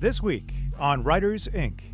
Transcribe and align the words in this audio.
This 0.00 0.22
week 0.22 0.54
on 0.78 1.04
Writers 1.04 1.46
Ink. 1.48 1.92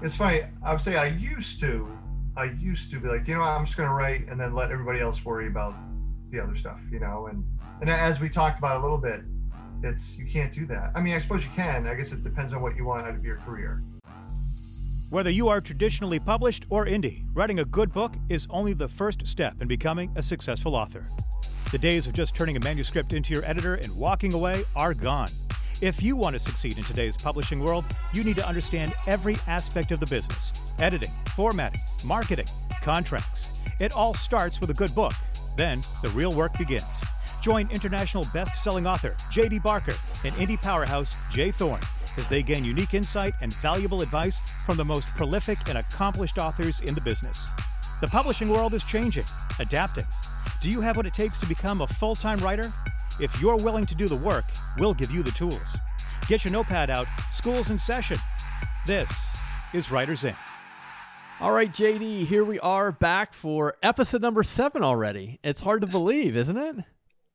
It's 0.00 0.14
funny. 0.14 0.42
I 0.62 0.70
would 0.70 0.80
say 0.80 0.94
I 0.94 1.06
used 1.06 1.58
to, 1.58 1.88
I 2.36 2.44
used 2.44 2.92
to 2.92 3.00
be 3.00 3.08
like, 3.08 3.26
you 3.26 3.34
know, 3.34 3.42
I'm 3.42 3.64
just 3.64 3.76
going 3.76 3.88
to 3.88 3.92
write 3.92 4.28
and 4.28 4.38
then 4.38 4.54
let 4.54 4.70
everybody 4.70 5.00
else 5.00 5.24
worry 5.24 5.48
about 5.48 5.74
the 6.30 6.38
other 6.38 6.54
stuff, 6.54 6.78
you 6.88 7.00
know. 7.00 7.26
And 7.26 7.44
and 7.80 7.90
as 7.90 8.20
we 8.20 8.28
talked 8.28 8.58
about 8.58 8.76
a 8.76 8.78
little 8.80 8.96
bit, 8.96 9.22
it's 9.82 10.16
you 10.16 10.24
can't 10.24 10.52
do 10.52 10.66
that. 10.66 10.92
I 10.94 11.00
mean, 11.00 11.14
I 11.14 11.18
suppose 11.18 11.42
you 11.42 11.50
can. 11.56 11.88
I 11.88 11.96
guess 11.96 12.12
it 12.12 12.22
depends 12.22 12.52
on 12.52 12.62
what 12.62 12.76
you 12.76 12.84
want 12.84 13.08
out 13.08 13.16
of 13.16 13.24
your 13.24 13.38
career. 13.38 13.82
Whether 15.10 15.30
you 15.30 15.48
are 15.48 15.60
traditionally 15.60 16.20
published 16.20 16.64
or 16.70 16.86
indie, 16.86 17.24
writing 17.34 17.58
a 17.58 17.64
good 17.64 17.92
book 17.92 18.14
is 18.28 18.46
only 18.50 18.72
the 18.72 18.86
first 18.86 19.26
step 19.26 19.60
in 19.60 19.66
becoming 19.66 20.12
a 20.14 20.22
successful 20.22 20.76
author. 20.76 21.08
The 21.72 21.78
days 21.78 22.06
of 22.06 22.12
just 22.12 22.36
turning 22.36 22.56
a 22.56 22.60
manuscript 22.60 23.12
into 23.12 23.34
your 23.34 23.44
editor 23.44 23.74
and 23.74 23.96
walking 23.96 24.32
away 24.32 24.62
are 24.76 24.94
gone. 24.94 25.30
If 25.82 26.02
you 26.02 26.16
want 26.16 26.32
to 26.32 26.38
succeed 26.38 26.78
in 26.78 26.84
today's 26.84 27.18
publishing 27.18 27.60
world, 27.60 27.84
you 28.14 28.24
need 28.24 28.36
to 28.36 28.48
understand 28.48 28.94
every 29.06 29.36
aspect 29.46 29.92
of 29.92 30.00
the 30.00 30.06
business 30.06 30.54
editing, 30.78 31.10
formatting, 31.34 31.80
marketing, 32.02 32.46
contracts. 32.80 33.50
It 33.78 33.92
all 33.92 34.14
starts 34.14 34.58
with 34.58 34.70
a 34.70 34.74
good 34.74 34.94
book. 34.94 35.12
Then 35.54 35.82
the 36.00 36.08
real 36.10 36.32
work 36.32 36.56
begins. 36.56 37.02
Join 37.42 37.70
international 37.70 38.24
best 38.32 38.56
selling 38.56 38.86
author 38.86 39.14
J.D. 39.30 39.58
Barker 39.58 39.94
and 40.24 40.34
indie 40.36 40.60
powerhouse 40.60 41.14
J. 41.30 41.50
Thorn 41.50 41.80
as 42.16 42.26
they 42.26 42.42
gain 42.42 42.64
unique 42.64 42.94
insight 42.94 43.34
and 43.42 43.52
valuable 43.56 44.00
advice 44.00 44.40
from 44.64 44.78
the 44.78 44.84
most 44.84 45.06
prolific 45.08 45.58
and 45.68 45.76
accomplished 45.76 46.38
authors 46.38 46.80
in 46.80 46.94
the 46.94 47.02
business. 47.02 47.46
The 48.00 48.08
publishing 48.08 48.48
world 48.48 48.72
is 48.72 48.82
changing, 48.82 49.24
adapting. 49.58 50.06
Do 50.62 50.70
you 50.70 50.80
have 50.80 50.96
what 50.96 51.04
it 51.04 51.12
takes 51.12 51.36
to 51.38 51.46
become 51.46 51.82
a 51.82 51.86
full 51.86 52.14
time 52.14 52.38
writer? 52.38 52.72
If 53.18 53.40
you're 53.40 53.56
willing 53.56 53.86
to 53.86 53.94
do 53.94 54.08
the 54.08 54.16
work, 54.16 54.44
we'll 54.78 54.92
give 54.92 55.10
you 55.10 55.22
the 55.22 55.30
tools. 55.30 55.62
Get 56.28 56.44
your 56.44 56.52
notepad 56.52 56.90
out, 56.90 57.06
school's 57.30 57.70
in 57.70 57.78
session. 57.78 58.18
This 58.86 59.10
is 59.72 59.90
Writers 59.90 60.22
Ink. 60.24 60.36
All 61.40 61.52
right, 61.52 61.70
JD, 61.72 62.26
here 62.26 62.44
we 62.44 62.58
are 62.60 62.92
back 62.92 63.32
for 63.32 63.76
episode 63.82 64.20
number 64.20 64.42
seven 64.42 64.82
already. 64.82 65.38
It's 65.42 65.62
hard 65.62 65.80
to 65.80 65.86
believe, 65.86 66.36
isn't 66.36 66.56
it? 66.56 66.76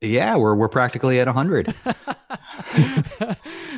Yeah, 0.02 0.36
we're 0.36 0.56
we're 0.56 0.70
practically 0.70 1.20
at 1.20 1.28
100. 1.28 1.74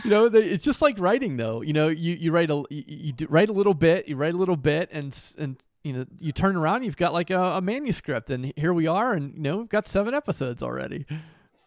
you 0.04 0.10
know, 0.10 0.26
it's 0.26 0.64
just 0.64 0.82
like 0.82 1.00
writing 1.00 1.38
though. 1.38 1.62
You 1.62 1.74
know, 1.74 1.88
you 1.88 2.14
you 2.14 2.32
write 2.32 2.50
a 2.50 2.64
you, 2.70 2.84
you 2.88 3.14
write 3.30 3.50
a 3.50 3.54
little 3.54 3.74
bit, 3.74 4.10
you 4.10 4.18
write 4.18 4.34
a 4.34 4.38
little 4.38 4.58
bit 4.58 4.90
and 4.92 5.18
and 5.38 5.58
you 5.84 5.94
know, 5.94 6.06
you 6.20 6.32
turn 6.34 6.56
around, 6.56 6.84
you've 6.84 6.98
got 6.98 7.14
like 7.14 7.30
a, 7.30 7.42
a 7.42 7.62
manuscript 7.62 8.30
and 8.30 8.54
here 8.56 8.74
we 8.74 8.88
are 8.88 9.14
and 9.14 9.36
you 9.36 9.42
know, 9.42 9.58
we've 9.58 9.70
got 9.70 9.88
7 9.88 10.14
episodes 10.14 10.64
already. 10.64 11.06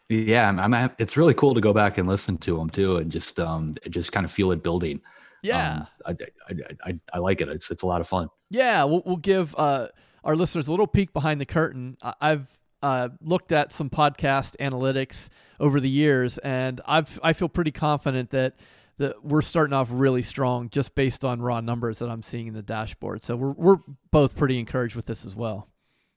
Yeah, 0.09 0.49
I'm, 0.49 0.73
I'm, 0.73 0.91
it's 0.99 1.17
really 1.17 1.35
cool 1.35 1.55
to 1.55 1.61
go 1.61 1.73
back 1.73 1.99
and 1.99 2.07
listen 2.07 2.39
to 2.39 2.57
them 2.57 2.71
too, 2.71 2.99
and 2.99 3.11
just 3.11 3.41
um, 3.41 3.73
just 3.89 4.12
kind 4.12 4.25
of 4.25 4.31
feel 4.31 4.53
it 4.53 4.62
building. 4.62 5.01
Yeah, 5.43 5.87
um, 6.05 6.17
I, 6.19 6.27
I, 6.49 6.91
I, 6.91 7.01
I, 7.15 7.19
like 7.19 7.41
it. 7.41 7.49
It's 7.49 7.71
it's 7.71 7.83
a 7.83 7.87
lot 7.87 8.01
of 8.01 8.09
fun. 8.09 8.29
Yeah, 8.51 8.84
we'll, 8.84 9.03
we'll 9.05 9.17
give 9.17 9.55
uh, 9.57 9.89
our 10.25 10.37
listeners 10.37 10.69
a 10.69 10.71
little 10.71 10.87
peek 10.87 11.12
behind 11.12 11.41
the 11.41 11.47
curtain. 11.47 11.97
I've 12.21 12.57
uh, 12.83 13.09
looked 13.21 13.51
at 13.51 13.73
some 13.73 13.91
podcast 13.91 14.57
analytics 14.61 15.29
over 15.59 15.81
the 15.81 15.91
years, 15.91 16.39
and 16.39 16.81
I've 16.87 17.19
I 17.23 17.33
feel 17.33 17.49
pretty 17.49 17.73
confident 17.73 18.31
that 18.31 18.55
that 18.99 19.25
we're 19.25 19.43
starting 19.43 19.75
off 19.75 19.89
really 19.91 20.23
strong 20.23 20.71
just 20.71 20.95
based 20.95 21.25
on 21.25 21.43
raw 21.43 21.61
numbers 21.61 21.99
that 21.99 22.09
I'm 22.09 22.23
seeing 22.23 22.47
in 22.47 22.55
the 22.55 22.62
dashboard. 22.62 23.25
So 23.25 23.37
we're 23.37 23.53
we're 23.53 23.79
both 24.12 24.37
pretty 24.37 24.59
encouraged 24.59 24.95
with 24.95 25.07
this 25.07 25.25
as 25.25 25.34
well. 25.34 25.69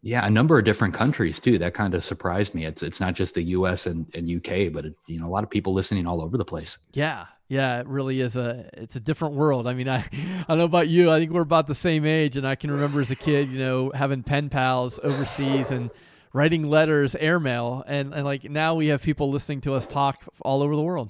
Yeah, 0.01 0.25
a 0.25 0.29
number 0.29 0.57
of 0.57 0.65
different 0.65 0.93
countries 0.93 1.39
too. 1.39 1.57
That 1.57 1.73
kind 1.73 1.93
of 1.93 2.03
surprised 2.03 2.55
me. 2.55 2.65
It's 2.65 2.83
it's 2.83 2.99
not 2.99 3.15
just 3.15 3.35
the 3.35 3.43
U.S. 3.43 3.85
and, 3.85 4.05
and 4.13 4.29
UK, 4.29 4.71
but 4.71 4.85
it, 4.85 4.95
you 5.07 5.19
know 5.19 5.27
a 5.27 5.31
lot 5.31 5.43
of 5.43 5.49
people 5.49 5.73
listening 5.73 6.07
all 6.07 6.21
over 6.21 6.37
the 6.37 6.45
place. 6.45 6.77
Yeah, 6.93 7.25
yeah, 7.49 7.79
it 7.79 7.87
really 7.87 8.21
is 8.21 8.37
a 8.37 8.69
it's 8.73 8.95
a 8.95 8.99
different 8.99 9.33
world. 9.33 9.67
I 9.67 9.73
mean, 9.73 9.89
I 9.89 9.97
I 10.13 10.45
don't 10.47 10.59
know 10.59 10.63
about 10.63 10.87
you. 10.87 11.11
I 11.11 11.19
think 11.19 11.31
we're 11.31 11.41
about 11.41 11.67
the 11.67 11.75
same 11.75 12.05
age, 12.05 12.37
and 12.37 12.47
I 12.47 12.55
can 12.55 12.71
remember 12.71 13.01
as 13.01 13.11
a 13.11 13.15
kid, 13.15 13.51
you 13.51 13.59
know, 13.59 13.91
having 13.93 14.23
pen 14.23 14.49
pals 14.49 14.99
overseas 15.03 15.71
and 15.71 15.89
writing 16.31 16.69
letters, 16.69 17.15
airmail, 17.15 17.83
and 17.85 18.13
and 18.13 18.23
like 18.23 18.45
now 18.45 18.75
we 18.75 18.87
have 18.87 19.01
people 19.01 19.29
listening 19.29 19.61
to 19.61 19.73
us 19.73 19.85
talk 19.85 20.23
all 20.41 20.61
over 20.61 20.75
the 20.75 20.81
world. 20.81 21.09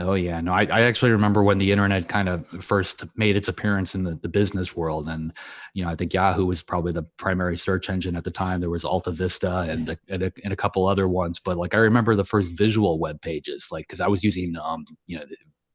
Oh 0.00 0.14
yeah, 0.14 0.40
no, 0.40 0.52
I, 0.52 0.62
I 0.62 0.82
actually 0.82 1.10
remember 1.10 1.42
when 1.42 1.58
the 1.58 1.72
internet 1.72 2.08
kind 2.08 2.28
of 2.28 2.44
first 2.60 3.04
made 3.16 3.36
its 3.36 3.48
appearance 3.48 3.94
in 3.94 4.04
the, 4.04 4.14
the 4.22 4.28
business 4.28 4.76
world, 4.76 5.08
and 5.08 5.32
you 5.74 5.84
know 5.84 5.90
I 5.90 5.96
think 5.96 6.14
Yahoo 6.14 6.46
was 6.46 6.62
probably 6.62 6.92
the 6.92 7.02
primary 7.02 7.58
search 7.58 7.90
engine 7.90 8.14
at 8.14 8.24
the 8.24 8.30
time. 8.30 8.60
There 8.60 8.70
was 8.70 8.84
Alta 8.84 9.10
Vista 9.10 9.60
and 9.68 9.88
a, 9.88 9.98
and 10.08 10.22
a, 10.22 10.32
and 10.44 10.52
a 10.52 10.56
couple 10.56 10.86
other 10.86 11.08
ones, 11.08 11.40
but 11.40 11.56
like 11.56 11.74
I 11.74 11.78
remember 11.78 12.14
the 12.14 12.24
first 12.24 12.52
visual 12.52 12.98
web 13.00 13.20
pages, 13.20 13.68
like 13.72 13.88
because 13.88 14.00
I 14.00 14.06
was 14.06 14.22
using 14.22 14.56
um 14.62 14.84
you 15.06 15.18
know 15.18 15.24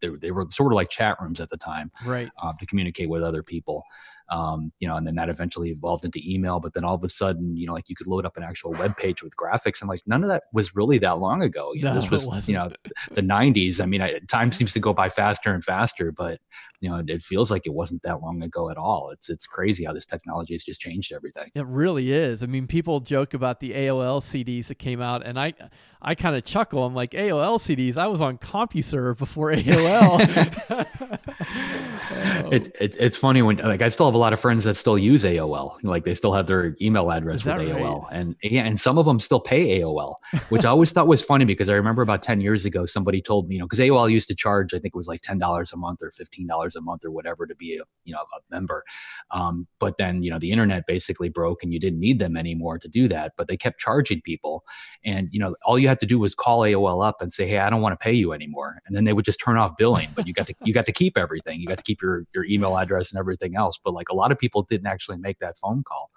they, 0.01 0.09
they 0.21 0.31
were 0.31 0.47
sort 0.51 0.71
of 0.71 0.75
like 0.75 0.89
chat 0.89 1.17
rooms 1.19 1.41
at 1.41 1.49
the 1.49 1.57
time, 1.57 1.91
right, 2.05 2.29
um, 2.41 2.53
to 2.59 2.65
communicate 2.65 3.09
with 3.09 3.23
other 3.23 3.43
people 3.43 3.83
um, 4.33 4.71
you 4.79 4.87
know, 4.87 4.95
and 4.95 5.05
then 5.05 5.15
that 5.15 5.29
eventually 5.29 5.69
evolved 5.69 6.05
into 6.05 6.19
email. 6.25 6.59
But 6.59 6.73
then 6.73 6.83
all 6.83 6.95
of 6.95 7.03
a 7.03 7.09
sudden, 7.09 7.55
you 7.55 7.67
know, 7.67 7.73
like 7.73 7.87
you 7.87 7.95
could 7.95 8.07
load 8.07 8.25
up 8.25 8.35
an 8.35 8.43
actual 8.43 8.71
web 8.71 8.97
page 8.97 9.21
with 9.21 9.35
graphics, 9.35 9.81
and 9.81 9.87
like 9.87 10.01
none 10.07 10.23
of 10.23 10.29
that 10.29 10.43
was 10.51 10.75
really 10.75 10.97
that 10.99 11.19
long 11.19 11.43
ago. 11.43 11.71
You 11.73 11.83
know, 11.83 11.93
no, 11.93 12.01
this 12.01 12.09
was 12.09 12.49
you 12.49 12.55
know 12.55 12.71
the 13.11 13.21
'90s. 13.21 13.79
I 13.79 13.85
mean, 13.85 14.01
I, 14.01 14.19
time 14.27 14.51
seems 14.51 14.73
to 14.73 14.79
go 14.79 14.91
by 14.91 15.09
faster 15.09 15.53
and 15.53 15.63
faster, 15.63 16.11
but 16.11 16.39
you 16.81 16.89
know, 16.89 17.03
it 17.07 17.21
feels 17.21 17.51
like 17.51 17.67
it 17.67 17.73
wasn't 17.73 18.01
that 18.03 18.21
long 18.21 18.41
ago 18.41 18.69
at 18.71 18.77
all. 18.77 19.11
It's 19.11 19.29
it's 19.29 19.45
crazy 19.45 19.85
how 19.85 19.93
this 19.93 20.07
technology 20.07 20.55
has 20.55 20.63
just 20.63 20.81
changed 20.81 21.13
everything. 21.13 21.51
It 21.53 21.65
really 21.67 22.11
is. 22.11 22.41
I 22.41 22.47
mean, 22.47 22.65
people 22.65 23.01
joke 23.01 23.35
about 23.35 23.59
the 23.59 23.71
AOL 23.73 24.19
CDs 24.19 24.67
that 24.67 24.79
came 24.79 25.01
out, 25.01 25.23
and 25.23 25.37
I 25.37 25.53
I 26.01 26.15
kind 26.15 26.35
of 26.35 26.43
chuckle. 26.43 26.83
I'm 26.83 26.95
like 26.95 27.11
AOL 27.11 27.59
CDs. 27.59 27.97
I 27.97 28.07
was 28.07 28.19
on 28.21 28.39
CompuServe 28.39 29.17
before 29.17 29.51
AOL. 29.53 31.19
it, 32.51 32.75
it, 32.79 32.95
it's 32.99 33.17
funny 33.17 33.41
when 33.41 33.57
like 33.57 33.81
I 33.81 33.89
still 33.89 34.05
have 34.05 34.15
a 34.15 34.19
lot 34.19 34.33
of 34.33 34.39
friends 34.39 34.63
that 34.63 34.75
still 34.75 34.97
use 34.97 35.23
AOL. 35.23 35.77
Like 35.83 36.05
they 36.05 36.13
still 36.13 36.33
have 36.33 36.47
their 36.47 36.75
email 36.81 37.11
address 37.11 37.43
with 37.43 37.55
AOL, 37.55 38.03
right? 38.03 38.13
and 38.13 38.35
yeah, 38.43 38.63
and 38.63 38.79
some 38.79 38.97
of 38.97 39.05
them 39.05 39.19
still 39.19 39.39
pay 39.39 39.81
AOL, 39.81 40.15
which 40.49 40.65
I 40.65 40.69
always 40.69 40.91
thought 40.91 41.07
was 41.07 41.21
funny 41.23 41.45
because 41.45 41.69
I 41.69 41.73
remember 41.73 42.01
about 42.01 42.23
ten 42.23 42.41
years 42.41 42.65
ago 42.65 42.85
somebody 42.85 43.21
told 43.21 43.47
me, 43.47 43.55
you 43.55 43.61
know, 43.61 43.65
because 43.65 43.79
AOL 43.79 44.11
used 44.11 44.27
to 44.27 44.35
charge 44.35 44.73
I 44.73 44.79
think 44.79 44.93
it 44.93 44.97
was 44.97 45.07
like 45.07 45.21
ten 45.21 45.37
dollars 45.37 45.73
a 45.73 45.77
month 45.77 46.01
or 46.01 46.11
fifteen 46.11 46.47
dollars 46.47 46.75
a 46.75 46.81
month 46.81 47.05
or 47.05 47.11
whatever 47.11 47.45
to 47.45 47.55
be 47.55 47.77
a 47.77 47.83
you 48.03 48.13
know 48.13 48.19
a 48.19 48.53
member, 48.53 48.83
um, 49.31 49.67
but 49.79 49.97
then 49.97 50.23
you 50.23 50.31
know 50.31 50.39
the 50.39 50.51
internet 50.51 50.83
basically 50.87 51.29
broke 51.29 51.63
and 51.63 51.73
you 51.73 51.79
didn't 51.79 51.99
need 51.99 52.19
them 52.19 52.37
anymore 52.37 52.77
to 52.79 52.87
do 52.87 53.07
that, 53.07 53.33
but 53.37 53.47
they 53.47 53.57
kept 53.57 53.79
charging 53.79 54.21
people, 54.21 54.63
and 55.03 55.29
you 55.31 55.39
know 55.39 55.55
all 55.65 55.79
you 55.79 55.87
had 55.87 55.99
to 55.99 56.05
do 56.05 56.19
was 56.19 56.35
call 56.35 56.61
AOL 56.61 57.05
up 57.05 57.21
and 57.21 57.31
say, 57.31 57.47
hey, 57.47 57.59
I 57.59 57.69
don't 57.69 57.81
want 57.81 57.93
to 57.93 58.03
pay 58.03 58.13
you 58.13 58.33
anymore, 58.33 58.79
and 58.85 58.95
then 58.95 59.03
they 59.03 59.13
would 59.13 59.25
just 59.25 59.39
turn 59.39 59.57
off 59.57 59.75
billing, 59.77 60.09
but 60.15 60.27
you 60.27 60.33
got 60.33 60.47
to 60.47 60.53
you 60.63 60.73
got 60.73 60.85
to 60.85 60.91
keep 60.91 61.17
everything, 61.17 61.32
you 61.45 61.67
got 61.67 61.77
to 61.77 61.83
keep 61.83 62.01
your 62.01 62.25
your 62.33 62.45
email 62.45 62.77
address 62.77 63.11
and 63.11 63.19
everything 63.19 63.55
else, 63.55 63.79
but 63.83 63.93
like 63.93 64.09
a 64.09 64.15
lot 64.15 64.31
of 64.31 64.37
people 64.37 64.63
didn't 64.63 64.87
actually 64.87 65.17
make 65.17 65.39
that 65.39 65.57
phone 65.57 65.83
call. 65.83 66.09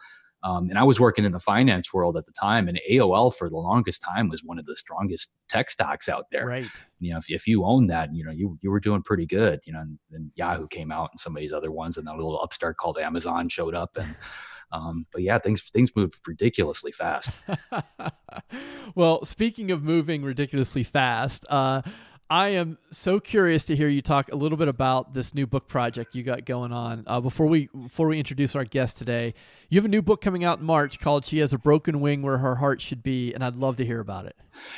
Um, 0.43 0.69
and 0.69 0.79
I 0.79 0.85
was 0.85 1.01
working 1.01 1.25
in 1.25 1.33
the 1.33 1.41
finance 1.41 1.93
world 1.93 2.17
at 2.17 2.27
the 2.27 2.33
time, 2.33 2.69
and 2.69 2.81
AOL 2.89 3.35
for 3.35 3.49
the 3.49 3.57
longest 3.57 4.03
time 4.03 4.29
was 4.29 4.45
one 4.45 4.59
of 4.59 4.67
the 4.67 4.77
strongest 4.77 5.33
tech 5.49 5.71
stocks 5.71 6.09
out 6.09 6.27
there. 6.31 6.47
Right. 6.47 6.69
You 7.01 7.13
know, 7.13 7.19
if, 7.19 7.31
if 7.31 7.47
you 7.47 7.65
owned 7.65 7.89
that, 7.89 8.15
you 8.15 8.25
know, 8.25 8.31
you 8.31 8.59
you 8.63 8.71
were 8.71 8.79
doing 8.79 9.03
pretty 9.03 9.27
good. 9.27 9.61
You 9.65 9.73
know, 9.73 9.81
and 9.81 9.99
then 10.11 10.31
Yahoo 10.37 10.69
came 10.69 10.93
out 10.93 11.11
and 11.13 11.19
some 11.19 11.37
of 11.37 11.41
these 11.41 11.53
other 11.53 11.73
ones, 11.73 11.97
and 11.97 12.07
then 12.07 12.15
a 12.15 12.17
little 12.17 12.41
upstart 12.41 12.77
called 12.77 12.99
Amazon 12.99 13.49
showed 13.49 13.75
up, 13.75 13.97
and 13.97 14.15
um, 14.73 15.07
but 15.13 15.23
yeah, 15.23 15.39
things 15.39 15.63
things 15.63 15.91
moved 15.97 16.15
ridiculously 16.27 16.93
fast. 16.93 17.31
well, 18.95 19.25
speaking 19.25 19.71
of 19.71 19.83
moving 19.83 20.23
ridiculously 20.23 20.85
fast, 20.85 21.45
uh, 21.49 21.83
I 22.29 22.49
am 22.49 22.77
so 22.91 23.21
curious 23.21 23.67
to 23.67 23.77
hear 23.77 23.89
you 23.89 24.03
talk 24.03 24.33
a 24.33 24.37
little 24.37 24.59
bit 24.59 24.67
about 24.67 25.15
this 25.15 25.33
new 25.33 25.47
book 25.47 25.69
project 25.69 26.17
you 26.17 26.25
got 26.25 26.45
going 26.45 26.73
on. 26.73 27.05
Uh, 27.07 27.21
before 27.21 27.47
we 27.47 27.69
before 27.69 28.09
we 28.09 28.19
introduce 28.19 28.57
our 28.57 28.65
guest 28.65 28.99
today, 28.99 29.33
you 29.71 29.79
have 29.79 29.85
a 29.85 29.89
new 29.89 30.03
book 30.03 30.23
coming 30.23 30.43
out 30.43 30.59
in 30.59 30.65
March 30.65 30.99
called 30.99 31.25
"She 31.25 31.39
Has 31.39 31.53
a 31.53 31.59
Broken 31.59 32.01
Wing 32.01 32.23
Where 32.23 32.39
Her 32.39 32.57
Heart 32.57 32.81
Should 32.81 33.05
Be," 33.05 33.33
and 33.33 33.45
I'd 33.45 33.55
love 33.55 33.77
to 33.77 33.87
hear 33.87 34.01
about 34.01 34.27
it. 34.27 34.35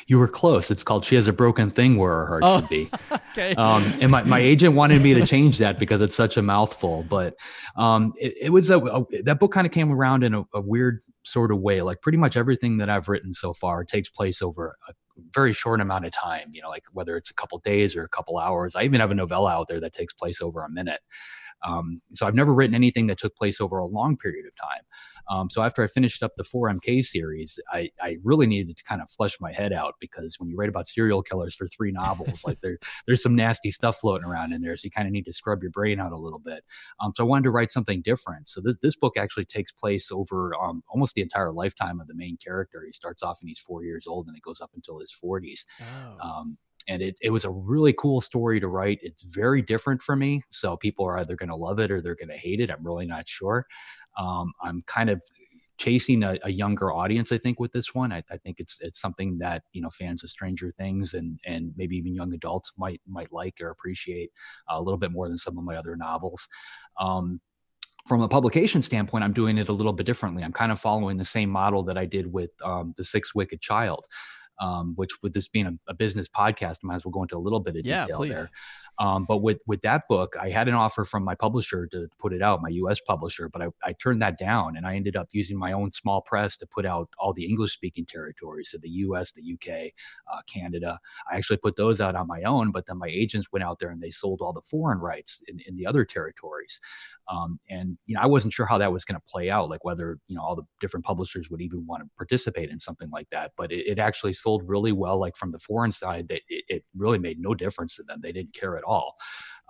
You 0.09 0.19
were 0.19 0.29
close. 0.29 0.71
It's 0.71 0.85
called 0.85 1.07
"She 1.07 1.15
Has 1.17 1.27
a 1.27 1.33
Broken 1.33 1.71
Thing 1.71 1.97
Where 1.97 2.13
Her 2.13 2.27
Heart 2.27 2.43
oh, 2.45 2.61
Should 2.61 2.69
Be." 2.69 2.91
okay. 3.31 3.55
Um, 3.55 3.95
and 4.03 4.11
my, 4.11 4.25
my 4.25 4.41
agent 4.41 4.75
wanted 4.75 5.01
me 5.01 5.15
to 5.15 5.27
change 5.27 5.57
that 5.59 5.79
because 5.79 6.03
it's 6.03 6.17
such 6.17 6.37
a 6.37 6.43
mouthful. 6.43 7.07
But 7.09 7.35
um, 7.77 8.13
it, 8.19 8.35
it, 8.43 8.51
was 8.51 8.71
a, 8.71 8.79
a 8.79 9.07
that 9.23 9.39
book 9.39 9.53
kind 9.53 9.67
of 9.67 9.73
came 9.73 9.91
around 9.91 10.23
in 10.23 10.35
a, 10.35 10.43
a 10.53 10.61
weird 10.61 11.01
sort 11.23 11.51
of 11.51 11.61
way. 11.61 11.81
Like 11.81 12.03
pretty 12.03 12.19
much 12.19 12.37
everything 12.37 12.77
that 12.77 12.91
I've 12.91 13.09
written 13.09 13.33
so 13.33 13.55
far 13.55 13.85
takes 13.85 14.11
place 14.11 14.43
over 14.43 14.77
a 14.87 14.93
very 15.35 15.53
short 15.53 15.81
amount 15.81 16.07
of 16.07 16.13
time, 16.13 16.51
you 16.53 16.63
know, 16.63 16.69
like 16.69 16.85
whether 16.93 17.17
it's 17.17 17.31
a 17.31 17.35
couple 17.35 17.59
days 17.61 17.97
or 17.97 18.05
a 18.05 18.09
couple 18.09 18.39
hours. 18.39 18.75
I 18.77 18.85
even 18.85 19.01
have 19.01 19.11
a 19.11 19.15
novella 19.15 19.53
out 19.53 19.69
there 19.69 19.81
that 19.81 19.93
takes 19.93 20.13
place 20.15 20.41
over 20.43 20.65
a 20.65 20.71
minute. 20.71 21.01
Um, 21.67 22.01
so 22.13 22.27
I've 22.27 22.35
never 22.35 22.55
written 22.55 22.75
anything 22.75 23.09
that 23.09 23.19
took 23.19 23.37
place 23.37 23.61
over 23.61 23.79
a 23.79 23.87
long 23.87 24.17
period 24.17 24.47
of 24.47 24.55
time. 24.57 24.83
Um, 25.29 25.51
so 25.51 25.63
after 25.63 25.83
I 25.83 25.87
finished 25.87 26.23
up 26.23 26.35
the 26.37 26.43
4MK 26.43 27.05
series, 27.05 27.59
I, 27.73 27.91
I 28.01 28.17
really 28.23 28.47
needed 28.47 28.77
to 28.77 28.85
kind 28.85 29.03
of 29.03 29.11
flesh 29.11 29.39
my 29.41 29.53
head 29.53 29.73
out 29.73 29.95
because 30.01 30.37
when 30.39 30.49
you 30.49 30.57
write 30.57 30.69
about 30.69 30.89
serial 30.89 31.23
killers 31.23 31.55
for 31.55 31.67
three 31.67 31.93
novels, 31.93 32.45
like 32.45 32.61
there, 32.61 32.79
there's 33.07 33.23
some 33.23 33.35
nasty 33.35 33.71
stuff 33.71 33.99
floating 33.99 34.27
around 34.27 34.53
in 34.53 34.63
there. 34.63 34.77
So 34.77 34.87
you 34.87 34.91
kind 34.91 35.07
of 35.07 35.13
need 35.13 35.27
to 35.27 35.33
scrub 35.33 35.63
your 35.63 35.71
brain 35.71 36.01
out 36.01 36.13
a 36.13 36.19
little 36.19 36.39
bit. 36.39 36.65
Um, 37.01 37.13
so 37.15 37.25
I 37.25 37.27
wanted 37.27 37.45
to 37.45 37.51
write 37.51 37.73
something 37.73 38.03
different. 38.03 38.49
So 38.49 38.61
this, 38.61 38.77
this 38.83 38.97
book 38.97 39.17
actually 39.17 39.45
takes 39.45 39.73
place 39.73 40.11
over 40.11 40.55
um, 40.57 40.83
almost 40.89 41.15
the 41.15 41.23
entire 41.23 41.53
lifetime 41.53 42.01
of 42.01 42.07
the 42.07 42.15
main 42.15 42.37
character. 42.37 42.83
He 42.87 42.93
starts 42.93 43.23
off 43.23 43.41
and 43.41 43.49
he's 43.49 43.59
four 43.59 43.85
years 43.85 44.07
old 44.07 44.29
and 44.29 44.37
it 44.37 44.43
goes 44.43 44.61
up 44.61 44.71
until 44.75 44.99
his 44.99 45.13
40s. 45.13 45.65
Oh. 45.81 46.41
And 46.89 47.03
it, 47.03 47.19
it 47.21 47.31
was 47.31 47.45
a 47.45 47.51
really 47.51 47.93
cool 47.93 48.21
story 48.21 48.61
to 48.61 48.69
write. 48.69 48.99
It's 49.03 49.23
very 49.23 49.63
different 49.63 50.03
for 50.03 50.17
me. 50.17 50.43
So 50.49 50.77
people 50.77 51.07
are 51.07 51.19
either 51.19 51.37
going 51.37 51.51
to 51.51 51.57
love 51.57 51.79
it 51.79 51.91
or 51.91 52.01
they're 52.01 52.15
going 52.15 52.29
to 52.29 52.37
hate 52.37 52.61
it. 52.61 52.71
I'm 52.71 52.85
really 52.85 53.07
not 53.07 53.29
sure. 53.29 53.67
Um, 54.19 54.53
I'm 54.63 54.83
kind 54.87 55.11
of 55.11 55.21
chasing 55.79 56.25
a, 56.25 56.37
a, 56.43 56.51
younger 56.51 56.93
audience. 56.93 57.31
I 57.31 57.39
think 57.39 57.61
with 57.61 57.73
this 57.73 57.95
one, 57.95 58.13
I, 58.13 58.23
I, 58.31 58.37
think 58.37 58.57
it's 58.59 58.79
it's 58.81 59.01
something 59.01 59.39
that 59.39 59.63
you 59.73 59.81
know 59.81 59.91
fans 59.91 60.25
of 60.25 60.31
Stranger 60.31 60.73
Things 60.77 61.15
and 61.15 61.39
and 61.47 61.73
maybe 61.77 61.97
even 61.97 62.15
young 62.15 62.35
adults 62.35 62.73
might 62.77 63.01
might 63.07 63.33
like 63.33 63.55
or 63.61 63.71
appreciate 63.71 64.31
a 64.69 64.83
little 64.83 64.99
bit 64.99 65.13
more 65.13 65.29
than 65.29 65.39
some 65.39 65.57
of 65.57 65.65
my 65.65 65.77
other 65.77 65.97
novels. 65.97 66.49
Um, 66.99 67.41
from 68.07 68.23
a 68.23 68.29
publication 68.29 68.83
standpoint, 68.83 69.23
I'm 69.23 69.35
doing 69.35 69.59
it 69.59 69.69
a 69.69 69.73
little 69.73 69.93
bit 69.93 70.07
differently. 70.07 70.43
I'm 70.43 70.53
kind 70.53 70.73
of 70.73 70.81
following 70.81 71.17
the 71.17 71.25
same 71.25 71.51
model 71.51 71.83
that 71.85 71.99
I 71.99 72.07
did 72.07 72.31
with 72.33 72.51
um, 72.65 72.95
the 72.97 73.05
Sixth 73.05 73.35
Wicked 73.35 73.61
Child 73.61 74.05
um, 74.61 74.95
which 74.97 75.11
with 75.23 75.33
this 75.33 75.49
being 75.49 75.67
a, 75.67 75.73
a, 75.89 75.95
business 75.95 76.29
podcast, 76.29 76.77
I 76.83 76.87
might 76.87 76.97
as 76.97 77.05
well 77.05 77.13
go 77.13 77.23
into 77.23 77.37
a 77.37 77.39
little 77.39 77.61
bit 77.61 77.77
of 77.77 77.87
yeah, 77.87 78.03
detail 78.03 78.17
please. 78.17 78.35
there. 78.35 78.51
Um, 79.01 79.27
but 79.29 79.39
with 79.39 79.59
with 79.67 79.83
that 79.83 80.09
book, 80.09 80.35
I 80.41 80.51
had 80.51 80.67
an 80.67 80.75
offer 80.75 81.05
from 81.05 81.23
my 81.23 81.37
publisher 81.37 81.87
to 81.93 82.09
put 82.19 82.33
it 82.33 82.43
out, 82.43 82.61
my 82.61 82.69
U.S. 82.71 83.01
publisher, 83.01 83.49
but 83.49 83.63
I, 83.63 83.67
I 83.85 83.93
turned 83.93 84.21
that 84.23 84.37
down, 84.37 84.77
and 84.77 84.87
I 84.87 84.97
ended 84.97 85.15
up 85.15 85.29
using 85.31 85.57
my 85.57 85.73
own 85.73 85.93
small 85.93 86.21
press 86.21 86.57
to 86.57 86.67
put 86.67 86.85
out 86.85 87.09
all 87.19 87.33
the 87.33 87.45
English 87.45 87.73
speaking 87.73 88.05
territories, 88.05 88.71
so 88.73 88.79
the 88.79 88.89
U.S., 88.89 89.33
the 89.33 89.43
U.K., 89.43 89.93
uh, 90.33 90.41
Canada. 90.53 90.99
I 91.31 91.37
actually 91.37 91.59
put 91.59 91.77
those 91.77 92.01
out 92.01 92.17
on 92.17 92.27
my 92.27 92.43
own, 92.43 92.73
but 92.73 92.87
then 92.87 92.99
my 92.99 93.07
agents 93.09 93.49
went 93.53 93.63
out 93.63 93.79
there 93.79 93.91
and 93.91 94.03
they 94.03 94.11
sold 94.11 94.41
all 94.43 94.53
the 94.53 94.63
foreign 94.63 94.99
rights 94.99 95.43
in, 95.47 95.61
in 95.67 95.77
the 95.77 95.87
other 95.87 96.05
territories. 96.05 96.81
Um, 97.29 97.59
and 97.69 97.99
you 98.07 98.15
know, 98.15 98.23
I 98.23 98.27
wasn't 98.27 98.55
sure 98.55 98.67
how 98.67 98.79
that 98.79 98.93
was 98.93 99.05
going 99.05 99.17
to 99.17 99.27
play 99.29 99.51
out, 99.51 99.69
like 99.69 99.85
whether 99.85 100.19
you 100.29 100.37
know 100.37 100.43
all 100.43 100.57
the 100.57 100.63
different 100.81 101.05
publishers 101.05 101.51
would 101.51 101.61
even 101.61 101.85
want 101.87 102.03
to 102.03 102.09
participate 102.17 102.71
in 102.71 102.81
something 102.81 103.11
like 103.11 103.29
that. 103.31 103.53
But 103.57 103.71
it, 103.71 103.87
it 103.87 103.99
actually 103.99 104.33
sold 104.33 104.63
really 104.67 104.93
well. 104.93 105.19
Like 105.19 105.37
from 105.37 105.53
the 105.53 105.59
foreign 105.59 105.93
side, 105.93 106.29
that 106.29 106.41
it, 106.49 106.65
it, 106.69 106.85
really 106.97 107.19
made 107.19 107.39
no 107.39 107.55
difference 107.55 107.97
to 107.97 108.03
them. 108.03 108.21
They 108.23 108.33
didn't 108.33 108.55
care 108.55 108.77
at 108.77 108.85
all. 108.85 109.17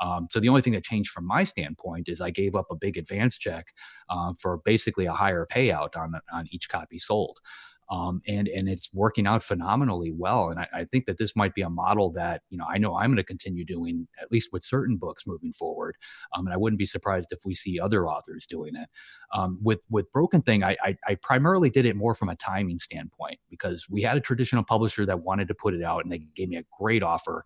Um, 0.01 0.29
so 0.31 0.39
the 0.39 0.49
only 0.49 0.63
thing 0.63 0.75
that 0.75 0.85
changed 0.85 1.11
from 1.11 1.27
my 1.27 1.43
standpoint 1.43 2.09
is 2.09 2.21
I 2.21 2.31
gave 2.31 2.55
up 2.55 2.67
a 2.71 2.77
big 2.77 2.97
advance 2.97 3.37
check 3.37 3.67
uh, 4.09 4.33
for 4.41 4.59
basically 4.65 5.07
a 5.07 5.13
higher 5.13 5.47
payout 5.51 5.97
on 5.97 6.15
on 6.33 6.47
each 6.51 6.69
copy 6.69 6.99
sold 6.99 7.39
um, 7.91 8.21
and 8.27 8.49
and 8.49 8.69
it's 8.69 8.91
working 8.93 9.27
out 9.27 9.43
phenomenally 9.43 10.13
well. 10.15 10.51
And 10.51 10.61
I, 10.61 10.69
I, 10.75 10.85
think 10.85 11.07
that 11.07 11.17
this 11.17 11.35
might 11.35 11.55
be 11.55 11.63
a 11.63 11.71
model 11.71 12.11
that 12.13 12.43
you 12.51 12.59
know 12.59 12.67
I 12.69 12.77
know 12.77 12.97
I'm 12.97 13.09
going 13.09 13.17
to 13.17 13.25
continue 13.25 13.65
doing 13.65 14.07
at 14.21 14.31
least 14.31 14.51
with 14.53 14.63
certain 14.63 14.97
books 14.97 15.27
moving 15.27 15.53
forward. 15.53 15.97
Um, 16.37 16.47
and 16.47 16.53
I 16.53 16.59
wouldn't 16.59 16.79
be 16.79 16.87
surprised 16.87 17.29
if 17.33 17.41
we 17.45 17.55
see 17.55 17.81
other 17.81 18.07
authors 18.07 18.47
doing 18.47 18.77
it. 18.77 18.89
Um, 19.35 19.59
with 19.63 19.81
with 19.91 20.11
Broken 20.13 20.43
Thing, 20.43 20.63
I, 20.63 20.77
I, 20.83 20.97
I 21.07 21.15
primarily 21.23 21.71
did 21.71 21.87
it 21.87 21.97
more 21.97 22.15
from 22.15 22.29
a 22.29 22.37
timing 22.37 22.79
standpoint 22.79 23.39
because 23.49 23.87
we 23.89 24.03
had 24.03 24.17
a 24.17 24.21
traditional 24.21 24.65
publisher 24.65 25.07
that 25.07 25.21
wanted 25.21 25.49
to 25.49 25.55
put 25.55 25.75
it 25.75 25.83
out, 25.83 26.05
and 26.05 26.13
they 26.13 26.19
gave 26.35 26.49
me 26.49 26.57
a 26.57 26.65
great 26.79 27.03
offer, 27.03 27.45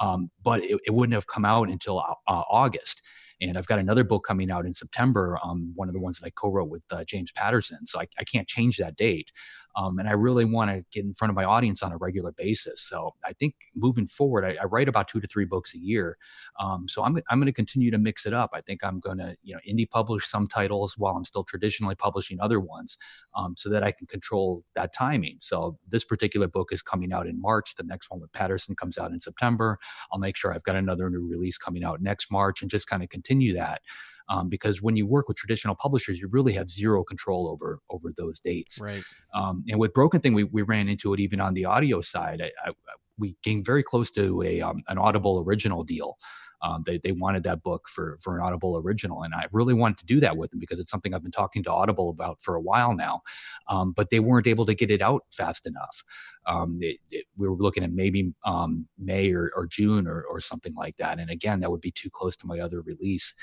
um, 0.00 0.30
but 0.42 0.64
it, 0.64 0.78
it, 0.86 0.94
wouldn't 0.94 1.14
have 1.14 1.26
come 1.26 1.44
out 1.44 1.68
until 1.68 1.98
uh, 2.00 2.42
August 2.50 3.02
and 3.42 3.58
I've 3.58 3.66
got 3.66 3.80
another 3.80 4.04
book 4.04 4.24
coming 4.24 4.50
out 4.50 4.64
in 4.64 4.72
September, 4.72 5.38
um, 5.42 5.72
one 5.74 5.88
of 5.88 5.94
the 5.94 6.00
ones 6.00 6.18
that 6.18 6.26
I 6.26 6.30
co-wrote 6.30 6.68
with 6.68 6.82
uh, 6.90 7.04
James 7.04 7.32
Patterson. 7.32 7.86
So 7.86 8.00
I, 8.00 8.06
I, 8.18 8.24
can't 8.24 8.46
change 8.46 8.76
that 8.76 8.96
date. 8.96 9.32
Um, 9.76 9.98
and 9.98 10.08
I 10.08 10.12
really 10.12 10.44
want 10.44 10.70
to 10.70 10.84
get 10.92 11.04
in 11.04 11.14
front 11.14 11.30
of 11.30 11.36
my 11.36 11.44
audience 11.44 11.82
on 11.82 11.92
a 11.92 11.96
regular 11.96 12.32
basis. 12.32 12.82
So 12.82 13.14
I 13.24 13.32
think 13.32 13.54
moving 13.74 14.06
forward, 14.06 14.44
I, 14.44 14.62
I 14.62 14.64
write 14.66 14.88
about 14.88 15.08
two 15.08 15.20
to 15.20 15.26
three 15.26 15.44
books 15.44 15.74
a 15.74 15.78
year. 15.78 16.18
Um, 16.60 16.86
so 16.88 17.02
I'm, 17.02 17.18
I'm 17.30 17.38
going 17.38 17.46
to 17.46 17.52
continue 17.52 17.90
to 17.90 17.98
mix 17.98 18.26
it 18.26 18.34
up. 18.34 18.50
I 18.52 18.60
think 18.60 18.84
I'm 18.84 19.00
going 19.00 19.18
to, 19.18 19.36
you 19.42 19.54
know, 19.54 19.60
indie 19.68 19.88
publish 19.88 20.26
some 20.26 20.46
titles 20.46 20.96
while 20.98 21.14
I'm 21.16 21.24
still 21.24 21.44
traditionally 21.44 21.94
publishing 21.94 22.40
other 22.40 22.60
ones 22.60 22.98
um, 23.36 23.54
so 23.56 23.70
that 23.70 23.82
I 23.82 23.92
can 23.92 24.06
control 24.06 24.64
that 24.74 24.92
timing. 24.92 25.38
So 25.40 25.78
this 25.88 26.04
particular 26.04 26.48
book 26.48 26.68
is 26.72 26.82
coming 26.82 27.12
out 27.12 27.26
in 27.26 27.40
March. 27.40 27.74
The 27.74 27.84
next 27.84 28.10
one 28.10 28.20
with 28.20 28.32
Patterson 28.32 28.76
comes 28.76 28.98
out 28.98 29.12
in 29.12 29.20
September. 29.20 29.78
I'll 30.12 30.18
make 30.18 30.36
sure 30.36 30.54
I've 30.54 30.62
got 30.64 30.76
another 30.76 31.08
new 31.08 31.26
release 31.26 31.58
coming 31.58 31.84
out 31.84 32.00
next 32.02 32.30
March 32.30 32.62
and 32.62 32.70
just 32.70 32.86
kind 32.86 33.02
of 33.02 33.08
continue 33.08 33.54
that 33.54 33.80
um, 34.28 34.48
because 34.48 34.82
when 34.82 34.96
you 34.96 35.06
work 35.06 35.28
with 35.28 35.36
traditional 35.36 35.74
publishers, 35.74 36.18
you 36.18 36.28
really 36.28 36.52
have 36.52 36.70
zero 36.70 37.04
control 37.04 37.48
over 37.48 37.80
over 37.90 38.12
those 38.16 38.38
dates. 38.40 38.80
Right. 38.80 39.02
Um, 39.34 39.64
and 39.68 39.78
with 39.78 39.92
Broken 39.92 40.20
Thing, 40.20 40.34
we, 40.34 40.44
we 40.44 40.62
ran 40.62 40.88
into 40.88 41.14
it 41.14 41.20
even 41.20 41.40
on 41.40 41.54
the 41.54 41.64
audio 41.64 42.00
side. 42.00 42.42
I, 42.42 42.68
I, 42.68 42.72
we 43.18 43.36
came 43.42 43.62
very 43.64 43.82
close 43.82 44.10
to 44.12 44.42
a 44.42 44.60
um, 44.60 44.82
an 44.88 44.98
Audible 44.98 45.42
original 45.46 45.84
deal. 45.84 46.16
Um, 46.62 46.82
they, 46.86 46.98
they 46.98 47.12
wanted 47.12 47.42
that 47.44 47.62
book 47.62 47.88
for, 47.88 48.18
for 48.22 48.36
an 48.36 48.42
Audible 48.42 48.76
original. 48.76 49.22
And 49.22 49.34
I 49.34 49.46
really 49.52 49.74
wanted 49.74 49.98
to 49.98 50.06
do 50.06 50.20
that 50.20 50.36
with 50.36 50.50
them 50.50 50.60
because 50.60 50.78
it's 50.78 50.90
something 50.90 51.12
I've 51.12 51.22
been 51.22 51.32
talking 51.32 51.62
to 51.64 51.72
Audible 51.72 52.10
about 52.10 52.38
for 52.40 52.54
a 52.54 52.60
while 52.60 52.94
now. 52.94 53.22
Um, 53.68 53.92
but 53.92 54.10
they 54.10 54.20
weren't 54.20 54.46
able 54.46 54.66
to 54.66 54.74
get 54.74 54.90
it 54.90 55.02
out 55.02 55.24
fast 55.30 55.66
enough. 55.66 56.04
Um, 56.46 56.78
it, 56.80 56.98
it, 57.10 57.26
we 57.36 57.48
were 57.48 57.56
looking 57.56 57.84
at 57.84 57.92
maybe 57.92 58.32
um, 58.44 58.86
May 58.98 59.32
or, 59.32 59.52
or 59.56 59.66
June 59.66 60.06
or, 60.06 60.22
or 60.22 60.40
something 60.40 60.74
like 60.74 60.96
that. 60.96 61.18
And 61.18 61.30
again, 61.30 61.60
that 61.60 61.70
would 61.70 61.80
be 61.80 61.92
too 61.92 62.10
close 62.10 62.36
to 62.38 62.46
my 62.46 62.60
other 62.60 62.80
release. 62.80 63.34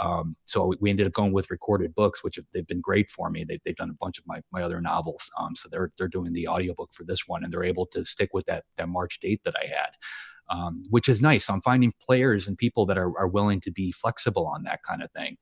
Um, 0.00 0.36
so 0.44 0.72
we 0.80 0.90
ended 0.90 1.06
up 1.06 1.12
going 1.12 1.32
with 1.32 1.50
recorded 1.50 1.94
books, 1.94 2.22
which 2.22 2.36
have, 2.36 2.44
they've 2.52 2.66
been 2.66 2.80
great 2.80 3.10
for 3.10 3.30
me. 3.30 3.44
They, 3.44 3.58
have 3.66 3.76
done 3.76 3.90
a 3.90 3.94
bunch 3.94 4.18
of 4.18 4.26
my, 4.26 4.40
my 4.52 4.62
other 4.62 4.80
novels. 4.80 5.30
Um, 5.38 5.54
so 5.56 5.68
they're, 5.70 5.92
they're 5.98 6.08
doing 6.08 6.32
the 6.32 6.48
audiobook 6.48 6.92
for 6.92 7.04
this 7.04 7.26
one 7.26 7.42
and 7.44 7.52
they're 7.52 7.64
able 7.64 7.86
to 7.86 8.04
stick 8.04 8.30
with 8.32 8.46
that, 8.46 8.64
that 8.76 8.88
March 8.88 9.20
date 9.20 9.42
that 9.44 9.54
I 9.56 9.66
had 9.66 9.90
um, 10.50 10.82
which 10.90 11.08
is 11.08 11.20
nice. 11.20 11.48
I'm 11.50 11.60
finding 11.60 11.92
players 12.04 12.48
and 12.48 12.56
people 12.56 12.86
that 12.86 12.98
are, 12.98 13.16
are 13.18 13.28
willing 13.28 13.60
to 13.62 13.70
be 13.70 13.92
flexible 13.92 14.46
on 14.46 14.62
that 14.64 14.80
kind 14.82 15.02
of 15.02 15.10
thing. 15.12 15.36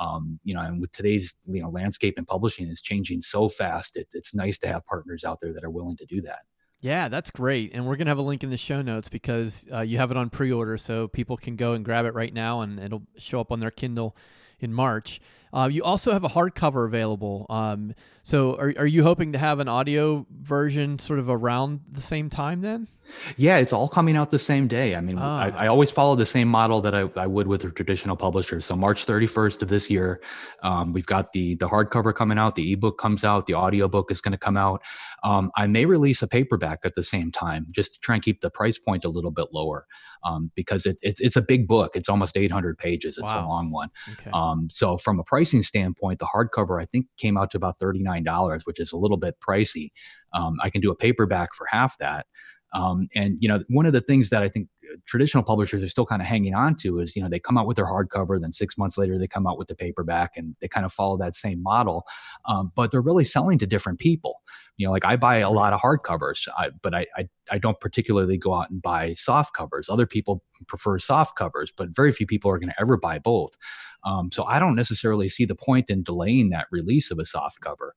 Um, 0.00 0.38
you 0.44 0.54
know, 0.54 0.62
and 0.62 0.80
with 0.80 0.92
today's 0.92 1.34
you 1.46 1.62
know 1.62 1.68
landscape 1.68 2.14
and 2.16 2.26
publishing 2.26 2.68
is 2.68 2.80
changing 2.80 3.22
so 3.22 3.48
fast, 3.48 3.96
it, 3.96 4.08
it's 4.12 4.34
nice 4.34 4.58
to 4.58 4.68
have 4.68 4.86
partners 4.86 5.24
out 5.24 5.38
there 5.40 5.52
that 5.52 5.64
are 5.64 5.70
willing 5.70 5.96
to 5.98 6.06
do 6.06 6.22
that. 6.22 6.40
Yeah, 6.80 7.08
that's 7.08 7.30
great. 7.30 7.70
And 7.72 7.86
we're 7.86 7.94
going 7.94 8.06
to 8.06 8.10
have 8.10 8.18
a 8.18 8.22
link 8.22 8.42
in 8.42 8.50
the 8.50 8.56
show 8.56 8.82
notes 8.82 9.08
because 9.08 9.68
uh, 9.72 9.80
you 9.80 9.98
have 9.98 10.10
it 10.10 10.16
on 10.16 10.30
pre 10.30 10.50
order, 10.50 10.76
so 10.76 11.08
people 11.08 11.36
can 11.36 11.56
go 11.56 11.74
and 11.74 11.84
grab 11.84 12.06
it 12.06 12.14
right 12.14 12.32
now 12.34 12.60
and 12.60 12.80
it'll 12.80 13.02
show 13.16 13.40
up 13.40 13.52
on 13.52 13.60
their 13.60 13.70
Kindle 13.70 14.16
in 14.58 14.72
March. 14.72 15.20
Uh, 15.52 15.68
you 15.70 15.82
also 15.82 16.12
have 16.12 16.24
a 16.24 16.28
hardcover 16.28 16.86
available. 16.86 17.46
Um, 17.50 17.94
so 18.22 18.56
are, 18.56 18.72
are 18.78 18.86
you 18.86 19.02
hoping 19.02 19.32
to 19.32 19.38
have 19.38 19.60
an 19.60 19.68
audio 19.68 20.26
version 20.30 20.98
sort 20.98 21.18
of 21.18 21.28
around 21.28 21.80
the 21.90 22.00
same 22.00 22.30
time 22.30 22.60
then? 22.60 22.88
Yeah, 23.36 23.58
it's 23.58 23.72
all 23.72 23.88
coming 23.88 24.16
out 24.16 24.30
the 24.30 24.38
same 24.38 24.68
day. 24.68 24.94
I 24.94 25.00
mean, 25.00 25.18
ah. 25.18 25.40
I, 25.40 25.64
I, 25.64 25.66
always 25.66 25.90
follow 25.90 26.14
the 26.16 26.26
same 26.26 26.48
model 26.48 26.80
that 26.80 26.94
I, 26.94 27.08
I, 27.16 27.26
would 27.26 27.46
with 27.46 27.64
a 27.64 27.70
traditional 27.70 28.16
publisher. 28.16 28.60
So 28.60 28.74
March 28.74 29.06
31st 29.06 29.62
of 29.62 29.68
this 29.68 29.90
year, 29.90 30.20
um, 30.62 30.92
we've 30.92 31.06
got 31.06 31.32
the 31.32 31.54
the 31.56 31.68
hardcover 31.68 32.14
coming 32.14 32.38
out, 32.38 32.54
the 32.54 32.72
ebook 32.72 32.98
comes 32.98 33.24
out, 33.24 33.46
the 33.46 33.54
audiobook 33.54 34.10
is 34.10 34.20
going 34.20 34.32
to 34.32 34.38
come 34.38 34.56
out. 34.56 34.82
Um, 35.24 35.50
I 35.56 35.66
may 35.66 35.84
release 35.84 36.22
a 36.22 36.26
paperback 36.26 36.80
at 36.84 36.94
the 36.94 37.02
same 37.02 37.30
time, 37.30 37.66
just 37.70 37.94
to 37.94 38.00
try 38.00 38.14
and 38.16 38.24
keep 38.24 38.40
the 38.40 38.50
price 38.50 38.78
point 38.78 39.04
a 39.04 39.08
little 39.08 39.30
bit 39.30 39.48
lower, 39.52 39.86
um, 40.24 40.50
because 40.54 40.86
it, 40.86 40.98
it's 41.02 41.20
it's 41.20 41.36
a 41.36 41.42
big 41.42 41.68
book. 41.68 41.92
It's 41.94 42.08
almost 42.08 42.36
800 42.36 42.78
pages. 42.78 43.18
It's 43.18 43.34
wow. 43.34 43.46
a 43.46 43.48
long 43.48 43.70
one. 43.70 43.90
Okay. 44.12 44.30
Um, 44.32 44.68
so 44.70 44.96
from 44.96 45.20
a 45.20 45.24
pricing 45.42 45.62
standpoint, 45.64 46.20
the 46.20 46.28
hardcover 46.32 46.80
I 46.80 46.86
think 46.86 47.06
came 47.18 47.36
out 47.36 47.50
to 47.50 47.56
about 47.56 47.80
$39, 47.80 48.60
which 48.64 48.78
is 48.78 48.92
a 48.92 48.96
little 48.96 49.16
bit 49.16 49.34
pricey. 49.40 49.90
Um, 50.32 50.56
I 50.62 50.70
can 50.70 50.80
do 50.80 50.92
a 50.92 50.94
paperback 50.94 51.52
for 51.52 51.66
half 51.68 51.98
that. 51.98 52.26
Um, 52.72 53.08
and 53.16 53.36
you 53.40 53.48
know, 53.48 53.64
one 53.68 53.84
of 53.84 53.92
the 53.92 54.00
things 54.00 54.30
that 54.30 54.44
I 54.44 54.48
think 54.48 54.68
traditional 55.06 55.42
publishers 55.42 55.82
are 55.82 55.88
still 55.88 56.06
kind 56.06 56.22
of 56.22 56.28
hanging 56.28 56.54
on 56.54 56.74
to 56.76 56.98
is 56.98 57.16
you 57.16 57.22
know 57.22 57.28
they 57.28 57.38
come 57.38 57.58
out 57.58 57.66
with 57.66 57.76
their 57.76 57.86
hardcover, 57.86 58.40
then 58.40 58.52
six 58.52 58.78
months 58.78 58.98
later 58.98 59.18
they 59.18 59.26
come 59.26 59.46
out 59.46 59.58
with 59.58 59.68
the 59.68 59.74
paperback, 59.74 60.32
and 60.36 60.54
they 60.60 60.68
kind 60.68 60.86
of 60.86 60.92
follow 60.92 61.16
that 61.16 61.34
same 61.36 61.62
model. 61.62 62.04
Um, 62.46 62.72
but 62.74 62.90
they're 62.90 63.02
really 63.02 63.24
selling 63.24 63.58
to 63.58 63.66
different 63.66 63.98
people. 63.98 64.40
You 64.76 64.86
know, 64.86 64.92
like 64.92 65.04
I 65.04 65.16
buy 65.16 65.36
a 65.36 65.50
lot 65.50 65.72
of 65.72 65.80
hardcovers, 65.80 66.48
I, 66.56 66.70
but 66.82 66.94
I, 66.94 67.06
I 67.16 67.28
I 67.50 67.58
don't 67.58 67.78
particularly 67.80 68.36
go 68.36 68.54
out 68.54 68.70
and 68.70 68.80
buy 68.80 69.12
soft 69.14 69.54
covers. 69.54 69.88
Other 69.88 70.06
people 70.06 70.42
prefer 70.68 70.98
soft 70.98 71.36
covers, 71.36 71.72
but 71.76 71.94
very 71.94 72.12
few 72.12 72.26
people 72.26 72.50
are 72.50 72.58
going 72.58 72.70
to 72.70 72.80
ever 72.80 72.96
buy 72.96 73.18
both. 73.18 73.56
Um, 74.04 74.30
so 74.32 74.44
I 74.44 74.58
don't 74.58 74.74
necessarily 74.74 75.28
see 75.28 75.44
the 75.44 75.54
point 75.54 75.90
in 75.90 76.02
delaying 76.02 76.50
that 76.50 76.66
release 76.70 77.10
of 77.10 77.18
a 77.18 77.24
soft 77.24 77.60
cover. 77.60 77.94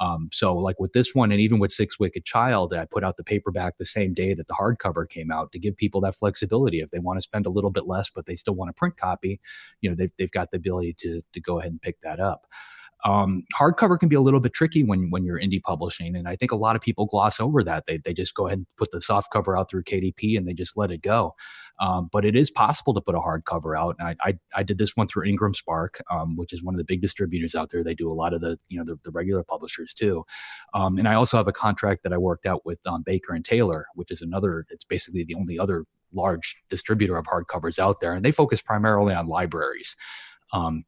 Um, 0.00 0.28
so, 0.32 0.54
like 0.54 0.78
with 0.78 0.92
this 0.92 1.14
one, 1.14 1.32
and 1.32 1.40
even 1.40 1.58
with 1.58 1.72
Sixth 1.72 1.98
Wicked 1.98 2.24
Child, 2.24 2.72
I 2.72 2.84
put 2.84 3.04
out 3.04 3.16
the 3.16 3.24
paperback 3.24 3.76
the 3.76 3.84
same 3.84 4.14
day 4.14 4.34
that 4.34 4.46
the 4.46 4.54
hardcover 4.54 5.08
came 5.08 5.30
out 5.30 5.52
to 5.52 5.58
give 5.58 5.76
people 5.76 6.00
that 6.02 6.14
flexibility. 6.14 6.80
If 6.80 6.90
they 6.90 6.98
want 6.98 7.18
to 7.18 7.22
spend 7.22 7.46
a 7.46 7.50
little 7.50 7.70
bit 7.70 7.86
less, 7.86 8.10
but 8.10 8.26
they 8.26 8.36
still 8.36 8.54
want 8.54 8.70
a 8.70 8.74
print 8.74 8.96
copy, 8.96 9.40
you 9.80 9.90
know, 9.90 9.96
they've, 9.96 10.12
they've 10.18 10.30
got 10.30 10.50
the 10.50 10.56
ability 10.56 10.94
to, 11.00 11.20
to 11.32 11.40
go 11.40 11.58
ahead 11.58 11.72
and 11.72 11.82
pick 11.82 12.00
that 12.02 12.20
up. 12.20 12.46
Um, 13.04 13.44
hardcover 13.54 13.98
can 13.98 14.08
be 14.08 14.16
a 14.16 14.20
little 14.20 14.40
bit 14.40 14.52
tricky 14.52 14.82
when 14.82 15.10
when 15.10 15.24
you're 15.24 15.38
indie 15.38 15.62
publishing, 15.62 16.16
and 16.16 16.28
I 16.28 16.34
think 16.34 16.50
a 16.50 16.56
lot 16.56 16.74
of 16.74 16.82
people 16.82 17.06
gloss 17.06 17.38
over 17.38 17.62
that. 17.62 17.84
They 17.86 17.98
they 17.98 18.12
just 18.12 18.34
go 18.34 18.46
ahead 18.46 18.58
and 18.58 18.66
put 18.76 18.90
the 18.90 19.00
soft 19.00 19.32
cover 19.32 19.56
out 19.56 19.70
through 19.70 19.84
KDP 19.84 20.36
and 20.36 20.48
they 20.48 20.52
just 20.52 20.76
let 20.76 20.90
it 20.90 21.02
go. 21.02 21.34
Um, 21.80 22.08
but 22.10 22.24
it 22.24 22.34
is 22.34 22.50
possible 22.50 22.92
to 22.94 23.00
put 23.00 23.14
a 23.14 23.20
hardcover 23.20 23.78
out, 23.78 23.94
and 24.00 24.08
I, 24.08 24.28
I, 24.28 24.38
I 24.56 24.62
did 24.64 24.78
this 24.78 24.96
one 24.96 25.06
through 25.06 25.26
Ingram 25.26 25.54
Spark, 25.54 26.02
um, 26.10 26.36
which 26.36 26.52
is 26.52 26.62
one 26.64 26.74
of 26.74 26.78
the 26.78 26.84
big 26.84 27.00
distributors 27.00 27.54
out 27.54 27.70
there. 27.70 27.84
They 27.84 27.94
do 27.94 28.10
a 28.10 28.14
lot 28.14 28.34
of 28.34 28.40
the 28.40 28.58
you 28.68 28.78
know 28.78 28.84
the, 28.84 28.98
the 29.04 29.12
regular 29.12 29.44
publishers 29.44 29.94
too, 29.94 30.24
um, 30.74 30.98
and 30.98 31.06
I 31.06 31.14
also 31.14 31.36
have 31.36 31.46
a 31.46 31.52
contract 31.52 32.02
that 32.02 32.12
I 32.12 32.18
worked 32.18 32.46
out 32.46 32.66
with 32.66 32.80
um, 32.86 33.02
Baker 33.02 33.32
and 33.32 33.44
Taylor, 33.44 33.86
which 33.94 34.10
is 34.10 34.22
another. 34.22 34.66
It's 34.70 34.84
basically 34.84 35.22
the 35.24 35.36
only 35.36 35.56
other 35.56 35.84
large 36.12 36.62
distributor 36.68 37.16
of 37.16 37.26
hardcovers 37.26 37.78
out 37.78 38.00
there, 38.00 38.12
and 38.14 38.24
they 38.24 38.32
focus 38.32 38.60
primarily 38.60 39.14
on 39.14 39.28
libraries. 39.28 39.94
Um, 40.52 40.82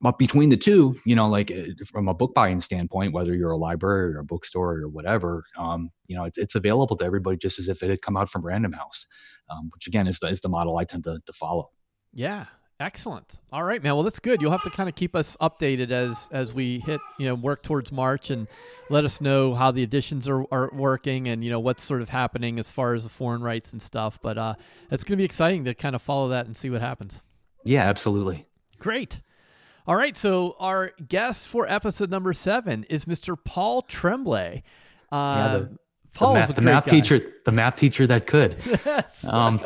but 0.00 0.18
between 0.18 0.48
the 0.48 0.56
two, 0.56 0.96
you 1.04 1.16
know, 1.16 1.28
like 1.28 1.50
uh, 1.50 1.84
from 1.86 2.08
a 2.08 2.14
book 2.14 2.34
buying 2.34 2.60
standpoint, 2.60 3.12
whether 3.12 3.34
you're 3.34 3.50
a 3.50 3.56
library 3.56 4.14
or 4.14 4.20
a 4.20 4.24
bookstore 4.24 4.76
or 4.76 4.88
whatever, 4.88 5.44
um, 5.56 5.90
you 6.06 6.16
know, 6.16 6.24
it's, 6.24 6.38
it's 6.38 6.54
available 6.54 6.96
to 6.96 7.04
everybody 7.04 7.36
just 7.36 7.58
as 7.58 7.68
if 7.68 7.82
it 7.82 7.90
had 7.90 8.02
come 8.02 8.16
out 8.16 8.28
from 8.28 8.44
Random 8.44 8.72
House, 8.72 9.06
um, 9.50 9.70
which 9.74 9.86
again 9.86 10.06
is 10.06 10.18
the, 10.18 10.28
is 10.28 10.40
the 10.40 10.48
model 10.48 10.76
I 10.76 10.84
tend 10.84 11.04
to, 11.04 11.18
to 11.24 11.32
follow. 11.32 11.70
Yeah, 12.12 12.46
excellent. 12.80 13.40
All 13.52 13.64
right, 13.64 13.82
man. 13.82 13.94
Well, 13.94 14.04
that's 14.04 14.20
good. 14.20 14.40
You'll 14.40 14.52
have 14.52 14.62
to 14.62 14.70
kind 14.70 14.88
of 14.88 14.94
keep 14.94 15.14
us 15.14 15.36
updated 15.40 15.90
as 15.90 16.28
as 16.32 16.54
we 16.54 16.80
hit, 16.80 17.00
you 17.18 17.26
know, 17.26 17.34
work 17.34 17.62
towards 17.62 17.92
March, 17.92 18.30
and 18.30 18.46
let 18.88 19.04
us 19.04 19.20
know 19.20 19.54
how 19.54 19.70
the 19.70 19.82
editions 19.82 20.28
are, 20.28 20.44
are 20.52 20.70
working, 20.72 21.28
and 21.28 21.44
you 21.44 21.50
know 21.50 21.60
what's 21.60 21.84
sort 21.84 22.02
of 22.02 22.08
happening 22.08 22.58
as 22.58 22.70
far 22.70 22.94
as 22.94 23.02
the 23.02 23.10
foreign 23.10 23.42
rights 23.42 23.72
and 23.72 23.82
stuff. 23.82 24.18
But 24.22 24.38
uh, 24.38 24.54
it's 24.90 25.04
going 25.04 25.12
to 25.12 25.16
be 25.16 25.24
exciting 25.24 25.64
to 25.64 25.74
kind 25.74 25.94
of 25.94 26.02
follow 26.02 26.28
that 26.28 26.46
and 26.46 26.56
see 26.56 26.70
what 26.70 26.80
happens. 26.80 27.22
Yeah, 27.64 27.82
absolutely. 27.82 28.46
Great. 28.78 29.20
All 29.88 29.96
right, 29.96 30.14
so 30.14 30.54
our 30.60 30.92
guest 31.08 31.48
for 31.48 31.66
episode 31.66 32.10
number 32.10 32.34
seven 32.34 32.84
is 32.90 33.06
Mr. 33.06 33.42
Paul 33.42 33.80
Tremblay. 33.80 34.62
Uh, 35.10 35.16
yeah, 35.16 35.56
the, 35.56 35.78
Paul's 36.14 36.34
the 36.34 36.38
math, 36.38 36.54
the 36.54 36.62
math 36.62 36.86
teacher, 36.86 37.32
the 37.44 37.52
math 37.52 37.76
teacher 37.76 38.06
that 38.06 38.26
could. 38.26 38.56
Yes. 38.88 39.24
Um, 39.24 39.60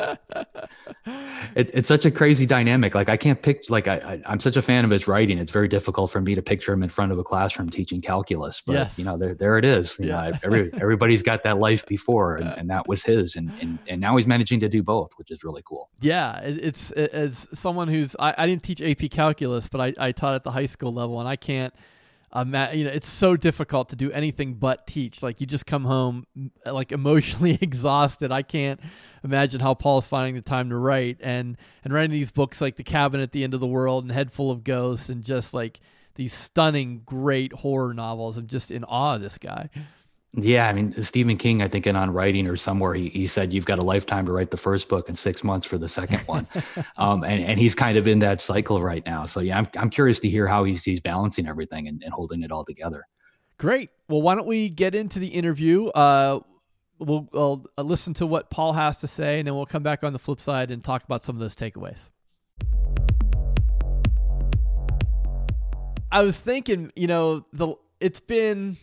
it, 1.54 1.70
it's 1.74 1.88
such 1.88 2.04
a 2.04 2.10
crazy 2.10 2.44
dynamic. 2.44 2.94
Like 2.94 3.08
I 3.08 3.16
can't 3.16 3.40
pick. 3.40 3.68
Like 3.70 3.88
I, 3.88 4.20
I, 4.26 4.32
am 4.32 4.40
such 4.40 4.56
a 4.56 4.62
fan 4.62 4.84
of 4.84 4.90
his 4.90 5.06
writing. 5.06 5.38
It's 5.38 5.50
very 5.50 5.68
difficult 5.68 6.10
for 6.10 6.20
me 6.20 6.34
to 6.34 6.42
picture 6.42 6.72
him 6.72 6.82
in 6.82 6.88
front 6.88 7.12
of 7.12 7.18
a 7.18 7.24
classroom 7.24 7.70
teaching 7.70 8.00
calculus. 8.00 8.60
But 8.60 8.72
yes. 8.72 8.98
you 8.98 9.04
know, 9.04 9.16
there, 9.16 9.34
there 9.34 9.58
it 9.58 9.64
is. 9.64 9.98
You 9.98 10.08
yeah. 10.08 10.30
know, 10.30 10.38
every, 10.42 10.70
everybody's 10.74 11.22
got 11.22 11.42
that 11.44 11.58
life 11.58 11.86
before, 11.86 12.36
and, 12.36 12.48
and 12.58 12.70
that 12.70 12.88
was 12.88 13.04
his. 13.04 13.36
And, 13.36 13.50
and 13.60 13.78
and 13.88 14.00
now 14.00 14.16
he's 14.16 14.26
managing 14.26 14.60
to 14.60 14.68
do 14.68 14.82
both, 14.82 15.12
which 15.16 15.30
is 15.30 15.44
really 15.44 15.62
cool. 15.64 15.88
Yeah, 16.00 16.40
it's 16.42 16.90
as 16.92 17.48
someone 17.54 17.88
who's 17.88 18.16
I, 18.18 18.34
I 18.36 18.46
didn't 18.46 18.62
teach 18.62 18.80
AP 18.80 19.10
calculus, 19.10 19.68
but 19.68 19.80
I, 19.80 20.08
I 20.08 20.12
taught 20.12 20.34
at 20.34 20.44
the 20.44 20.52
high 20.52 20.66
school 20.66 20.92
level, 20.92 21.20
and 21.20 21.28
I 21.28 21.36
can't 21.36 21.74
um, 22.34 22.54
you 22.72 22.84
know, 22.84 22.90
it's 22.90 23.08
so 23.08 23.36
difficult 23.36 23.90
to 23.90 23.96
do 23.96 24.10
anything 24.10 24.54
but 24.54 24.86
teach. 24.86 25.22
Like 25.22 25.40
you 25.40 25.46
just 25.46 25.66
come 25.66 25.84
home 25.84 26.26
like 26.64 26.90
emotionally 26.90 27.58
exhausted. 27.60 28.32
I 28.32 28.42
can't 28.42 28.80
imagine 29.22 29.60
how 29.60 29.74
Paul's 29.74 30.06
finding 30.06 30.34
the 30.34 30.40
time 30.40 30.70
to 30.70 30.76
write 30.76 31.18
and 31.20 31.58
and 31.84 31.92
writing 31.92 32.10
these 32.10 32.30
books 32.30 32.60
like 32.60 32.76
The 32.76 32.84
Cabin 32.84 33.20
at 33.20 33.32
the 33.32 33.44
End 33.44 33.52
of 33.52 33.60
the 33.60 33.66
World 33.66 34.04
and 34.04 34.12
Head 34.12 34.32
Full 34.32 34.50
of 34.50 34.64
Ghosts 34.64 35.10
and 35.10 35.22
just 35.22 35.52
like 35.52 35.80
these 36.14 36.32
stunning, 36.32 37.02
great 37.04 37.52
horror 37.52 37.92
novels. 37.92 38.38
I'm 38.38 38.46
just 38.46 38.70
in 38.70 38.84
awe 38.84 39.16
of 39.16 39.20
this 39.22 39.36
guy. 39.38 39.68
Yeah, 40.34 40.66
I 40.66 40.72
mean 40.72 41.02
Stephen 41.02 41.36
King, 41.36 41.60
I 41.60 41.68
think 41.68 41.86
in 41.86 41.94
on 41.94 42.10
writing 42.10 42.46
or 42.46 42.56
somewhere 42.56 42.94
he, 42.94 43.10
he 43.10 43.26
said 43.26 43.52
you've 43.52 43.66
got 43.66 43.78
a 43.78 43.82
lifetime 43.82 44.24
to 44.24 44.32
write 44.32 44.50
the 44.50 44.56
first 44.56 44.88
book 44.88 45.08
and 45.08 45.18
six 45.18 45.44
months 45.44 45.66
for 45.66 45.76
the 45.76 45.88
second 45.88 46.20
one, 46.20 46.46
um, 46.96 47.22
and 47.22 47.44
and 47.44 47.60
he's 47.60 47.74
kind 47.74 47.98
of 47.98 48.08
in 48.08 48.18
that 48.20 48.40
cycle 48.40 48.80
right 48.80 49.04
now. 49.04 49.26
So 49.26 49.40
yeah, 49.40 49.58
I'm 49.58 49.68
I'm 49.76 49.90
curious 49.90 50.20
to 50.20 50.30
hear 50.30 50.46
how 50.46 50.64
he's 50.64 50.82
he's 50.82 51.00
balancing 51.00 51.46
everything 51.46 51.86
and, 51.86 52.02
and 52.02 52.14
holding 52.14 52.42
it 52.42 52.50
all 52.50 52.64
together. 52.64 53.06
Great. 53.58 53.90
Well, 54.08 54.22
why 54.22 54.34
don't 54.34 54.46
we 54.46 54.70
get 54.70 54.94
into 54.94 55.18
the 55.18 55.28
interview? 55.28 55.88
Uh, 55.88 56.40
we'll, 56.98 57.28
we'll 57.30 57.66
uh, 57.76 57.82
listen 57.82 58.14
to 58.14 58.26
what 58.26 58.48
Paul 58.48 58.72
has 58.72 59.00
to 59.00 59.06
say, 59.06 59.38
and 59.38 59.46
then 59.46 59.54
we'll 59.54 59.66
come 59.66 59.82
back 59.82 60.02
on 60.02 60.14
the 60.14 60.18
flip 60.18 60.40
side 60.40 60.70
and 60.70 60.82
talk 60.82 61.04
about 61.04 61.22
some 61.22 61.36
of 61.36 61.40
those 61.40 61.54
takeaways. 61.54 62.08
I 66.10 66.22
was 66.22 66.38
thinking, 66.38 66.90
you 66.96 67.06
know, 67.06 67.44
the 67.52 67.74
it's 68.00 68.20
been 68.20 68.78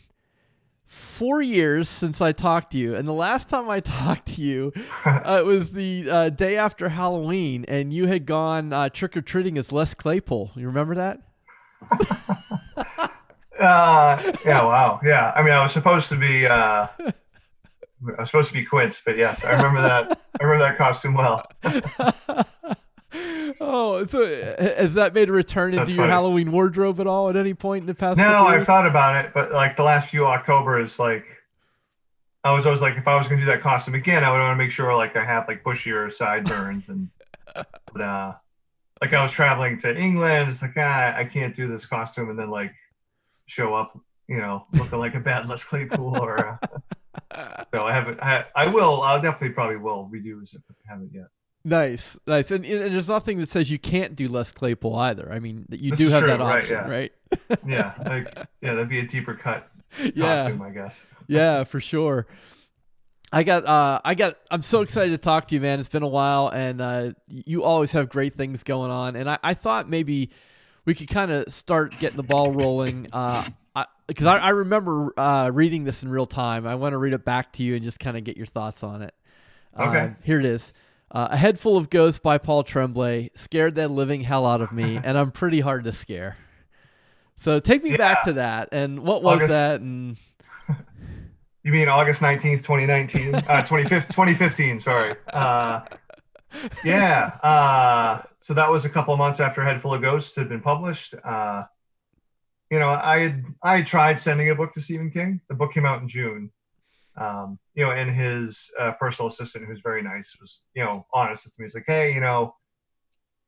four 0.90 1.40
years 1.40 1.88
since 1.88 2.20
I 2.20 2.32
talked 2.32 2.72
to 2.72 2.78
you, 2.80 2.96
and 2.96 3.08
the 3.08 3.14
last 3.14 3.48
time 3.48 3.70
I 3.70 3.80
talked 3.80 4.26
to 4.36 4.42
you, 4.42 4.74
uh, 5.06 5.38
it 5.40 5.46
was 5.46 5.72
the 5.72 6.10
uh, 6.10 6.30
day 6.30 6.58
after 6.58 6.90
Halloween, 6.90 7.64
and 7.68 7.94
you 7.94 8.08
had 8.08 8.26
gone 8.26 8.74
uh, 8.74 8.90
trick 8.90 9.16
or 9.16 9.22
treating 9.22 9.58
as 9.58 9.72
Les 9.72 9.94
Claypool. 9.94 10.52
You 10.56 10.68
remember 10.68 10.96
that? 10.96 11.22
Uh, 13.60 14.18
yeah. 14.46 14.64
Wow. 14.64 15.02
Yeah. 15.04 15.34
I 15.36 15.44
mean, 15.44 15.52
I 15.52 15.62
was 15.62 15.74
supposed 15.74 16.08
to 16.08 16.16
be. 16.16 16.48
Uh, 16.48 16.88
I 16.98 17.14
was 18.18 18.30
supposed 18.30 18.48
to 18.48 18.54
be 18.54 18.64
Quince, 18.64 19.02
but 19.04 19.18
yes, 19.18 19.44
I 19.44 19.52
remember 19.52 19.82
that. 19.82 20.18
I 20.40 20.44
remember 20.46 20.64
that 20.64 20.78
costume 20.78 21.16
well. 21.16 21.46
oh, 23.60 24.04
so 24.06 24.26
has 24.26 24.94
that 24.94 25.14
made 25.14 25.30
a 25.30 25.32
return 25.32 25.70
into 25.70 25.80
That's 25.80 25.92
your 25.92 26.04
funny. 26.04 26.12
Halloween 26.12 26.52
wardrobe 26.52 27.00
at 27.00 27.08
all 27.08 27.30
at 27.30 27.36
any 27.36 27.54
point 27.54 27.84
in 27.84 27.88
the 27.88 27.96
past? 27.96 28.18
No, 28.18 28.46
I've 28.46 28.66
thought 28.66 28.86
about 28.86 29.24
it, 29.24 29.32
but 29.34 29.52
like 29.52 29.76
the 29.78 29.84
last 29.84 30.10
few 30.10 30.26
Octobers, 30.26 31.00
like 31.00 31.26
I 32.44 32.52
was 32.52 32.66
always 32.66 32.82
like, 32.82 32.98
if 32.98 33.08
I 33.08 33.16
was 33.16 33.28
going 33.28 33.40
to 33.40 33.46
do 33.46 33.52
that 33.52 33.62
costume 33.62 33.96
again, 33.96 34.24
I 34.24 34.32
would 34.32 34.40
want 34.40 34.58
to 34.58 34.64
make 34.64 34.72
sure 34.72 34.96
like 34.96 35.16
I 35.16 35.26
have 35.26 35.48
like 35.48 35.64
bushier 35.64 36.12
sideburns 36.12 36.90
and, 36.90 37.10
but, 37.94 38.02
uh, 38.02 38.34
like 39.02 39.14
I 39.14 39.24
was 39.24 39.32
traveling 39.32 39.80
to 39.80 39.98
England. 39.98 40.50
It's 40.50 40.62
like 40.62 40.74
ah, 40.78 41.16
I 41.16 41.24
can't 41.24 41.56
do 41.56 41.68
this 41.68 41.86
costume 41.86 42.30
and 42.30 42.38
then 42.38 42.50
like 42.50 42.74
show 43.46 43.74
up, 43.74 43.98
you 44.28 44.38
know, 44.38 44.64
looking 44.74 45.00
like 45.00 45.16
a 45.16 45.20
bad 45.20 45.48
Les 45.48 45.64
Claypool 45.64 46.18
or. 46.20 46.60
Uh, 47.32 47.64
so 47.74 47.86
I 47.86 47.94
haven't. 47.94 48.20
I, 48.22 48.46
I 48.56 48.68
will. 48.68 49.02
I'll 49.02 49.22
definitely 49.22 49.52
probably 49.52 49.78
will 49.78 50.10
redo 50.14 50.44
it 50.44 50.54
if 50.54 50.62
I 50.70 50.92
haven't 50.92 51.12
yet. 51.14 51.28
Nice, 51.66 52.18
nice, 52.26 52.52
and, 52.52 52.66
and, 52.66 52.94
there's 52.94 53.10
nothing 53.10 53.38
that 53.40 53.50
says 53.50 53.70
you 53.70 53.80
can't 53.80 54.16
do 54.16 54.30
Les 54.30 54.52
Claypool 54.52 54.96
either. 54.96 55.30
I 55.32 55.40
mean, 55.40 55.66
you 55.70 55.92
this 55.92 56.00
do 56.00 56.10
have 56.10 56.22
true, 56.22 56.30
that 56.30 56.40
option, 56.40 56.78
right? 56.90 57.12
Yeah, 57.32 57.38
right? 57.50 57.60
yeah, 57.68 57.94
like, 58.06 58.48
yeah, 58.62 58.74
that'd 58.74 58.88
be 58.88 59.00
a 59.00 59.08
deeper 59.08 59.34
cut 59.34 59.70
yeah. 60.16 60.44
costume, 60.44 60.62
I 60.62 60.70
guess. 60.70 61.06
yeah, 61.28 61.66
for 61.66 61.82
sure. 61.82 62.28
I 63.32 63.44
got, 63.44 63.66
uh, 63.66 64.00
I 64.04 64.16
got, 64.16 64.38
I'm 64.50 64.62
so 64.62 64.82
excited 64.82 65.12
to 65.12 65.18
talk 65.18 65.50
to 65.50 65.56
you, 65.56 65.62
man. 65.62 65.80
It's 65.80 65.90
been 65.90 66.02
a 66.02 66.08
while, 66.08 66.48
and 66.48 66.82
uh, 66.82 67.12
you 67.28 67.64
always 67.64 67.92
have 67.92 68.10
great 68.10 68.36
things 68.36 68.64
going 68.64 68.90
on. 68.90 69.16
And 69.16 69.30
I, 69.30 69.38
I 69.44 69.54
thought 69.54 69.88
maybe 69.88 70.32
we 70.86 70.96
could 70.96 71.10
kind 71.10 71.30
of 71.30 71.52
start 71.54 71.98
getting 72.00 72.18
the 72.18 72.24
ball 72.24 72.52
rolling. 72.52 73.08
Uh, 73.14 73.44
because 74.08 74.26
I, 74.26 74.38
I, 74.38 74.48
I, 74.48 74.50
remember 74.50 75.14
uh, 75.20 75.52
reading 75.54 75.84
this 75.84 76.02
in 76.02 76.10
real 76.10 76.26
time. 76.26 76.66
I 76.66 76.76
want 76.76 76.94
to 76.94 76.98
read 76.98 77.14
it 77.14 77.24
back 77.24 77.54
to 77.54 77.64
you 77.64 77.76
and 77.76 77.84
just 77.84 78.00
kind 78.00 78.18
of 78.18 78.24
get 78.24 78.38
your 78.38 78.48
thoughts 78.48 78.84
on 78.84 79.04
it. 79.04 79.14
Okay. 79.78 80.00
Uh, 80.00 80.10
here 80.24 80.40
it 80.40 80.46
is. 80.46 80.74
Uh, 81.12 81.30
a 81.32 81.38
Head 81.38 81.60
Full 81.60 81.78
of 81.78 81.90
Ghosts 81.90 82.20
by 82.20 82.38
Paul 82.38 82.64
Tremblay 82.64 83.32
scared 83.36 83.76
the 83.76 83.88
living 83.88 84.22
hell 84.22 84.46
out 84.46 84.62
of 84.62 84.72
me, 84.72 84.98
and 85.04 85.18
I'm 85.18 85.32
pretty 85.32 85.60
hard 85.60 85.84
to 85.86 85.92
scare. 85.92 86.38
So 87.36 87.60
take 87.60 87.84
me 87.84 87.92
yeah. 87.92 87.98
back 87.98 88.24
to 88.26 88.34
that. 88.34 88.70
And 88.72 89.00
what 89.00 89.24
was 89.24 89.38
August, 89.38 89.50
that? 89.50 89.82
And 89.82 90.18
you 91.64 91.72
mean 91.72 91.88
August 91.88 92.22
19th, 92.22 92.64
2019? 92.64 93.36
uh, 93.36 93.62
2015, 93.64 94.82
sorry. 94.82 95.16
Uh, 95.32 95.82
yeah. 96.84 97.38
Uh, 97.42 98.22
so 98.40 98.54
that 98.54 98.70
was 98.70 98.86
a 98.86 98.90
couple 98.90 99.14
of 99.14 99.18
months 99.18 99.40
after 99.40 99.64
Head 99.64 99.82
Full 99.82 99.94
of 99.94 100.02
Ghosts 100.02 100.36
had 100.36 100.50
been 100.50 100.62
published. 100.62 101.16
Uh, 101.24 101.64
you 102.70 102.78
know, 102.78 102.90
I 102.90 103.20
had 103.20 103.46
I 103.64 103.78
had 103.78 103.88
tried 103.88 104.20
sending 104.20 104.50
a 104.50 104.56
book 104.56 104.74
to 104.74 104.82
Stephen 104.82 105.10
King. 105.10 105.42
The 105.48 105.56
book 105.56 105.74
came 105.74 105.86
out 105.86 106.02
in 106.02 106.10
June. 106.10 106.52
Um, 107.20 107.60
you 107.76 107.84
know, 107.84 107.92
and 107.92 108.10
his 108.10 108.72
uh, 108.80 108.94
personal 108.94 109.28
assistant, 109.28 109.66
who's 109.66 109.82
very 109.84 110.02
nice, 110.02 110.34
was 110.40 110.66
you 110.74 110.84
know 110.84 111.06
honest 111.14 111.46
with 111.46 111.60
me. 111.60 111.66
He's 111.66 111.76
like, 111.76 111.84
hey, 111.86 112.14
you 112.14 112.22
know, 112.22 112.56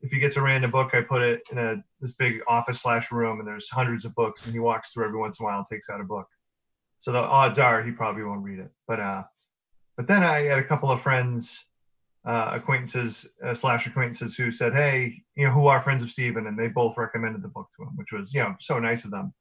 if 0.01 0.12
he 0.12 0.20
gets 0.20 0.38
a 0.38 0.42
random 0.42 0.72
book, 0.72 0.94
I 0.94 1.01
put 1.01 1.22
it 1.22 1.42
in 1.51 1.58
a 1.58 1.84
this 2.00 2.13
big 2.13 2.42
office 2.48 2.82
slash 2.82 3.12
room, 3.12 3.40
and 3.40 3.48
there's 3.48 3.70
hundreds 3.70 4.04
of 4.06 4.16
books, 4.16 4.46
and 4.46 4.54
he 4.54 4.60
walks 4.60 4.92
through 4.92 5.06
every 5.06 5.20
once 5.20 5.40
in 5.40 5.46
a 5.46 5.48
while 5.48 5.60
and 5.60 5.68
takes 5.68 5.90
out 5.90 6.01
a 6.01 6.04
book. 6.04 6.28
So 7.00 7.12
the 7.12 7.20
odds 7.20 7.60
are 7.60 7.84
he 7.84 7.92
probably 7.92 8.24
won't 8.24 8.44
read 8.44 8.60
it. 8.60 8.72
But 8.88 9.00
uh, 9.00 9.24
but 9.96 10.08
then 10.08 10.24
I 10.24 10.42
had 10.42 10.60
a 10.60 10.63
couple 10.63 10.92
of 10.92 11.01
friends, 11.01 11.66
uh, 12.25 12.51
acquaintances 12.54 13.30
uh, 13.44 13.54
slash 13.54 13.88
acquaintances 13.88 14.36
who 14.36 14.51
said, 14.51 14.74
hey, 14.74 15.22
you 15.36 15.46
know, 15.46 15.51
who 15.51 15.68
are 15.68 15.82
friends 15.82 16.04
of 16.04 16.12
Stephen, 16.12 16.48
and 16.48 16.58
they 16.58 16.68
both 16.68 16.98
recommended 16.98 17.42
the 17.42 17.48
book 17.48 17.70
to 17.78 17.84
him, 17.84 17.96
which 17.96 18.12
was 18.12 18.34
you 18.34 18.42
know 18.42 18.56
so 18.60 18.80
nice 18.80 19.06
of 19.06 19.12
them. 19.12 19.34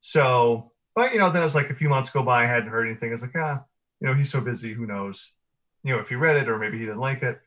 So 0.00 0.72
but 0.96 1.12
you 1.12 1.20
know, 1.20 1.30
then 1.30 1.42
it 1.42 1.44
was 1.44 1.54
like 1.54 1.70
a 1.70 1.74
few 1.74 1.90
months 1.90 2.10
go 2.10 2.22
by, 2.22 2.42
I 2.42 2.46
hadn't 2.46 2.70
heard 2.70 2.86
anything. 2.88 3.10
I 3.10 3.12
was 3.12 3.22
like, 3.22 3.36
ah, 3.36 3.62
you 4.00 4.08
know, 4.08 4.14
he's 4.14 4.30
so 4.32 4.40
busy, 4.40 4.72
who 4.72 4.86
knows? 4.86 5.32
You 5.84 5.92
know, 5.94 6.00
if 6.00 6.08
he 6.08 6.14
read 6.14 6.36
it 6.36 6.48
or 6.48 6.58
maybe 6.58 6.78
he 6.78 6.86
didn't 6.86 6.98
like 6.98 7.22
it. 7.22 7.38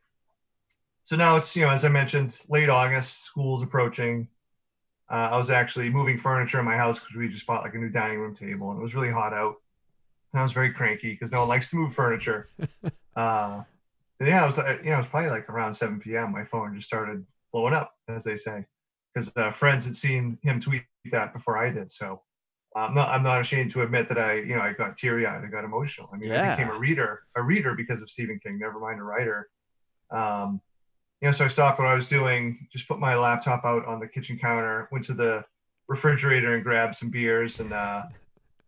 So 1.04 1.16
now 1.16 1.36
it's, 1.36 1.56
you 1.56 1.64
know, 1.64 1.72
as 1.72 1.84
I 1.84 1.90
mentioned, 1.90 2.40
late 2.48 2.70
August, 2.70 3.26
school's 3.26 3.64
approaching. 3.64 4.28
Uh, 5.10 5.30
I 5.32 5.38
was 5.38 5.50
actually 5.50 5.90
moving 5.90 6.20
furniture 6.20 6.60
in 6.60 6.66
my 6.66 6.78
house 6.78 7.00
because 7.00 7.16
we 7.16 7.28
just 7.28 7.48
bought 7.48 7.64
like 7.64 7.74
a 7.74 7.80
new 7.80 7.90
dining 7.90 8.20
room 8.20 8.36
table 8.36 8.70
and 8.70 8.80
it 8.80 8.84
was 8.84 8.94
really 8.94 9.10
hot 9.10 9.34
out. 9.34 9.56
And 10.32 10.40
I 10.40 10.44
was 10.44 10.52
very 10.52 10.72
cranky 10.72 11.12
because 11.12 11.32
no 11.32 11.40
one 11.40 11.50
likes 11.50 11.72
to 11.72 11.78
move 11.78 11.96
furniture. 11.96 12.50
uh, 13.16 13.64
yeah, 14.22 14.44
it 14.44 14.46
was, 14.46 14.60
uh, 14.60 14.78
you 14.84 14.92
know, 14.92 14.98
it 14.98 15.00
was 15.00 15.08
probably 15.08 15.32
like 15.32 15.50
around 15.50 15.74
7 15.74 16.00
p.m. 16.00 16.32
My 16.32 16.46
phone 16.46 16.76
just 16.76 16.88
started 16.88 17.26
blowing 17.52 17.74
up, 17.74 17.96
as 18.08 18.24
they 18.24 18.38
say, 18.38 18.66
because 19.12 19.36
uh, 19.36 19.50
friends 19.50 19.86
had 19.86 19.96
seen 19.96 20.38
him 20.44 20.60
tweet 20.60 20.84
that 21.12 21.34
before 21.34 21.58
I 21.58 21.72
did. 21.72 21.92
So 21.92 22.22
I'm 22.88 22.94
not 22.94 23.10
I'm 23.10 23.24
not 23.24 23.42
ashamed 23.42 23.72
to 23.72 23.82
admit 23.82 24.10
that 24.10 24.18
I 24.18 24.36
you 24.36 24.56
know 24.56 24.62
I 24.62 24.74
got 24.74 24.98
teary 24.98 25.26
eyed 25.26 25.44
I 25.44 25.48
got 25.48 25.64
emotional. 25.64 26.10
I 26.14 26.18
mean 26.18 26.30
yeah. 26.30 26.54
I 26.54 26.56
became 26.56 26.74
a 26.74 26.78
reader 26.78 27.24
a 27.36 27.42
reader 27.42 27.74
because 27.76 28.02
of 28.02 28.10
Stephen 28.10 28.40
King. 28.40 28.60
Never 28.60 28.80
mind 28.80 29.00
a 29.00 29.04
writer. 29.04 29.50
Um, 30.12 30.62
you 31.22 31.28
know, 31.28 31.32
so 31.34 31.46
I 31.46 31.50
stopped 31.50 31.80
what 31.80 31.88
I 31.88 31.94
was 31.94 32.08
doing, 32.08 32.68
just 32.72 32.88
put 32.88 33.00
my 33.00 33.16
laptop 33.16 33.66
out 33.66 33.86
on 33.86 34.00
the 34.00 34.08
kitchen 34.08 34.40
counter, 34.40 34.88
went 34.92 35.04
to 35.06 35.14
the 35.14 35.44
refrigerator 35.88 36.54
and 36.54 36.64
grabbed 36.64 36.96
some 36.96 37.10
beers, 37.10 37.60
and 37.60 37.74
uh, 37.74 38.04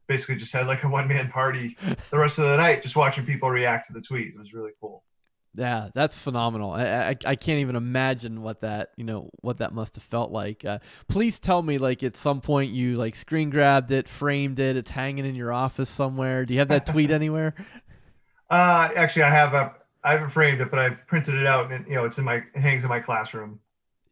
basically 0.07 0.35
just 0.35 0.51
had 0.51 0.67
like 0.67 0.83
a 0.83 0.89
one 0.89 1.07
man 1.07 1.31
party 1.31 1.77
the 2.09 2.19
rest 2.19 2.37
of 2.39 2.45
the 2.45 2.57
night, 2.57 2.83
just 2.83 2.95
watching 2.95 3.25
people 3.25 3.49
react 3.49 3.87
to 3.87 3.93
the 3.93 4.01
tweet. 4.01 4.29
It 4.29 4.37
was 4.37 4.53
really 4.53 4.71
cool. 4.81 5.03
Yeah, 5.53 5.89
that's 5.93 6.17
phenomenal. 6.17 6.71
I, 6.71 6.83
I, 6.85 7.15
I 7.25 7.35
can't 7.35 7.59
even 7.59 7.75
imagine 7.75 8.41
what 8.41 8.61
that 8.61 8.91
you 8.95 9.03
know 9.03 9.29
what 9.41 9.57
that 9.57 9.73
must 9.73 9.95
have 9.95 10.03
felt 10.03 10.31
like. 10.31 10.63
Uh, 10.63 10.79
please 11.09 11.39
tell 11.39 11.61
me, 11.61 11.77
like 11.77 12.03
at 12.03 12.15
some 12.15 12.39
point 12.39 12.71
you 12.71 12.95
like 12.95 13.15
screen 13.15 13.49
grabbed 13.49 13.91
it, 13.91 14.07
framed 14.07 14.59
it, 14.59 14.77
it's 14.77 14.91
hanging 14.91 15.25
in 15.25 15.35
your 15.35 15.51
office 15.51 15.89
somewhere. 15.89 16.45
Do 16.45 16.53
you 16.53 16.59
have 16.59 16.69
that 16.69 16.85
tweet 16.85 17.11
anywhere? 17.11 17.53
Uh, 18.49 18.89
actually, 18.95 19.23
I 19.23 19.29
have 19.29 19.53
a 19.53 19.73
I 20.03 20.13
haven't 20.13 20.29
framed 20.29 20.61
it, 20.61 20.71
but 20.71 20.79
I 20.79 20.89
printed 20.89 21.35
it 21.35 21.45
out, 21.45 21.71
and 21.71 21.85
you 21.85 21.95
know 21.95 22.05
it's 22.05 22.17
in 22.17 22.23
my 22.23 22.35
it 22.35 22.59
hangs 22.59 22.83
in 22.83 22.89
my 22.89 23.01
classroom. 23.01 23.59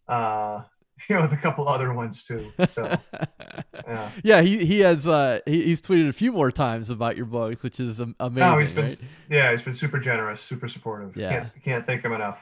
Uh, 0.08 0.64
you 1.10 1.16
know, 1.16 1.22
with 1.22 1.34
a 1.34 1.38
couple 1.38 1.68
other 1.68 1.94
ones 1.94 2.24
too. 2.24 2.52
So, 2.70 2.98
yeah. 3.88 4.12
yeah, 4.24 4.42
he 4.42 4.66
he 4.66 4.80
has 4.80 5.08
uh 5.08 5.40
he, 5.46 5.64
he's 5.64 5.82
tweeted 5.82 6.10
a 6.10 6.14
few 6.14 6.32
more 6.32 6.52
times 6.52 6.90
about 6.90 7.16
your 7.16 7.26
books, 7.26 7.64
which 7.64 7.80
is 7.80 8.00
amazing. 8.00 8.36
No, 8.36 8.58
he's 8.58 8.74
been 8.74 8.86
right? 8.86 9.02
yeah, 9.30 9.52
he's 9.52 9.62
been 9.62 9.76
super 9.76 10.00
generous, 10.00 10.42
super 10.42 10.68
supportive. 10.68 11.16
Yeah, 11.16 11.30
can't, 11.30 11.64
can't 11.64 11.86
thank 11.86 12.04
him 12.04 12.14
enough. 12.14 12.40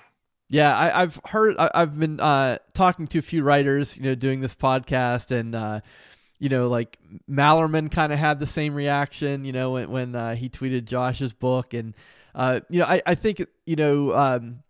Yeah, 0.49 0.77
I, 0.77 1.01
have 1.01 1.19
heard. 1.25 1.57
I, 1.57 1.69
have 1.75 1.99
been 1.99 2.21
uh, 2.21 2.59
talking 2.73 3.05
to 3.07 3.19
a 3.19 3.21
few 3.21 3.43
writers, 3.43 3.97
you 3.97 4.03
know, 4.03 4.15
doing 4.15 4.39
this 4.39 4.55
podcast, 4.55 5.31
and 5.31 5.53
uh, 5.53 5.81
you 6.39 6.47
know, 6.47 6.69
like 6.69 6.97
Malerman 7.29 7.91
kind 7.91 8.13
of 8.13 8.19
had 8.19 8.39
the 8.39 8.45
same 8.45 8.73
reaction, 8.73 9.43
you 9.43 9.51
know, 9.51 9.71
when 9.71 9.91
when 9.91 10.15
uh, 10.15 10.35
he 10.35 10.47
tweeted 10.47 10.85
Josh's 10.85 11.33
book, 11.33 11.73
and 11.73 11.93
uh, 12.33 12.61
you 12.69 12.79
know, 12.79 12.85
I, 12.85 13.01
I 13.05 13.15
think 13.15 13.45
you 13.65 13.75
know. 13.75 14.13
Um, 14.13 14.63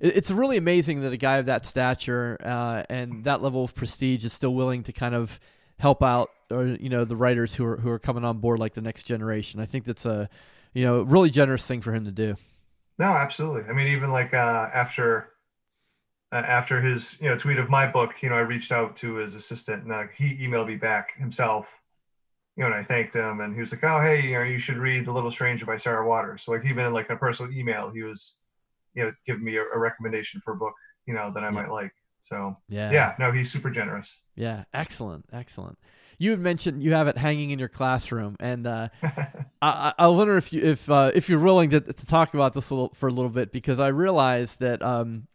it's 0.00 0.30
really 0.30 0.56
amazing 0.56 1.02
that 1.02 1.12
a 1.12 1.16
guy 1.16 1.36
of 1.36 1.46
that 1.46 1.66
stature 1.66 2.38
uh, 2.42 2.82
and 2.88 3.24
that 3.24 3.42
level 3.42 3.64
of 3.64 3.74
prestige 3.74 4.24
is 4.24 4.32
still 4.32 4.54
willing 4.54 4.82
to 4.84 4.92
kind 4.92 5.14
of 5.14 5.38
help 5.78 6.02
out 6.02 6.30
or 6.50 6.66
you 6.66 6.88
know 6.88 7.04
the 7.04 7.16
writers 7.16 7.54
who 7.54 7.64
are 7.64 7.76
who 7.76 7.90
are 7.90 7.98
coming 7.98 8.24
on 8.24 8.38
board 8.38 8.58
like 8.58 8.74
the 8.74 8.80
next 8.80 9.04
generation. 9.04 9.60
I 9.60 9.66
think 9.66 9.84
that's 9.84 10.06
a 10.06 10.28
you 10.72 10.84
know 10.84 11.02
really 11.02 11.30
generous 11.30 11.66
thing 11.66 11.80
for 11.80 11.92
him 11.92 12.04
to 12.04 12.12
do. 12.12 12.36
No, 12.98 13.06
absolutely. 13.06 13.68
I 13.68 13.72
mean, 13.72 13.88
even 13.88 14.10
like 14.10 14.34
uh, 14.34 14.68
after 14.72 15.30
uh, 16.32 16.36
after 16.36 16.80
his 16.80 17.16
you 17.20 17.28
know 17.28 17.36
tweet 17.36 17.58
of 17.58 17.68
my 17.68 17.86
book, 17.86 18.14
you 18.22 18.28
know, 18.28 18.36
I 18.36 18.40
reached 18.40 18.72
out 18.72 18.96
to 18.96 19.16
his 19.16 19.34
assistant 19.34 19.84
and 19.84 19.92
uh, 19.92 20.04
he 20.16 20.36
emailed 20.38 20.68
me 20.68 20.76
back 20.76 21.16
himself. 21.18 21.68
You 22.56 22.64
know, 22.64 22.72
and 22.72 22.74
I 22.74 22.84
thanked 22.84 23.14
him, 23.14 23.40
and 23.40 23.54
he 23.54 23.60
was 23.60 23.72
like, 23.72 23.84
"Oh, 23.84 24.00
hey, 24.00 24.22
you 24.22 24.34
know, 24.34 24.42
you 24.42 24.58
should 24.58 24.76
read 24.76 25.06
*The 25.06 25.12
Little 25.12 25.30
Stranger* 25.30 25.64
by 25.64 25.78
Sarah 25.78 26.06
Waters." 26.06 26.42
So, 26.42 26.52
like, 26.52 26.64
even 26.66 26.84
in 26.84 26.92
like 26.92 27.08
a 27.08 27.16
personal 27.16 27.52
email, 27.52 27.90
he 27.90 28.02
was 28.02 28.39
you 28.94 29.04
know 29.04 29.12
give 29.26 29.40
me 29.40 29.56
a, 29.56 29.62
a 29.62 29.78
recommendation 29.78 30.40
for 30.40 30.54
a 30.54 30.56
book 30.56 30.74
you 31.06 31.14
know 31.14 31.30
that 31.32 31.42
I 31.42 31.46
yeah. 31.46 31.50
might 31.50 31.70
like. 31.70 31.92
So 32.20 32.56
yeah, 32.68 32.92
yeah, 32.92 33.14
no, 33.18 33.32
he's 33.32 33.50
super 33.50 33.70
generous. 33.70 34.20
Yeah, 34.36 34.64
excellent, 34.74 35.26
excellent. 35.32 35.78
You 36.18 36.30
had 36.32 36.40
mentioned 36.40 36.82
you 36.82 36.92
have 36.92 37.08
it 37.08 37.16
hanging 37.16 37.50
in 37.50 37.58
your 37.58 37.68
classroom, 37.68 38.36
and 38.38 38.66
uh, 38.66 38.88
I, 39.62 39.94
I 39.98 40.08
wonder 40.08 40.36
if 40.36 40.52
you 40.52 40.62
if 40.62 40.88
uh, 40.90 41.10
if 41.14 41.28
you're 41.28 41.40
willing 41.40 41.70
to, 41.70 41.80
to 41.80 42.06
talk 42.06 42.34
about 42.34 42.52
this 42.52 42.70
a 42.70 42.74
little, 42.74 42.92
for 42.94 43.08
a 43.08 43.12
little 43.12 43.30
bit 43.30 43.52
because 43.52 43.80
I 43.80 43.88
realize 43.88 44.56
that 44.56 44.82
um, 44.82 45.28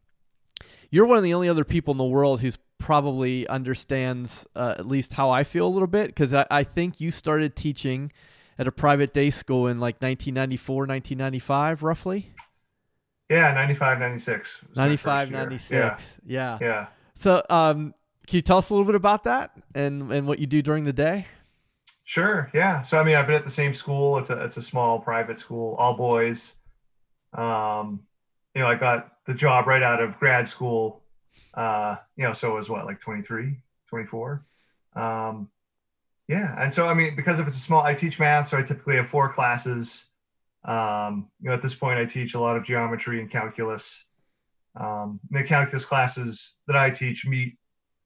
you're 0.91 1.07
one 1.07 1.17
of 1.17 1.23
the 1.23 1.33
only 1.33 1.49
other 1.49 1.65
people 1.65 1.91
in 1.91 1.97
the 1.97 2.05
world 2.05 2.41
who's 2.41 2.57
probably 2.77 3.47
understands 3.47 4.45
uh, 4.55 4.75
at 4.77 4.87
least 4.87 5.13
how 5.13 5.31
I 5.31 5.43
feel 5.43 5.67
a 5.67 5.69
little 5.69 5.87
bit 5.87 6.07
because 6.07 6.33
I, 6.33 6.45
I 6.51 6.63
think 6.63 7.01
you 7.01 7.09
started 7.09 7.55
teaching 7.55 8.11
at 8.59 8.67
a 8.67 8.71
private 8.71 9.11
day 9.11 9.31
school 9.31 9.67
in 9.67 9.79
like 9.79 9.95
1994, 9.95 10.75
1995, 10.85 11.83
roughly. 11.83 12.31
Yeah, 13.29 13.53
95, 13.53 13.99
96. 13.99 14.61
95, 14.75 15.31
96. 15.31 15.71
Yeah. 15.71 15.97
yeah. 16.25 16.57
Yeah. 16.61 16.85
So, 17.15 17.43
um, 17.49 17.93
can 18.27 18.37
you 18.37 18.41
tell 18.41 18.57
us 18.57 18.69
a 18.69 18.73
little 18.73 18.85
bit 18.85 18.95
about 18.95 19.23
that 19.23 19.51
and, 19.73 20.11
and 20.11 20.27
what 20.27 20.39
you 20.39 20.47
do 20.47 20.61
during 20.61 20.85
the 20.85 20.93
day? 20.93 21.25
Sure. 22.03 22.51
Yeah. 22.53 22.81
So, 22.83 22.99
I 22.99 23.03
mean, 23.03 23.15
I've 23.15 23.25
been 23.25 23.35
at 23.35 23.45
the 23.45 23.51
same 23.51 23.73
school. 23.73 24.17
It's 24.19 24.29
a, 24.29 24.43
it's 24.43 24.57
a 24.57 24.61
small 24.61 24.99
private 24.99 25.39
school, 25.39 25.75
all 25.75 25.95
boys. 25.95 26.53
Um, 27.33 28.01
you 28.53 28.61
know, 28.61 28.67
I 28.67 28.75
got 28.75 29.13
the 29.25 29.33
job 29.33 29.67
right 29.67 29.81
out 29.81 30.01
of 30.01 30.17
grad 30.19 30.47
school. 30.47 31.01
Uh, 31.53 31.97
you 32.15 32.23
know, 32.23 32.33
so 32.33 32.51
it 32.51 32.55
was 32.55 32.69
what, 32.69 32.85
like 32.85 33.01
23, 33.01 33.57
24. 33.89 34.45
Um, 34.95 35.49
yeah. 36.27 36.55
And 36.61 36.73
so, 36.73 36.87
I 36.87 36.93
mean, 36.93 37.15
because 37.15 37.39
if 37.39 37.47
it's 37.47 37.57
a 37.57 37.59
small, 37.59 37.83
I 37.83 37.95
teach 37.95 38.19
math, 38.19 38.47
so 38.47 38.57
I 38.57 38.61
typically 38.61 38.97
have 38.97 39.07
four 39.07 39.31
classes. 39.31 40.05
Um, 40.65 41.29
you 41.41 41.49
know, 41.49 41.55
at 41.55 41.61
this 41.61 41.75
point, 41.75 41.99
I 41.99 42.05
teach 42.05 42.33
a 42.33 42.39
lot 42.39 42.57
of 42.57 42.63
geometry 42.63 43.19
and 43.19 43.29
calculus. 43.29 44.05
Um, 44.79 45.19
the 45.29 45.43
calculus 45.43 45.85
classes 45.85 46.57
that 46.67 46.75
I 46.75 46.89
teach 46.89 47.25
meet 47.25 47.57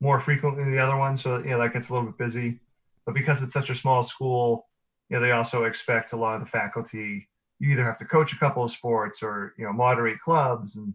more 0.01 0.19
frequently 0.19 0.63
than 0.63 0.71
the 0.71 0.79
other 0.79 0.97
ones, 0.97 1.21
so 1.21 1.37
you 1.39 1.45
know 1.45 1.59
that 1.59 1.73
gets 1.73 1.89
a 1.89 1.93
little 1.93 2.07
bit 2.07 2.17
busy. 2.17 2.59
But 3.05 3.15
because 3.15 3.41
it's 3.41 3.53
such 3.53 3.69
a 3.69 3.75
small 3.75 4.03
school, 4.03 4.67
you 5.09 5.15
know, 5.15 5.21
they 5.21 5.31
also 5.31 5.63
expect 5.63 6.13
a 6.13 6.17
lot 6.17 6.35
of 6.35 6.41
the 6.41 6.49
faculty. 6.49 7.27
You 7.59 7.71
either 7.71 7.85
have 7.85 7.97
to 7.97 8.05
coach 8.05 8.33
a 8.33 8.39
couple 8.39 8.63
of 8.63 8.71
sports 8.71 9.23
or 9.23 9.53
you 9.57 9.65
know 9.65 9.73
moderate 9.73 10.19
clubs, 10.19 10.75
and 10.75 10.93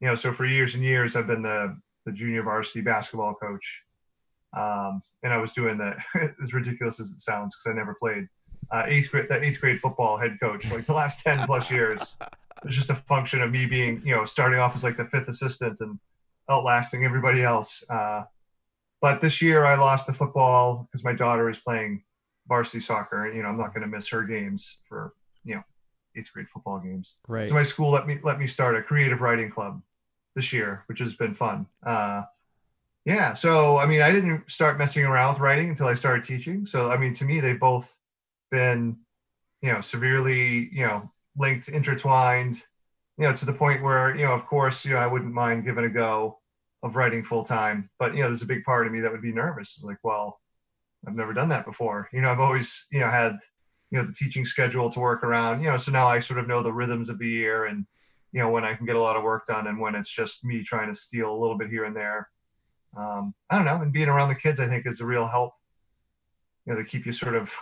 you 0.00 0.08
know, 0.08 0.14
so 0.14 0.32
for 0.32 0.44
years 0.44 0.74
and 0.74 0.84
years, 0.84 1.16
I've 1.16 1.26
been 1.26 1.42
the 1.42 1.76
the 2.04 2.12
junior 2.12 2.42
varsity 2.42 2.82
basketball 2.82 3.34
coach. 3.34 3.82
Um, 4.56 5.02
and 5.22 5.32
I 5.32 5.38
was 5.38 5.52
doing 5.52 5.76
that 5.78 5.98
as 6.42 6.54
ridiculous 6.54 7.00
as 7.00 7.10
it 7.10 7.20
sounds 7.20 7.54
because 7.54 7.74
I 7.74 7.78
never 7.78 7.94
played 7.94 8.28
uh, 8.70 8.84
eighth 8.86 9.10
grade 9.10 9.28
that 9.28 9.44
eighth 9.44 9.60
grade 9.60 9.80
football 9.80 10.16
head 10.16 10.36
coach 10.40 10.70
like 10.70 10.86
the 10.86 10.92
last 10.92 11.20
10 11.20 11.46
plus 11.46 11.70
years 11.70 12.16
it's 12.64 12.74
just 12.74 12.90
a 12.90 12.94
function 12.94 13.40
of 13.42 13.50
me 13.50 13.66
being 13.66 14.00
you 14.04 14.14
know 14.14 14.24
starting 14.24 14.58
off 14.58 14.74
as 14.74 14.84
like 14.84 14.96
the 14.96 15.04
fifth 15.06 15.28
assistant 15.28 15.80
and 15.80 15.98
outlasting 16.50 17.04
everybody 17.04 17.42
else 17.42 17.84
uh, 17.90 18.22
but 19.00 19.20
this 19.20 19.40
year 19.42 19.64
i 19.64 19.74
lost 19.76 20.06
the 20.06 20.12
football 20.12 20.88
because 20.90 21.04
my 21.04 21.12
daughter 21.12 21.48
is 21.48 21.58
playing 21.58 22.02
varsity 22.48 22.80
soccer 22.80 23.26
and 23.26 23.36
you 23.36 23.42
know 23.42 23.48
i'm 23.48 23.58
not 23.58 23.74
going 23.74 23.82
to 23.82 23.88
miss 23.88 24.08
her 24.08 24.22
games 24.22 24.78
for 24.88 25.12
you 25.44 25.54
know 25.54 25.62
eighth 26.16 26.32
grade 26.32 26.48
football 26.48 26.78
games. 26.78 27.16
Right. 27.28 27.48
So 27.48 27.54
my 27.54 27.62
school 27.62 27.90
let 27.90 28.06
me 28.06 28.18
let 28.22 28.38
me 28.38 28.46
start 28.46 28.76
a 28.76 28.82
creative 28.82 29.20
writing 29.20 29.50
club 29.50 29.82
this 30.34 30.52
year 30.52 30.82
which 30.86 31.00
has 31.00 31.14
been 31.14 31.34
fun. 31.34 31.66
Uh, 31.84 32.22
yeah 33.04 33.34
so 33.34 33.78
i 33.78 33.86
mean 33.86 34.02
i 34.02 34.10
didn't 34.10 34.42
start 34.50 34.78
messing 34.78 35.04
around 35.04 35.34
with 35.34 35.40
writing 35.40 35.68
until 35.68 35.86
i 35.86 35.94
started 35.94 36.24
teaching. 36.24 36.66
So 36.66 36.90
i 36.90 36.96
mean 36.96 37.14
to 37.14 37.24
me 37.24 37.40
they 37.40 37.52
both 37.52 37.96
been, 38.50 38.96
you 39.62 39.72
know, 39.72 39.80
severely, 39.80 40.68
you 40.72 40.86
know, 40.86 41.10
linked, 41.36 41.68
intertwined, 41.68 42.62
you 43.18 43.24
know, 43.24 43.34
to 43.34 43.46
the 43.46 43.52
point 43.52 43.82
where, 43.82 44.14
you 44.14 44.24
know, 44.24 44.32
of 44.32 44.46
course, 44.46 44.84
you 44.84 44.92
know, 44.92 44.98
I 44.98 45.06
wouldn't 45.06 45.32
mind 45.32 45.64
giving 45.64 45.84
a 45.84 45.88
go 45.88 46.38
of 46.82 46.96
writing 46.96 47.24
full 47.24 47.44
time, 47.44 47.90
but 47.98 48.14
you 48.14 48.22
know, 48.22 48.28
there's 48.28 48.42
a 48.42 48.46
big 48.46 48.64
part 48.64 48.86
of 48.86 48.92
me 48.92 49.00
that 49.00 49.10
would 49.10 49.22
be 49.22 49.32
nervous. 49.32 49.76
It's 49.76 49.84
like, 49.84 49.98
well, 50.02 50.40
I've 51.06 51.14
never 51.14 51.32
done 51.32 51.48
that 51.48 51.64
before. 51.64 52.08
You 52.12 52.20
know, 52.20 52.30
I've 52.30 52.40
always, 52.40 52.86
you 52.92 53.00
know, 53.00 53.10
had, 53.10 53.38
you 53.90 53.98
know, 53.98 54.06
the 54.06 54.12
teaching 54.12 54.44
schedule 54.44 54.90
to 54.90 55.00
work 55.00 55.24
around, 55.24 55.62
you 55.62 55.70
know, 55.70 55.76
so 55.76 55.92
now 55.92 56.08
I 56.08 56.20
sort 56.20 56.40
of 56.40 56.48
know 56.48 56.62
the 56.62 56.72
rhythms 56.72 57.08
of 57.08 57.18
the 57.18 57.28
year 57.28 57.66
and, 57.66 57.86
you 58.32 58.40
know, 58.40 58.50
when 58.50 58.64
I 58.64 58.74
can 58.74 58.86
get 58.86 58.96
a 58.96 59.00
lot 59.00 59.16
of 59.16 59.22
work 59.22 59.46
done 59.46 59.66
and 59.66 59.80
when 59.80 59.94
it's 59.94 60.10
just 60.10 60.44
me 60.44 60.62
trying 60.62 60.92
to 60.92 61.00
steal 61.00 61.32
a 61.32 61.38
little 61.38 61.56
bit 61.56 61.70
here 61.70 61.84
and 61.84 61.96
there. 61.96 62.28
Um, 62.96 63.34
I 63.50 63.56
don't 63.56 63.64
know. 63.64 63.80
And 63.80 63.92
being 63.92 64.08
around 64.08 64.28
the 64.28 64.34
kids, 64.34 64.60
I 64.60 64.68
think 64.68 64.86
is 64.86 65.00
a 65.00 65.06
real 65.06 65.26
help. 65.26 65.54
You 66.66 66.72
know, 66.72 66.78
they 66.78 66.88
keep 66.88 67.06
you 67.06 67.12
sort 67.12 67.36
of 67.36 67.54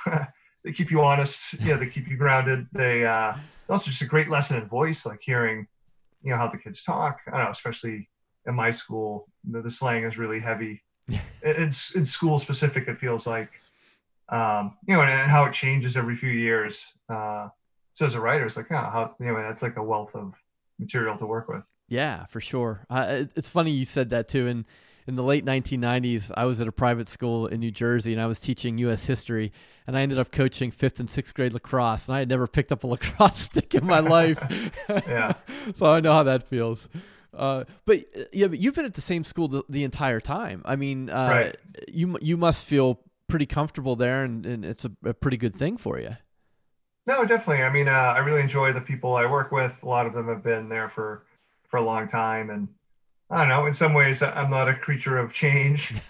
they 0.65 0.73
keep 0.73 0.91
you 0.91 1.03
honest. 1.03 1.61
Yeah, 1.61 1.77
they 1.77 1.89
keep 1.89 2.09
you 2.09 2.17
grounded. 2.17 2.67
They 2.73 3.07
uh, 3.07 3.35
it's 3.63 3.71
also 3.71 3.91
just 3.91 4.03
a 4.03 4.07
great 4.07 4.29
lesson 4.29 4.57
in 4.57 4.67
voice, 4.67 5.07
like 5.07 5.21
hearing, 5.23 5.67
you 6.23 6.31
know, 6.31 6.37
how 6.37 6.49
the 6.49 6.59
kids 6.59 6.83
talk. 6.83 7.21
I 7.27 7.33
don't 7.33 7.45
know, 7.45 7.51
especially 7.51 8.09
in 8.47 8.55
my 8.55 8.71
school, 8.71 9.29
the, 9.45 9.63
the 9.63 9.71
slang 9.71 10.05
is 10.05 10.19
really 10.19 10.41
heavy. 10.41 10.83
it's 11.43 11.95
in 11.95 12.05
school 12.05 12.39
specific. 12.39 12.89
It 12.89 12.99
feels 12.99 13.27
like, 13.27 13.51
um, 14.31 14.77
you 14.87 14.95
know, 14.95 15.03
and, 15.03 15.11
and, 15.11 15.31
how 15.31 15.45
it 15.45 15.53
changes 15.53 15.97
every 15.97 16.17
few 16.17 16.31
years. 16.31 16.85
Uh, 17.09 17.49
so 17.93 18.07
as 18.07 18.15
a 18.15 18.21
writer, 18.21 18.47
it's 18.47 18.57
like, 18.57 18.71
oh, 18.71 18.77
how 18.77 19.15
you 19.21 19.27
know, 19.27 19.37
that's 19.37 19.63
like 19.63 19.77
a 19.77 19.83
wealth 19.83 20.15
of 20.15 20.35
material 20.79 21.17
to 21.19 21.27
work 21.27 21.49
with. 21.49 21.65
Yeah, 21.89 22.27
for 22.27 22.41
sure. 22.41 22.87
Uh, 22.91 23.25
it's 23.37 23.49
funny 23.49 23.71
you 23.71 23.85
said 23.85 24.11
that 24.11 24.29
too, 24.29 24.47
and 24.47 24.65
in 25.07 25.15
the 25.15 25.23
late 25.23 25.45
1990s, 25.45 26.31
I 26.35 26.45
was 26.47 26.61
at 26.61 26.69
a 26.69 26.73
private 26.73 27.09
school 27.09 27.47
in 27.47 27.61
New 27.61 27.71
Jersey 27.71 28.13
and 28.13 28.23
I 28.23 28.27
was 28.27 28.41
teaching 28.41 28.79
U.S. 28.79 29.05
history. 29.05 29.53
And 29.87 29.97
I 29.99 30.01
ended 30.01 30.19
up 30.19 30.33
coaching 30.33 30.71
fifth 30.71 30.99
and 30.99 31.11
sixth 31.11 31.35
grade 31.35 31.53
lacrosse. 31.53 32.09
And 32.09 32.17
I 32.17 32.21
had 32.21 32.29
never 32.29 32.47
picked 32.47 32.73
up 32.73 32.85
a 32.85 32.87
lacrosse 32.89 33.37
stick 33.37 33.75
in 33.75 33.87
my 33.87 34.01
life. 34.01 34.43
yeah. 35.07 35.35
so 35.75 35.93
I 35.93 36.01
know 36.01 36.13
how 36.13 36.23
that 36.23 36.49
feels. 36.49 36.89
Uh, 37.37 37.65
but 37.85 37.99
uh, 38.17 38.23
yeah, 38.33 38.47
but 38.47 38.59
you've 38.59 38.75
been 38.75 38.85
at 38.85 38.95
the 38.95 39.01
same 39.01 39.25
school 39.25 39.49
the, 39.49 39.63
the 39.69 39.85
entire 39.85 40.21
time. 40.21 40.63
I 40.65 40.77
mean, 40.77 41.11
uh, 41.11 41.29
right. 41.29 41.57
you 41.89 42.17
you 42.23 42.37
must 42.37 42.65
feel 42.65 43.01
pretty 43.29 43.47
comfortable 43.47 43.97
there, 43.97 44.23
and, 44.23 44.47
and 44.47 44.65
it's 44.65 44.85
a, 44.85 44.93
a, 45.05 45.15
pretty 45.15 45.37
good 45.37 45.55
thing 45.55 45.77
for 45.77 45.99
you. 45.99 46.11
No, 47.07 47.25
definitely. 47.25 47.65
I 47.65 47.71
mean, 47.71 47.89
uh, 47.89 47.91
I 47.91 48.19
really 48.19 48.41
enjoy 48.41 48.73
the 48.73 48.81
people 48.81 49.17
I 49.17 49.27
work 49.27 49.51
with. 49.51 49.75
A 49.83 49.87
lot 49.87 50.07
of 50.07 50.13
them 50.13 50.29
have 50.29 50.45
been 50.45 50.69
there 50.69 50.89
for 50.89 51.25
for 51.69 51.79
a 51.79 51.83
long 51.83 52.07
time, 52.07 52.51
and 52.51 52.69
I 53.35 53.39
don't 53.41 53.49
know. 53.49 53.67
In 53.67 53.75
some 53.75 53.95
ways, 53.95 54.23
I'm 54.23 54.49
not 54.49 54.69
a 54.69 54.75
creature 54.75 55.19
of 55.19 55.33
change. 55.33 55.93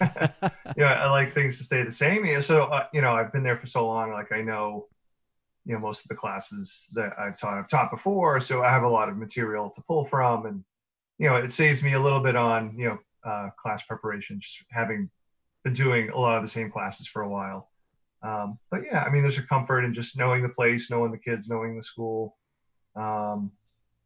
yeah, 0.77 0.93
I 0.93 1.09
like 1.09 1.33
things 1.33 1.57
to 1.57 1.63
stay 1.63 1.81
the 1.81 1.91
same. 1.91 2.23
Yeah, 2.23 2.39
so 2.39 2.65
uh, 2.65 2.85
you 2.93 3.01
know, 3.01 3.13
I've 3.13 3.33
been 3.33 3.41
there 3.41 3.57
for 3.57 3.65
so 3.65 3.87
long. 3.87 4.11
Like 4.11 4.31
I 4.31 4.41
know, 4.41 4.87
you 5.65 5.73
know, 5.73 5.79
most 5.79 6.03
of 6.03 6.09
the 6.09 6.15
classes 6.15 6.91
that 6.93 7.17
I've 7.17 7.39
taught, 7.39 7.57
I've 7.57 7.67
taught 7.67 7.89
before, 7.89 8.39
so 8.39 8.61
I 8.61 8.69
have 8.69 8.83
a 8.83 8.89
lot 8.89 9.09
of 9.09 9.17
material 9.17 9.71
to 9.71 9.81
pull 9.87 10.05
from, 10.05 10.45
and 10.45 10.63
you 11.17 11.27
know, 11.27 11.35
it 11.35 11.51
saves 11.51 11.81
me 11.81 11.93
a 11.93 11.99
little 11.99 12.19
bit 12.19 12.35
on 12.35 12.77
you 12.77 12.89
know 12.89 12.99
uh, 13.23 13.49
class 13.57 13.81
preparation, 13.81 14.39
just 14.39 14.63
having 14.69 15.09
been 15.63 15.73
doing 15.73 16.11
a 16.11 16.19
lot 16.19 16.37
of 16.37 16.43
the 16.43 16.49
same 16.49 16.69
classes 16.69 17.07
for 17.07 17.23
a 17.23 17.29
while. 17.29 17.71
Um, 18.21 18.59
but 18.69 18.81
yeah, 18.85 19.01
I 19.01 19.09
mean, 19.09 19.23
there's 19.23 19.39
a 19.39 19.43
comfort 19.43 19.83
in 19.83 19.95
just 19.95 20.15
knowing 20.15 20.43
the 20.43 20.49
place, 20.49 20.91
knowing 20.91 21.11
the 21.11 21.17
kids, 21.17 21.49
knowing 21.49 21.75
the 21.75 21.83
school. 21.83 22.37
Um, 22.95 23.51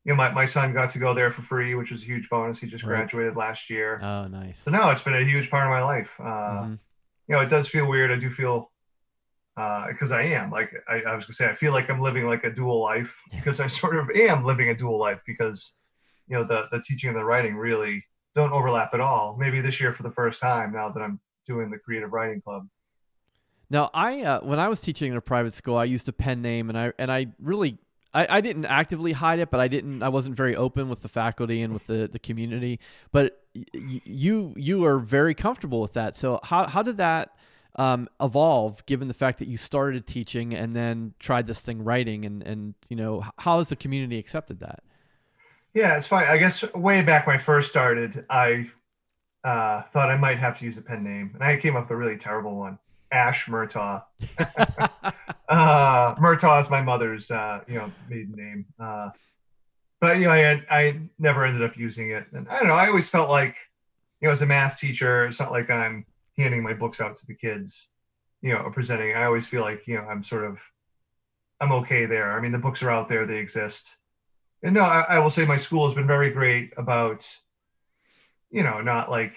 you 0.06 0.12
know, 0.14 0.16
my, 0.16 0.30
my 0.32 0.46
son 0.46 0.74
got 0.74 0.90
to 0.92 1.00
go 1.00 1.14
there 1.14 1.32
for 1.32 1.42
free, 1.42 1.76
which 1.76 1.92
was 1.92 2.02
a 2.02 2.06
huge 2.06 2.30
bonus. 2.30 2.60
He 2.60 2.68
just 2.68 2.84
Right. 2.84 2.98
graduated 2.98 3.36
last 3.36 3.70
year. 3.70 4.00
Oh, 4.02 4.28
nice. 4.28 4.60
So 4.60 4.72
now 4.72 4.90
it's 4.92 5.02
been 5.02 5.14
a 5.16 5.24
huge 5.24 5.50
part 5.50 5.66
of 5.66 5.70
my 5.72 5.84
life. 5.84 6.12
Uh, 6.20 6.24
Mhm. 6.64 6.80
You 7.28 7.36
know, 7.36 7.42
it 7.42 7.50
does 7.50 7.68
feel 7.68 7.86
weird. 7.88 8.10
I 8.12 8.16
do 8.16 8.30
feel 8.30 8.72
because 9.88 10.14
I 10.14 10.22
am 10.22 10.52
like 10.52 10.72
I, 10.88 11.02
I 11.02 11.16
was 11.16 11.26
gonna 11.26 11.34
say 11.34 11.50
I 11.50 11.54
feel 11.54 11.74
like 11.74 11.90
I'm 11.90 12.00
living 12.00 12.26
like 12.26 12.46
a 12.46 12.50
dual 12.50 12.82
life 12.82 13.14
because 13.32 13.60
I 13.60 13.68
sort 13.68 13.98
of 13.98 14.10
am 14.12 14.46
living 14.46 14.70
a 14.70 14.74
dual 14.76 14.98
life 14.98 15.20
because 15.28 15.76
you 16.28 16.38
know 16.38 16.46
the 16.46 16.68
the 16.72 16.82
teaching 16.82 17.10
and 17.10 17.18
the 17.18 17.26
writing 17.26 17.58
really 17.58 18.06
don't 18.36 18.54
overlap 18.54 18.94
at 18.94 19.02
all. 19.02 19.36
Maybe 19.38 19.60
this 19.60 19.82
year 19.82 19.92
for 19.92 20.04
the 20.04 20.12
first 20.12 20.40
time 20.40 20.72
now 20.72 20.90
that 20.90 21.02
I'm 21.02 21.20
doing 21.46 21.70
the 21.70 21.78
creative 21.78 22.14
writing 22.14 22.42
club. 22.42 22.68
Now, 23.70 23.90
I 23.94 24.22
uh, 24.22 24.40
when 24.42 24.60
I 24.60 24.70
was 24.70 24.80
teaching 24.82 25.12
in 25.12 25.18
a 25.18 25.22
private 25.22 25.54
school, 25.54 25.76
I 25.78 25.84
used 25.84 26.08
a 26.08 26.14
pen 26.14 26.42
name, 26.42 26.70
and 26.70 26.78
I 26.78 26.94
and 26.98 27.12
I 27.12 27.28
really 27.40 27.78
I, 28.14 28.38
I 28.38 28.42
didn't 28.42 28.66
actively 28.66 29.12
hide 29.12 29.40
it, 29.40 29.52
but 29.52 29.60
I 29.60 29.68
didn't 29.68 30.02
I 30.04 30.10
wasn't 30.10 30.36
very 30.36 30.56
open 30.56 30.90
with 30.90 31.02
the 31.02 31.08
faculty 31.08 31.62
and 31.62 31.74
with 31.74 31.88
the, 31.88 32.08
the 32.12 32.20
community. 32.20 32.80
But 33.12 33.42
y- 33.56 33.66
you 33.74 34.54
you 34.58 34.86
are 34.86 35.00
very 35.00 35.34
comfortable 35.34 35.82
with 35.82 35.94
that. 35.94 36.16
So 36.16 36.40
how 36.44 36.68
how 36.68 36.82
did 36.84 36.98
that 36.98 37.36
um, 37.76 38.08
evolve, 38.20 38.86
given 38.86 39.08
the 39.08 39.14
fact 39.14 39.40
that 39.40 39.48
you 39.48 39.58
started 39.58 40.08
teaching 40.08 40.54
and 40.54 40.76
then 40.76 41.14
tried 41.20 41.48
this 41.48 41.62
thing 41.62 41.84
writing, 41.84 42.26
and 42.26 42.44
and 42.44 42.74
you 42.90 42.96
know 42.96 43.24
how 43.38 43.60
has 43.60 43.70
the 43.70 43.76
community 43.76 44.18
accepted 44.18 44.60
that? 44.60 44.84
Yeah, 45.74 45.98
it's 45.98 46.08
fine. 46.08 46.26
I 46.28 46.38
guess 46.38 46.64
way 46.74 47.04
back 47.04 47.28
when 47.28 47.36
I 47.36 47.40
first 47.40 47.70
started, 47.70 48.26
I 48.30 48.70
uh, 49.44 49.84
thought 49.84 50.10
I 50.10 50.18
might 50.18 50.40
have 50.40 50.58
to 50.60 50.66
use 50.66 50.78
a 50.78 50.82
pen 50.82 51.04
name, 51.04 51.32
and 51.36 51.44
I 51.44 51.58
came 51.58 51.76
up 51.76 51.84
with 51.84 51.92
a 51.92 51.96
really 51.96 52.18
terrible 52.18 52.56
one, 52.56 52.80
Ash 53.12 53.46
Murtaugh. 53.48 54.04
uh, 55.50 56.16
Murtaugh 56.16 56.62
is 56.62 56.70
my 56.70 56.82
mother's, 56.82 57.32
uh, 57.32 57.62
you 57.68 57.76
know, 57.76 57.92
maiden 58.10 58.36
name. 58.36 58.66
Uh, 58.80 59.10
but 60.00 60.18
you 60.18 60.26
know, 60.26 60.32
I 60.32 60.64
I 60.70 61.00
never 61.18 61.46
ended 61.46 61.64
up 61.64 61.78
using 61.78 62.12
it, 62.12 62.26
and 62.32 62.48
I 62.48 62.60
don't 62.60 62.68
know. 62.68 62.76
I 62.76 62.88
always 62.88 63.10
felt 63.10 63.30
like, 63.30 63.56
you 64.22 64.28
know, 64.28 64.32
as 64.32 64.42
a 64.42 64.46
math 64.46 64.80
teacher, 64.80 65.26
it's 65.26 65.40
not 65.40 65.52
like 65.52 65.70
I'm 65.70 66.06
handing 66.38 66.64
my 66.64 66.74
books 66.74 67.02
out 67.02 67.18
to 67.18 67.28
the 67.28 67.34
kids, 67.34 67.90
you 68.42 68.54
know, 68.54 68.60
or 68.60 68.72
presenting. 68.72 69.14
I 69.16 69.26
always 69.26 69.46
feel 69.46 69.62
like, 69.62 69.86
you 69.88 69.96
know, 69.96 70.06
I'm 70.06 70.24
sort 70.24 70.46
of, 70.46 70.60
I'm 71.60 71.74
okay 71.74 72.06
there. 72.06 72.32
I 72.32 72.40
mean, 72.40 72.54
the 72.54 72.58
books 72.58 72.82
are 72.82 72.90
out 72.90 73.10
there; 73.10 73.26
they 73.26 73.38
exist. 73.38 73.98
And 74.64 74.74
no, 74.74 74.82
I, 74.82 75.02
I 75.02 75.20
will 75.20 75.30
say 75.30 75.46
my 75.46 75.58
school 75.58 75.86
has 75.86 75.96
been 75.96 76.08
very 76.08 76.30
great 76.32 76.74
about, 76.78 77.30
you 78.52 78.64
know, 78.64 78.82
not 78.82 79.10
like 79.10 79.34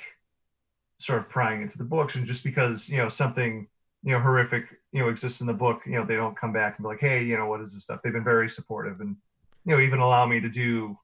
sort 1.03 1.19
of 1.19 1.29
prying 1.29 1.63
into 1.63 1.79
the 1.79 1.85
books 1.85 2.15
and 2.15 2.27
just 2.27 2.45
because 2.45 2.89
you 2.89 2.97
know 2.97 3.09
something 3.09 3.67
you 4.03 4.13
know 4.13 4.21
horrific 4.21 4.67
you 4.93 5.01
know 5.01 5.09
exists 5.09 5.41
in 5.41 5.47
the 5.47 5.55
book 5.55 5.81
you 5.87 5.93
know 5.93 6.05
they 6.05 6.17
don't 6.17 6.37
come 6.37 6.53
back 6.53 6.77
and 6.77 6.85
be 6.85 6.89
like 6.89 7.01
hey 7.01 7.23
you 7.23 7.37
know 7.37 7.47
what 7.47 7.61
is 7.61 7.75
this 7.75 7.85
stuff 7.85 8.01
they've 8.03 8.13
been 8.13 8.25
very 8.25 8.49
supportive 8.49 9.01
and 9.01 9.17
you 9.65 9.73
know 9.73 9.81
even 9.81 10.01
allow 10.01 10.27
me 10.27 10.41
to 10.41 10.49
do 10.49 10.97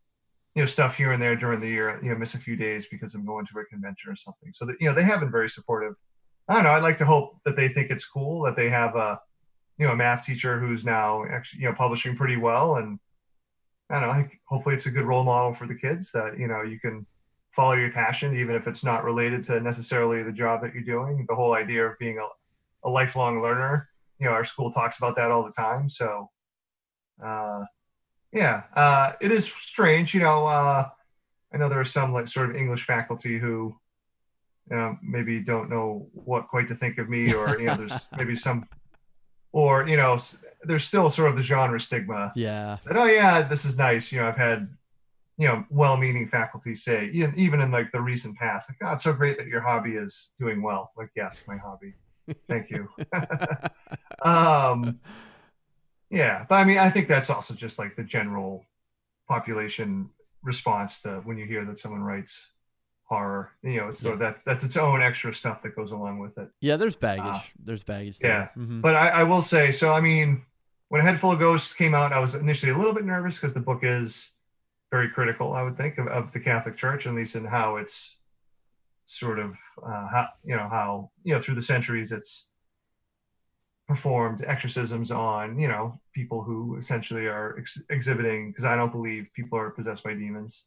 you 0.55 0.63
know 0.63 0.67
stuff 0.67 0.97
here 0.97 1.13
and 1.13 1.23
there 1.23 1.37
during 1.37 1.61
the 1.61 1.69
year 1.69 2.01
you 2.03 2.11
know 2.11 2.17
miss 2.17 2.35
a 2.35 2.39
few 2.39 2.57
days 2.57 2.87
because 2.91 3.15
i'm 3.15 3.27
going 3.27 3.47
to 3.47 3.59
a 3.59 3.65
convention 3.67 4.11
or 4.11 4.17
something 4.17 4.53
so 4.55 4.65
that 4.65 4.77
you 4.81 4.89
know 4.89 4.95
they 4.95 5.03
have 5.03 5.21
been 5.21 5.31
very 5.31 5.49
supportive 5.49 5.95
i 6.49 6.55
don't 6.55 6.65
know 6.65 6.71
i'd 6.71 6.83
like 6.83 6.99
to 6.99 7.05
hope 7.05 7.37
that 7.45 7.57
they 7.57 7.69
think 7.69 7.91
it's 7.91 8.07
cool 8.07 8.43
that 8.43 8.57
they 8.57 8.69
have 8.69 8.97
a 8.97 9.21
you 9.79 9.87
know 9.87 9.93
a 9.93 9.97
math 9.97 10.25
teacher 10.25 10.59
who's 10.59 10.85
now 10.85 11.25
actually 11.31 11.63
you 11.63 11.69
know 11.69 11.75
publishing 11.75 12.17
pretty 12.17 12.37
well 12.37 12.77
and 12.77 12.99
i 13.91 14.01
don't 14.01 14.09
know 14.09 14.29
hopefully 14.49 14.75
it's 14.75 14.87
a 14.87 14.91
good 14.91 15.05
role 15.05 15.25
model 15.25 15.53
for 15.53 15.67
the 15.67 15.75
kids 15.75 16.11
that 16.13 16.39
you 16.39 16.49
know 16.49 16.63
you 16.63 16.81
can 16.81 17.07
follow 17.51 17.75
your 17.75 17.91
passion, 17.91 18.37
even 18.37 18.55
if 18.55 18.67
it's 18.67 18.85
not 18.85 19.05
related 19.05 19.43
to 19.45 19.61
necessarily 19.61 20.23
the 20.23 20.33
job 20.33 20.63
that 20.63 20.75
you're 20.75 20.83
doing. 20.83 21.25
The 21.29 21.35
whole 21.35 21.55
idea 21.55 21.87
of 21.87 21.99
being 21.99 22.19
a, 22.19 22.89
a 22.89 22.91
lifelong 22.91 23.43
learner, 23.43 23.89
you 24.19 24.27
know, 24.27 24.33
our 24.33 24.45
school 24.45 24.73
talks 24.73 24.99
about 24.99 25.17
that 25.17 25.31
all 25.31 25.45
the 25.45 25.53
time. 25.53 25.89
So, 25.89 26.31
uh, 27.25 27.65
yeah, 28.33 28.65
uh, 28.75 29.13
it 29.21 29.33
is 29.33 29.47
strange. 29.47 30.15
You 30.15 30.21
know, 30.21 30.47
uh, 30.47 30.89
I 31.53 31.57
know 31.57 31.69
there 31.69 31.81
are 31.81 31.85
some 31.85 32.13
like 32.13 32.29
sort 32.29 32.51
of 32.51 32.57
English 32.57 32.85
faculty 32.85 33.39
who, 33.39 33.75
you 34.71 34.77
know, 34.77 34.99
maybe 35.03 35.41
don't 35.41 35.71
know 35.71 36.09
what 36.13 36.49
quite 36.49 36.69
to 36.69 36.75
think 36.75 36.99
of 36.99 37.09
me, 37.09 37.33
or 37.33 37.59
you 37.59 37.67
know, 37.67 37.77
there's 37.77 38.07
maybe 38.17 38.37
some, 38.37 38.69
or 39.53 39.89
you 39.89 39.97
know, 39.97 40.19
there's 40.65 40.85
still 40.85 41.09
sort 41.09 41.31
of 41.31 41.37
the 41.37 41.43
genre 41.43 41.81
stigma 41.81 42.33
Yeah, 42.35 42.79
that, 42.85 42.97
oh 42.97 43.07
yeah, 43.07 43.43
this 43.43 43.65
is 43.65 43.79
nice. 43.79 44.13
You 44.13 44.21
know, 44.21 44.29
I've 44.29 44.37
had, 44.37 44.69
you 45.39 45.47
know, 45.47 45.65
well-meaning 45.71 46.29
faculty 46.29 46.75
say, 46.75 47.11
even 47.13 47.33
even 47.37 47.61
in 47.61 47.71
like 47.71 47.93
the 47.93 48.01
recent 48.01 48.37
past, 48.37 48.69
like, 48.71 48.79
oh, 48.83 48.93
it's 48.95 49.05
so 49.05 49.13
great 49.13 49.39
that 49.39 49.47
your 49.47 49.61
hobby 49.61 49.93
is 49.93 50.31
doing 50.41 50.61
well. 50.63 50.91
Like, 50.97 51.11
yes, 51.17 51.45
my 51.47 51.57
hobby. 51.57 51.95
Thank 52.49 52.71
you. 52.71 52.89
um, 54.23 55.01
yeah, 56.11 56.45
but 56.49 56.57
I 56.57 56.65
mean, 56.65 56.79
I 56.79 56.91
think 56.91 57.09
that's 57.09 57.31
also 57.31 57.55
just 57.55 57.79
like 57.79 57.97
the 57.97 58.05
general 58.05 58.65
population 59.29 60.11
response 60.43 61.03
to 61.03 61.21
when 61.25 61.37
you 61.39 61.45
hear 61.47 61.65
that 61.67 61.79
someone 61.79 62.03
writes 62.03 62.51
horror. 63.05 63.51
You 63.63 63.77
know, 63.79 63.93
so 63.93 64.03
sort 64.03 64.15
of 64.15 64.21
that 64.21 64.45
that's 64.45 64.65
its 64.65 64.77
own 64.77 65.03
extra 65.03 65.35
stuff 65.35 65.63
that 65.63 65.77
goes 65.77 65.93
along 65.93 66.19
with 66.19 66.37
it. 66.39 66.49
yeah. 66.61 66.77
There's 66.77 66.97
baggage. 66.97 67.25
Uh, 67.27 67.41
there's 67.65 67.85
baggage. 67.85 68.19
yeah. 68.23 68.49
There. 68.57 68.65
Mhm. 68.65 68.81
But 68.83 68.97
I, 68.97 69.09
I 69.09 69.23
will 69.25 69.43
say, 69.43 69.71
so 69.73 69.93
I 69.93 70.01
mean, 70.01 70.43
when 70.89 71.01
A 71.01 71.05
Head 71.05 71.21
Full 71.21 71.33
of 71.33 71.39
Ghosts 71.39 71.75
came 71.75 71.95
out, 71.95 72.13
I 72.13 72.19
was 72.19 72.35
initially 72.35 72.73
a 72.73 72.77
little 72.77 72.95
bit 72.95 73.05
nervous 73.05 73.37
because 73.39 73.55
the 73.55 73.61
book 73.61 73.81
is 73.83 74.31
very 74.91 75.09
critical, 75.09 75.53
I 75.53 75.63
would 75.63 75.77
think, 75.77 75.99
of, 75.99 76.07
of 76.09 76.33
the 76.33 76.41
Catholic 76.41 76.77
Church, 76.77 77.07
at 77.07 77.15
least 77.15 77.37
in 77.37 77.45
how 77.45 77.77
it's 77.77 78.19
sort 79.05 79.39
of 79.39 79.57
uh, 79.83 80.07
how 80.09 80.29
you 80.45 80.55
know 80.55 80.69
how 80.69 81.11
you 81.25 81.35
know 81.35 81.41
through 81.41 81.55
the 81.55 81.63
centuries 81.63 82.13
it's 82.13 82.49
performed 83.87 84.45
exorcisms 84.47 85.11
on 85.11 85.59
you 85.59 85.67
know 85.67 85.99
people 86.13 86.43
who 86.43 86.77
essentially 86.77 87.27
are 87.27 87.57
ex- 87.59 87.83
exhibiting 87.89 88.51
because 88.51 88.67
I 88.67 88.77
don't 88.77 88.93
believe 88.93 89.27
people 89.35 89.59
are 89.59 89.71
possessed 89.71 90.05
by 90.05 90.15
demons. 90.15 90.67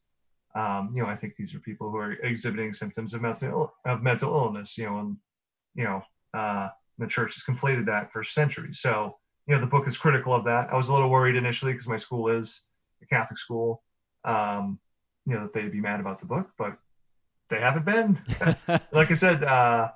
Um, 0.56 0.92
you 0.94 1.02
know, 1.02 1.08
I 1.08 1.16
think 1.16 1.36
these 1.38 1.56
are 1.56 1.60
people 1.60 1.90
who 1.92 1.98
are 1.98 2.14
exhibiting 2.14 2.74
symptoms 2.74 3.14
of 3.14 3.22
mental 3.22 3.74
of 3.86 4.02
mental 4.02 4.34
illness. 4.34 4.78
You 4.78 4.86
know, 4.88 5.00
and 5.00 5.18
you 5.76 5.84
know, 5.84 6.04
uh, 6.34 6.70
the 6.98 7.08
church 7.08 7.36
has 7.36 7.44
conflated 7.44 7.86
that 7.86 8.12
for 8.12 8.24
centuries. 8.24 8.80
So, 8.80 9.18
you 9.48 9.56
know, 9.56 9.62
the 9.62 9.68
book 9.68 9.88
is 9.88 9.98
critical 9.98 10.34
of 10.34 10.44
that. 10.46 10.74
I 10.74 10.76
was 10.76 10.90
a 10.90 10.94
little 10.94 11.10
worried 11.10 11.36
initially 11.36 11.74
because 11.74 11.88
my 11.88 11.98
school 11.98 12.30
is 12.30 12.62
a 13.02 13.06
Catholic 13.06 13.38
school, 13.38 13.84
um, 14.24 14.80
you 15.26 15.36
know, 15.36 15.42
that 15.42 15.54
they'd 15.54 15.72
be 15.72 15.82
mad 15.82 16.00
about 16.00 16.20
the 16.20 16.26
book, 16.26 16.50
but 16.58 16.78
they 17.50 17.60
haven't 17.60 17.86
been. 17.86 18.20
like 18.92 19.12
I 19.12 19.14
said, 19.14 19.44
uh, 19.44 19.92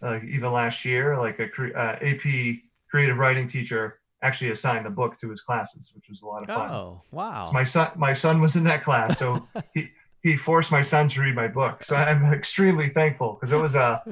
like 0.00 0.24
even 0.24 0.52
last 0.52 0.84
year, 0.84 1.18
like 1.18 1.38
a 1.38 1.48
cre- 1.48 1.76
uh, 1.76 1.96
AP 2.00 2.56
creative 2.90 3.16
writing 3.16 3.48
teacher 3.48 4.00
actually 4.22 4.50
assigned 4.50 4.86
the 4.86 4.90
book 4.90 5.18
to 5.20 5.30
his 5.30 5.42
classes, 5.42 5.92
which 5.94 6.08
was 6.08 6.22
a 6.22 6.26
lot 6.26 6.42
of 6.42 6.48
fun. 6.48 6.70
oh 6.70 7.02
wow. 7.10 7.44
So 7.44 7.52
my 7.52 7.64
son, 7.64 7.90
my 7.96 8.12
son 8.12 8.40
was 8.40 8.56
in 8.56 8.64
that 8.64 8.82
class, 8.82 9.18
so 9.18 9.46
he 9.74 9.88
he 10.22 10.36
forced 10.36 10.72
my 10.72 10.82
son 10.82 11.08
to 11.08 11.20
read 11.20 11.34
my 11.34 11.48
book. 11.48 11.84
So 11.84 11.94
I'm 11.96 12.32
extremely 12.32 12.88
thankful 12.88 13.38
because 13.38 13.52
it 13.52 13.60
was 13.60 13.74
a 13.74 14.02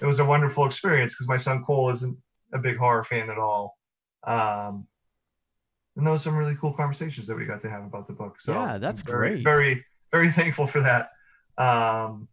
it 0.00 0.06
was 0.06 0.18
a 0.18 0.24
wonderful 0.24 0.66
experience 0.66 1.14
because 1.14 1.28
my 1.28 1.36
son 1.36 1.62
Cole 1.62 1.90
isn't 1.90 2.16
a 2.52 2.58
big 2.58 2.76
horror 2.76 3.04
fan 3.04 3.30
at 3.30 3.38
all. 3.38 3.78
Um, 4.26 4.86
and 5.96 6.06
those 6.06 6.22
some 6.22 6.36
really 6.36 6.56
cool 6.56 6.72
conversations 6.72 7.26
that 7.26 7.36
we 7.36 7.44
got 7.44 7.60
to 7.62 7.70
have 7.70 7.84
about 7.84 8.06
the 8.06 8.12
book. 8.12 8.40
So 8.40 8.52
Yeah, 8.52 8.78
that's 8.78 9.02
very, 9.02 9.42
great. 9.42 9.44
Very 9.44 9.84
very 10.14 10.30
thankful 10.30 10.68
for 10.68 10.80
that. 10.80 11.10
Um, 11.58 12.28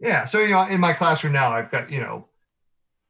yeah, 0.00 0.24
so 0.24 0.40
you 0.40 0.50
know, 0.50 0.66
in 0.66 0.80
my 0.80 0.92
classroom 0.92 1.32
now, 1.32 1.52
I've 1.52 1.70
got 1.70 1.92
you 1.92 2.00
know, 2.00 2.26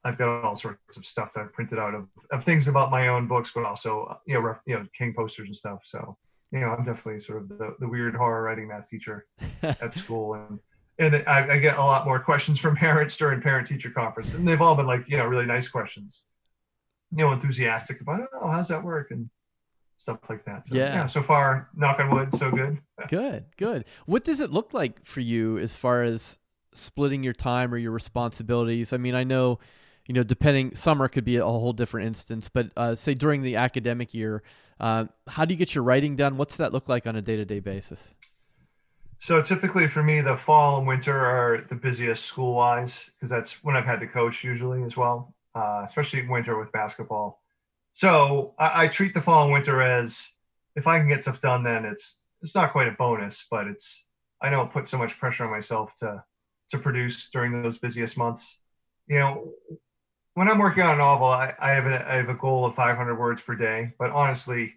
I've 0.04 0.18
got 0.18 0.44
all 0.44 0.56
sorts 0.56 0.96
of 0.98 1.06
stuff 1.06 1.32
that 1.34 1.40
I've 1.40 1.52
printed 1.54 1.78
out 1.78 1.94
of, 1.94 2.06
of 2.30 2.44
things 2.44 2.68
about 2.68 2.90
my 2.90 3.08
own 3.08 3.26
books, 3.26 3.50
but 3.54 3.64
also 3.64 4.20
you 4.26 4.34
know, 4.34 4.40
ref, 4.40 4.58
you 4.66 4.74
know, 4.74 4.86
King 4.96 5.14
posters 5.16 5.46
and 5.46 5.56
stuff. 5.56 5.80
So 5.84 6.18
you 6.52 6.60
know, 6.60 6.68
I'm 6.68 6.84
definitely 6.84 7.20
sort 7.20 7.42
of 7.42 7.48
the, 7.48 7.76
the 7.78 7.88
weird 7.88 8.14
horror 8.14 8.42
writing 8.42 8.68
math 8.68 8.90
teacher 8.90 9.26
at 9.62 9.94
school, 9.94 10.34
and 10.34 10.58
and 10.98 11.24
I, 11.26 11.54
I 11.54 11.58
get 11.58 11.78
a 11.78 11.82
lot 11.82 12.04
more 12.04 12.20
questions 12.20 12.58
from 12.58 12.76
parents 12.86 13.16
during 13.16 13.40
parent 13.40 13.68
teacher 13.68 13.90
conference, 13.90 14.34
and 14.34 14.46
they've 14.46 14.60
all 14.60 14.74
been 14.74 14.86
like 14.86 15.08
you 15.08 15.16
know 15.16 15.26
really 15.26 15.46
nice 15.46 15.68
questions, 15.68 16.24
you 17.10 17.24
know, 17.24 17.32
enthusiastic 17.32 18.02
about 18.02 18.20
oh 18.38 18.50
how's 18.50 18.68
that 18.68 18.84
work 18.84 19.12
and 19.12 19.30
stuff 19.98 20.20
like 20.30 20.44
that. 20.46 20.66
So, 20.66 20.74
Yeah. 20.74 20.94
yeah. 20.94 21.06
So 21.06 21.22
far, 21.22 21.68
knock 21.76 21.98
on 22.00 22.10
wood, 22.10 22.34
so 22.34 22.50
good. 22.50 22.78
Good, 23.08 23.44
good. 23.56 23.84
What 24.06 24.24
does 24.24 24.40
it 24.40 24.50
look 24.50 24.74
like 24.74 25.04
for 25.04 25.20
you 25.20 25.56
as 25.58 25.74
far 25.76 26.02
as 26.02 26.40
splitting 26.72 27.22
your 27.22 27.32
time 27.32 27.72
or 27.72 27.76
your 27.76 27.92
responsibilities? 27.92 28.92
I 28.92 28.96
mean, 28.96 29.14
I 29.14 29.22
know, 29.22 29.60
you 30.06 30.14
know, 30.14 30.24
depending, 30.24 30.74
summer 30.74 31.06
could 31.06 31.24
be 31.24 31.36
a 31.36 31.44
whole 31.44 31.72
different 31.72 32.08
instance, 32.08 32.50
but 32.52 32.72
uh, 32.76 32.96
say 32.96 33.14
during 33.14 33.42
the 33.42 33.54
academic 33.54 34.14
year, 34.14 34.42
uh, 34.80 35.04
how 35.28 35.44
do 35.44 35.54
you 35.54 35.58
get 35.58 35.76
your 35.76 35.84
writing 35.84 36.16
done? 36.16 36.36
What's 36.36 36.56
that 36.56 36.72
look 36.72 36.88
like 36.88 37.06
on 37.06 37.14
a 37.14 37.22
day 37.22 37.36
to 37.36 37.44
day 37.44 37.60
basis? 37.60 38.14
So 39.20 39.40
typically 39.42 39.88
for 39.88 40.02
me, 40.02 40.20
the 40.20 40.36
fall 40.36 40.78
and 40.78 40.86
winter 40.86 41.16
are 41.16 41.64
the 41.68 41.74
busiest 41.74 42.24
school 42.24 42.54
wise 42.54 43.10
because 43.14 43.30
that's 43.30 43.64
when 43.64 43.76
I've 43.76 43.84
had 43.84 44.00
to 44.00 44.06
coach 44.06 44.44
usually 44.44 44.82
as 44.82 44.96
well, 44.96 45.34
uh, 45.54 45.82
especially 45.84 46.26
winter 46.26 46.58
with 46.58 46.70
basketball. 46.72 47.42
So 47.98 48.54
I, 48.60 48.84
I 48.84 48.86
treat 48.86 49.12
the 49.12 49.20
fall 49.20 49.42
and 49.42 49.52
winter 49.52 49.82
as 49.82 50.30
if 50.76 50.86
I 50.86 51.00
can 51.00 51.08
get 51.08 51.22
stuff 51.22 51.40
done, 51.40 51.64
then 51.64 51.84
it's 51.84 52.18
it's 52.40 52.54
not 52.54 52.70
quite 52.70 52.86
a 52.86 52.92
bonus, 52.92 53.44
but 53.50 53.66
it's 53.66 54.04
I 54.40 54.50
don't 54.50 54.70
put 54.70 54.88
so 54.88 54.98
much 54.98 55.18
pressure 55.18 55.44
on 55.44 55.50
myself 55.50 55.96
to 55.96 56.22
to 56.70 56.78
produce 56.78 57.28
during 57.30 57.60
those 57.60 57.78
busiest 57.78 58.16
months. 58.16 58.58
You 59.08 59.18
know, 59.18 59.52
when 60.34 60.48
I'm 60.48 60.58
working 60.58 60.84
on 60.84 60.94
a 60.94 60.98
novel, 60.98 61.26
I, 61.26 61.52
I 61.58 61.70
have 61.70 61.86
a 61.86 62.08
I 62.08 62.14
have 62.14 62.28
a 62.28 62.34
goal 62.34 62.66
of 62.66 62.76
500 62.76 63.16
words 63.18 63.42
per 63.42 63.56
day, 63.56 63.92
but 63.98 64.12
honestly, 64.12 64.74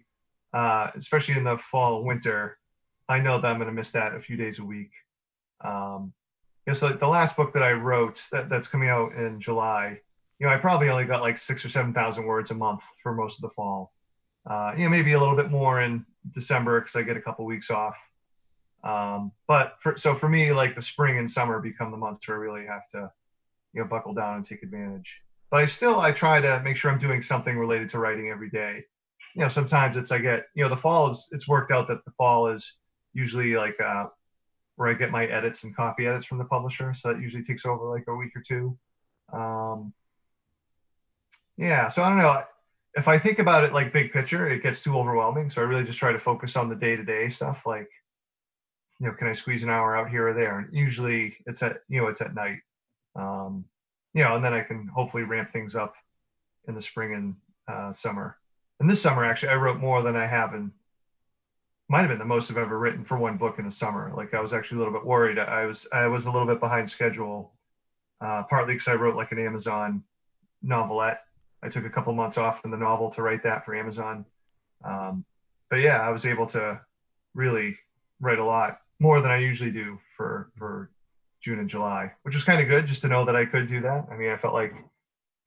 uh, 0.52 0.90
especially 0.96 1.36
in 1.36 1.44
the 1.44 1.58
fall, 1.58 2.02
winter, 2.02 2.58
I 3.08 3.20
know 3.20 3.40
that 3.40 3.46
I'm 3.46 3.58
going 3.58 3.68
to 3.68 3.72
miss 3.72 3.92
that 3.92 4.16
a 4.16 4.20
few 4.20 4.36
days 4.36 4.58
a 4.58 4.64
week. 4.64 4.90
Um, 5.64 6.12
you 6.66 6.72
know, 6.72 6.74
so 6.74 6.88
the 6.88 7.06
last 7.06 7.36
book 7.36 7.52
that 7.52 7.62
I 7.62 7.70
wrote 7.70 8.20
that, 8.32 8.48
that's 8.48 8.66
coming 8.66 8.88
out 8.88 9.12
in 9.14 9.40
July, 9.40 10.00
you 10.42 10.48
know, 10.48 10.54
I 10.54 10.56
probably 10.56 10.88
only 10.88 11.04
got 11.04 11.22
like 11.22 11.38
six 11.38 11.64
or 11.64 11.68
7,000 11.68 12.26
words 12.26 12.50
a 12.50 12.54
month 12.54 12.82
for 13.00 13.14
most 13.14 13.36
of 13.36 13.42
the 13.42 13.54
fall. 13.54 13.92
Uh, 14.44 14.72
you 14.76 14.82
know, 14.82 14.90
maybe 14.90 15.12
a 15.12 15.20
little 15.20 15.36
bit 15.36 15.52
more 15.52 15.82
in 15.82 16.04
December 16.34 16.80
because 16.80 16.96
I 16.96 17.02
get 17.02 17.16
a 17.16 17.20
couple 17.20 17.44
weeks 17.44 17.70
off. 17.70 17.96
Um, 18.82 19.30
but 19.46 19.76
for, 19.78 19.96
so 19.96 20.16
for 20.16 20.28
me, 20.28 20.52
like 20.52 20.74
the 20.74 20.82
spring 20.82 21.18
and 21.18 21.30
summer 21.30 21.60
become 21.60 21.92
the 21.92 21.96
months 21.96 22.26
where 22.26 22.38
I 22.38 22.40
really 22.40 22.66
have 22.66 22.88
to, 22.88 23.08
you 23.72 23.82
know, 23.82 23.86
buckle 23.86 24.14
down 24.14 24.34
and 24.34 24.44
take 24.44 24.64
advantage. 24.64 25.22
But 25.48 25.60
I 25.60 25.64
still, 25.64 26.00
I 26.00 26.10
try 26.10 26.40
to 26.40 26.60
make 26.64 26.76
sure 26.76 26.90
I'm 26.90 26.98
doing 26.98 27.22
something 27.22 27.56
related 27.56 27.88
to 27.90 28.00
writing 28.00 28.30
every 28.30 28.50
day. 28.50 28.84
You 29.36 29.42
know, 29.42 29.48
sometimes 29.48 29.96
it's 29.96 30.10
I 30.10 30.18
get, 30.18 30.46
you 30.56 30.64
know, 30.64 30.68
the 30.68 30.76
fall 30.76 31.08
is, 31.08 31.28
it's 31.30 31.46
worked 31.46 31.70
out 31.70 31.86
that 31.86 32.04
the 32.04 32.10
fall 32.18 32.48
is 32.48 32.78
usually 33.14 33.54
like 33.54 33.80
uh, 33.80 34.06
where 34.74 34.88
I 34.88 34.94
get 34.94 35.12
my 35.12 35.24
edits 35.24 35.62
and 35.62 35.76
copy 35.76 36.08
edits 36.08 36.24
from 36.24 36.38
the 36.38 36.46
publisher. 36.46 36.94
So 36.94 37.12
that 37.12 37.22
usually 37.22 37.44
takes 37.44 37.64
over 37.64 37.88
like 37.88 38.06
a 38.08 38.16
week 38.16 38.32
or 38.34 38.42
two. 38.42 38.76
Um, 39.32 39.94
yeah, 41.62 41.88
so 41.88 42.02
I 42.02 42.08
don't 42.08 42.18
know. 42.18 42.42
If 42.94 43.08
I 43.08 43.18
think 43.18 43.38
about 43.38 43.64
it 43.64 43.72
like 43.72 43.92
big 43.92 44.12
picture, 44.12 44.48
it 44.48 44.62
gets 44.62 44.82
too 44.82 44.98
overwhelming. 44.98 45.48
So 45.48 45.62
I 45.62 45.64
really 45.64 45.84
just 45.84 45.98
try 45.98 46.12
to 46.12 46.18
focus 46.18 46.56
on 46.56 46.68
the 46.68 46.76
day 46.76 46.96
to 46.96 47.04
day 47.04 47.30
stuff. 47.30 47.62
Like, 47.64 47.88
you 49.00 49.06
know, 49.06 49.14
can 49.14 49.28
I 49.28 49.32
squeeze 49.32 49.62
an 49.62 49.70
hour 49.70 49.96
out 49.96 50.10
here 50.10 50.28
or 50.28 50.34
there? 50.34 50.58
And 50.58 50.74
usually 50.74 51.36
it's 51.46 51.62
at, 51.62 51.78
you 51.88 52.00
know, 52.00 52.08
it's 52.08 52.20
at 52.20 52.34
night. 52.34 52.58
Um, 53.16 53.64
you 54.12 54.24
know, 54.24 54.34
and 54.34 54.44
then 54.44 54.52
I 54.52 54.60
can 54.60 54.88
hopefully 54.88 55.22
ramp 55.22 55.50
things 55.50 55.76
up 55.76 55.94
in 56.66 56.74
the 56.74 56.82
spring 56.82 57.14
and 57.14 57.36
uh, 57.68 57.92
summer. 57.92 58.36
And 58.80 58.90
this 58.90 59.00
summer, 59.00 59.24
actually, 59.24 59.50
I 59.50 59.56
wrote 59.56 59.78
more 59.78 60.02
than 60.02 60.16
I 60.16 60.26
have 60.26 60.54
in 60.54 60.72
might 61.88 62.00
have 62.00 62.08
been 62.08 62.18
the 62.18 62.24
most 62.24 62.50
I've 62.50 62.56
ever 62.56 62.78
written 62.78 63.04
for 63.04 63.18
one 63.18 63.36
book 63.36 63.58
in 63.58 63.66
the 63.66 63.70
summer. 63.70 64.10
Like 64.16 64.32
I 64.34 64.40
was 64.40 64.54
actually 64.54 64.76
a 64.76 64.78
little 64.78 64.94
bit 64.94 65.04
worried. 65.04 65.38
I 65.38 65.66
was 65.66 65.86
I 65.92 66.06
was 66.06 66.26
a 66.26 66.30
little 66.30 66.46
bit 66.46 66.58
behind 66.58 66.90
schedule, 66.90 67.52
uh, 68.20 68.44
partly 68.44 68.74
because 68.74 68.88
I 68.88 68.94
wrote 68.94 69.14
like 69.14 69.30
an 69.30 69.38
Amazon 69.38 70.02
novelette. 70.62 71.20
I 71.62 71.68
took 71.68 71.84
a 71.84 71.90
couple 71.90 72.12
months 72.12 72.38
off 72.38 72.60
from 72.60 72.70
the 72.70 72.76
novel 72.76 73.10
to 73.10 73.22
write 73.22 73.42
that 73.44 73.64
for 73.64 73.74
Amazon. 73.74 74.24
Um, 74.84 75.24
but 75.70 75.80
yeah, 75.80 75.98
I 75.98 76.10
was 76.10 76.26
able 76.26 76.46
to 76.46 76.80
really 77.34 77.76
write 78.20 78.38
a 78.38 78.44
lot 78.44 78.80
more 78.98 79.20
than 79.20 79.30
I 79.30 79.38
usually 79.38 79.70
do 79.70 79.98
for 80.16 80.50
for 80.56 80.90
June 81.40 81.58
and 81.58 81.68
July, 81.68 82.12
which 82.22 82.34
was 82.34 82.44
kind 82.44 82.60
of 82.60 82.68
good 82.68 82.86
just 82.86 83.02
to 83.02 83.08
know 83.08 83.24
that 83.24 83.36
I 83.36 83.44
could 83.44 83.68
do 83.68 83.80
that. 83.80 84.06
I 84.10 84.16
mean, 84.16 84.30
I 84.30 84.36
felt 84.36 84.54
like 84.54 84.74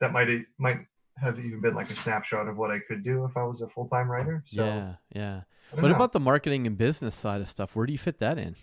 that 0.01 0.12
might 0.12 0.45
might 0.58 0.80
have 1.17 1.39
even 1.39 1.62
been 1.62 1.73
like 1.73 1.89
a 1.89 1.95
snapshot 1.95 2.47
of 2.47 2.58
what 2.58 2.71
I 2.71 2.80
could 2.80 3.04
do 3.04 3.25
if 3.25 3.38
I 3.38 3.43
was 3.43 3.62
a 3.62 3.69
full 3.69 3.88
time 3.88 4.10
writer. 4.10 4.43
So, 4.47 4.65
yeah, 4.65 4.93
yeah. 5.13 5.41
What 5.71 5.84
know. 5.84 5.95
about 5.95 6.12
the 6.12 6.19
marketing 6.19 6.67
and 6.67 6.78
business 6.78 7.15
side 7.15 7.41
of 7.41 7.49
stuff? 7.49 7.75
Where 7.75 7.86
do 7.86 7.93
you 7.93 7.99
fit 7.99 8.19
that 8.19 8.38
in? 8.38 8.56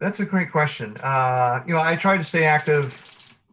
That's 0.00 0.20
a 0.20 0.24
great 0.24 0.50
question. 0.50 0.96
Uh, 0.96 1.62
you 1.66 1.74
know, 1.74 1.80
I 1.80 1.96
try 1.96 2.16
to 2.16 2.24
stay 2.24 2.44
active. 2.44 2.92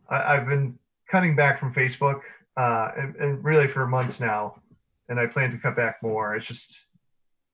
I, 0.10 0.36
have 0.36 0.48
been 0.48 0.80
cutting 1.10 1.36
back 1.36 1.60
from 1.60 1.74
Facebook, 1.74 2.22
uh, 2.58 2.92
and, 2.98 3.16
and, 3.16 3.44
really 3.44 3.68
for 3.68 3.88
months 3.88 4.20
now, 4.20 4.62
and 5.08 5.20
I 5.20 5.28
plan 5.28 5.52
to 5.52 5.58
cut 5.58 5.76
back 5.76 5.98
more. 6.04 6.36
It's 6.36 6.46
just, 6.46 6.86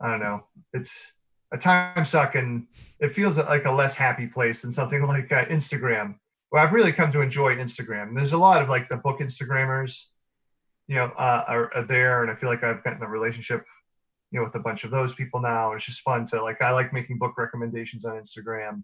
I 0.02 0.10
don't 0.10 0.20
know, 0.20 0.44
it's 0.74 1.14
a 1.52 1.58
time 1.58 2.06
suck, 2.06 2.36
and 2.36 2.68
it 3.00 3.14
feels 3.14 3.38
like 3.38 3.66
a 3.66 3.72
less 3.72 3.94
happy 3.94 4.28
place 4.28 4.62
than 4.62 4.72
something 4.72 5.02
like 5.08 5.32
uh, 5.32 5.46
Instagram. 5.46 6.16
Well, 6.52 6.64
I've 6.64 6.74
really 6.74 6.92
come 6.92 7.12
to 7.12 7.22
enjoy 7.22 7.56
Instagram. 7.56 8.16
There's 8.16 8.34
a 8.34 8.38
lot 8.38 8.62
of 8.62 8.70
like 8.70 8.90
the 8.90 8.98
book 8.98 9.20
Instagrammers, 9.20 10.06
you 10.88 10.96
know, 10.96 11.06
uh, 11.18 11.44
are, 11.48 11.74
are 11.74 11.84
there, 11.84 12.22
and 12.22 12.32
I 12.32 12.36
feel 12.36 12.50
like 12.50 12.64
I've 12.64 12.84
gotten 12.84 13.04
a 13.04 13.08
relationship 13.08 13.64
you 14.32 14.40
know 14.40 14.44
with 14.44 14.56
a 14.56 14.60
bunch 14.60 14.84
of 14.84 14.92
those 14.92 15.14
people 15.14 15.40
now. 15.40 15.72
It's 15.74 15.86
just 15.86 16.02
fun 16.02 16.26
to 16.28 16.44
like 16.44 16.62
I 16.62 16.72
like 16.72 16.92
making 16.92 17.18
book 17.18 17.38
recommendations 17.38 18.04
on 18.04 18.14
Instagram. 18.14 18.84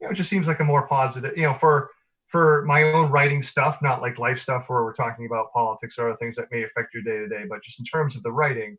You 0.00 0.06
know, 0.06 0.10
it 0.10 0.14
just 0.14 0.30
seems 0.30 0.46
like 0.46 0.60
a 0.60 0.64
more 0.64 0.86
positive, 0.86 1.36
you 1.36 1.42
know, 1.42 1.52
for 1.52 1.90
for 2.26 2.64
my 2.66 2.82
own 2.84 3.10
writing 3.10 3.42
stuff, 3.42 3.80
not 3.82 4.02
like 4.02 4.18
life 4.18 4.38
stuff 4.38 4.68
where 4.68 4.82
we're 4.82 4.92
talking 4.92 5.26
about 5.26 5.52
politics 5.52 5.98
or 5.98 6.08
other 6.08 6.18
things 6.18 6.36
that 6.36 6.50
may 6.50 6.64
affect 6.64 6.92
your 6.92 7.02
day 7.02 7.18
to 7.18 7.28
day, 7.28 7.44
but 7.48 7.62
just 7.62 7.78
in 7.78 7.84
terms 7.84 8.16
of 8.16 8.22
the 8.22 8.32
writing, 8.32 8.76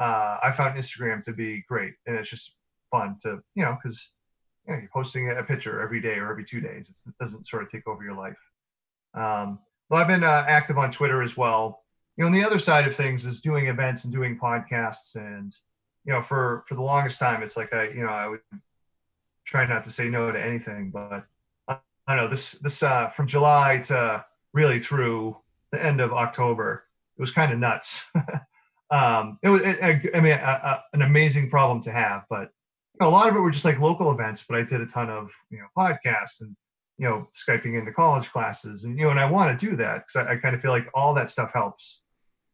uh, 0.00 0.38
I 0.42 0.52
found 0.52 0.78
Instagram 0.78 1.22
to 1.24 1.32
be 1.32 1.62
great, 1.68 1.94
and 2.06 2.16
it's 2.16 2.30
just 2.30 2.54
fun 2.90 3.16
to 3.22 3.42
you 3.54 3.64
know 3.64 3.76
because 3.82 4.10
you 4.66 4.72
know, 4.72 4.80
you're 4.80 4.90
posting 4.92 5.30
a 5.30 5.42
picture 5.42 5.80
every 5.80 6.00
day 6.00 6.14
or 6.14 6.30
every 6.30 6.44
two 6.44 6.60
days. 6.60 6.88
It's, 6.88 7.06
it 7.06 7.14
doesn't 7.20 7.46
sort 7.46 7.62
of 7.62 7.70
take 7.70 7.86
over 7.86 8.02
your 8.02 8.14
life. 8.14 8.38
Um, 9.14 9.58
well, 9.90 10.00
I've 10.00 10.08
been 10.08 10.24
uh, 10.24 10.44
active 10.48 10.78
on 10.78 10.90
Twitter 10.90 11.22
as 11.22 11.36
well 11.36 11.82
you 12.16 12.22
know, 12.22 12.26
on 12.26 12.32
the 12.32 12.44
other 12.44 12.58
side 12.58 12.86
of 12.86 12.94
things 12.94 13.24
is 13.24 13.40
doing 13.40 13.66
events 13.66 14.04
and 14.04 14.12
doing 14.12 14.38
podcasts. 14.38 15.16
And, 15.16 15.54
you 16.04 16.12
know, 16.12 16.20
for, 16.20 16.64
for 16.68 16.74
the 16.74 16.82
longest 16.82 17.18
time, 17.18 17.42
it's 17.42 17.56
like 17.56 17.72
I, 17.72 17.88
you 17.88 18.02
know, 18.02 18.10
I 18.10 18.28
would 18.28 18.40
try 19.46 19.66
not 19.66 19.84
to 19.84 19.90
say 19.90 20.08
no 20.08 20.30
to 20.30 20.40
anything, 20.40 20.90
but 20.90 21.24
I, 22.06 22.14
don't 22.14 22.24
know 22.24 22.30
this, 22.30 22.52
this, 22.52 22.82
uh, 22.82 23.08
from 23.08 23.26
July 23.26 23.78
to 23.86 24.24
really 24.52 24.80
through 24.80 25.36
the 25.70 25.84
end 25.84 26.00
of 26.00 26.12
October, 26.12 26.84
it 27.16 27.20
was 27.20 27.32
kind 27.32 27.52
of 27.52 27.58
nuts. 27.58 28.04
um, 28.90 29.38
it 29.42 29.48
was, 29.48 29.62
it, 29.62 30.10
I 30.14 30.20
mean, 30.20 30.32
a, 30.32 30.36
a, 30.36 30.84
an 30.92 31.02
amazing 31.02 31.48
problem 31.48 31.80
to 31.82 31.92
have, 31.92 32.24
but 32.28 32.50
you 32.94 32.98
know, 33.00 33.08
a 33.08 33.10
lot 33.10 33.28
of 33.28 33.36
it 33.36 33.40
were 33.40 33.50
just 33.50 33.64
like 33.64 33.80
local 33.80 34.10
events, 34.10 34.44
but 34.48 34.58
I 34.58 34.62
did 34.62 34.80
a 34.80 34.86
ton 34.86 35.08
of, 35.10 35.30
you 35.50 35.58
know, 35.58 35.66
podcasts 35.76 36.40
and, 36.40 36.54
you 36.98 37.08
know, 37.08 37.28
Skyping 37.32 37.78
into 37.78 37.92
college 37.92 38.30
classes 38.30 38.84
and, 38.84 38.98
you 38.98 39.04
know, 39.04 39.10
and 39.10 39.20
I 39.20 39.30
want 39.30 39.58
to 39.58 39.66
do 39.66 39.76
that 39.76 40.06
because 40.06 40.26
I, 40.26 40.32
I 40.32 40.36
kind 40.36 40.54
of 40.54 40.60
feel 40.60 40.70
like 40.70 40.88
all 40.94 41.14
that 41.14 41.30
stuff 41.30 41.52
helps 41.52 42.02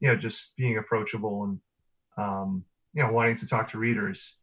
you 0.00 0.08
know 0.08 0.16
just 0.16 0.56
being 0.56 0.78
approachable 0.78 1.44
and 1.44 1.60
um, 2.16 2.64
you 2.94 3.02
know 3.02 3.12
wanting 3.12 3.36
to 3.36 3.46
talk 3.46 3.70
to 3.70 3.78
readers 3.78 4.34